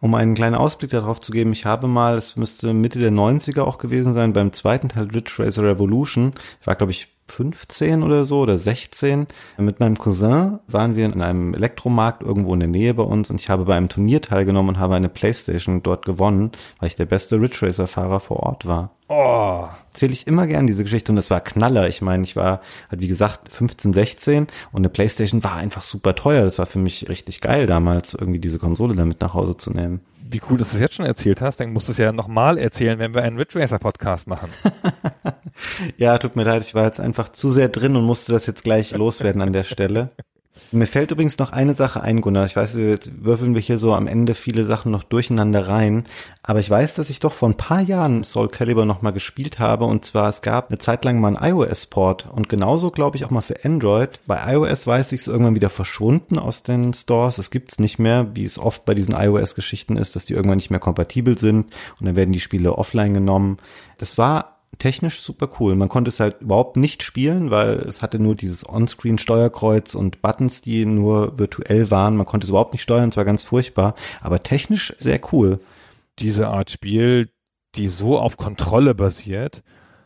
[0.00, 3.62] Um einen kleinen Ausblick darauf zu geben, ich habe mal, es müsste Mitte der 90er
[3.62, 8.24] auch gewesen sein, beim zweiten Teil Ridge Racer Revolution, ich war glaube ich 15 oder
[8.24, 9.26] so oder 16.
[9.58, 13.40] Mit meinem Cousin waren wir in einem Elektromarkt irgendwo in der Nähe bei uns und
[13.40, 17.06] ich habe bei einem Turnier teilgenommen und habe eine Playstation dort gewonnen, weil ich der
[17.06, 18.90] beste Ridge Racer Fahrer vor Ort war.
[19.08, 19.66] Oh.
[19.88, 21.88] Erzähle ich immer gern diese Geschichte und das war Knaller.
[21.88, 26.14] Ich meine, ich war halt wie gesagt 15, 16 und eine Playstation war einfach super
[26.14, 26.42] teuer.
[26.42, 30.00] Das war für mich richtig geil damals, irgendwie diese Konsole damit nach Hause zu nehmen.
[30.32, 31.58] Wie cool, dass du es jetzt schon erzählt hast.
[31.58, 34.50] Dann musst du es ja nochmal erzählen, wenn wir einen Ridge Racer Podcast machen.
[35.98, 38.62] Ja, tut mir leid, ich war jetzt einfach zu sehr drin und musste das jetzt
[38.62, 40.10] gleich loswerden an der Stelle.
[40.72, 42.44] Mir fällt übrigens noch eine Sache ein, Gunnar.
[42.46, 46.04] Ich weiß, jetzt würfeln wir hier so am Ende viele Sachen noch durcheinander rein.
[46.44, 49.84] Aber ich weiß, dass ich doch vor ein paar Jahren Soul Calibur nochmal gespielt habe.
[49.86, 52.28] Und zwar, es gab eine Zeit lang mal einen iOS-Port.
[52.32, 54.20] Und genauso, glaube ich, auch mal für Android.
[54.26, 57.38] Bei iOS weiß ich, es irgendwann wieder verschwunden aus den Stores.
[57.38, 60.70] Es gibt's nicht mehr, wie es oft bei diesen iOS-Geschichten ist, dass die irgendwann nicht
[60.70, 61.74] mehr kompatibel sind.
[61.98, 63.58] Und dann werden die Spiele offline genommen.
[63.98, 65.74] Das war technisch super cool.
[65.74, 70.62] Man konnte es halt überhaupt nicht spielen, weil es hatte nur dieses On-Screen-Steuerkreuz und Buttons,
[70.62, 72.16] die nur virtuell waren.
[72.16, 75.60] Man konnte es überhaupt nicht steuern, es war ganz furchtbar, aber technisch sehr cool.
[76.18, 77.30] Diese Art Spiel,
[77.74, 79.62] die so auf Kontrolle basiert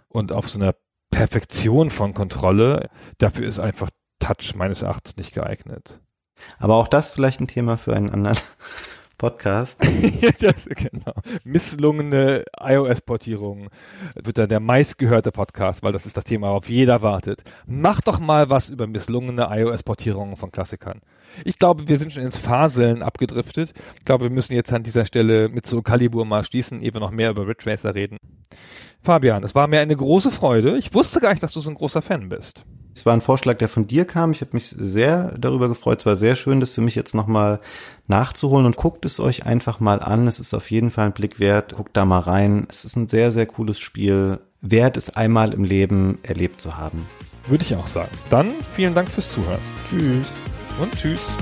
[0.08, 0.74] und auf so einer
[1.10, 6.00] Perfektion von Kontrolle, dafür ist einfach Touch meines Erachtens nicht geeignet.
[6.58, 8.38] Aber auch das vielleicht ein Thema für einen anderen
[9.16, 9.80] Podcast.
[10.40, 11.14] das, genau.
[11.44, 13.68] Misslungene iOS-Portierung
[14.14, 17.42] wird dann der meistgehörte Podcast, weil das ist das Thema, auf jeder wartet.
[17.66, 21.00] Mach doch mal was über misslungene iOS-Portierungen von Klassikern.
[21.44, 23.72] Ich glaube, wir sind schon ins Faseln abgedriftet.
[23.98, 27.00] Ich glaube, wir müssen jetzt an dieser Stelle mit so Calibur mal schließen, ehe wir
[27.00, 28.18] noch mehr über Ridge Racer reden.
[29.00, 30.76] Fabian, es war mir eine große Freude.
[30.78, 32.64] Ich wusste gar nicht, dass du so ein großer Fan bist.
[32.94, 34.32] Es war ein Vorschlag, der von dir kam.
[34.32, 36.00] Ich habe mich sehr darüber gefreut.
[36.00, 37.58] Es war sehr schön, das für mich jetzt nochmal
[38.06, 40.28] nachzuholen und guckt es euch einfach mal an.
[40.28, 41.74] Es ist auf jeden Fall ein Blick wert.
[41.74, 42.66] Guckt da mal rein.
[42.70, 44.38] Es ist ein sehr, sehr cooles Spiel.
[44.60, 47.06] Wert es einmal im Leben erlebt zu haben.
[47.48, 48.12] Würde ich auch sagen.
[48.30, 49.60] Dann vielen Dank fürs Zuhören.
[49.88, 50.28] Tschüss.
[50.80, 51.34] Und tschüss.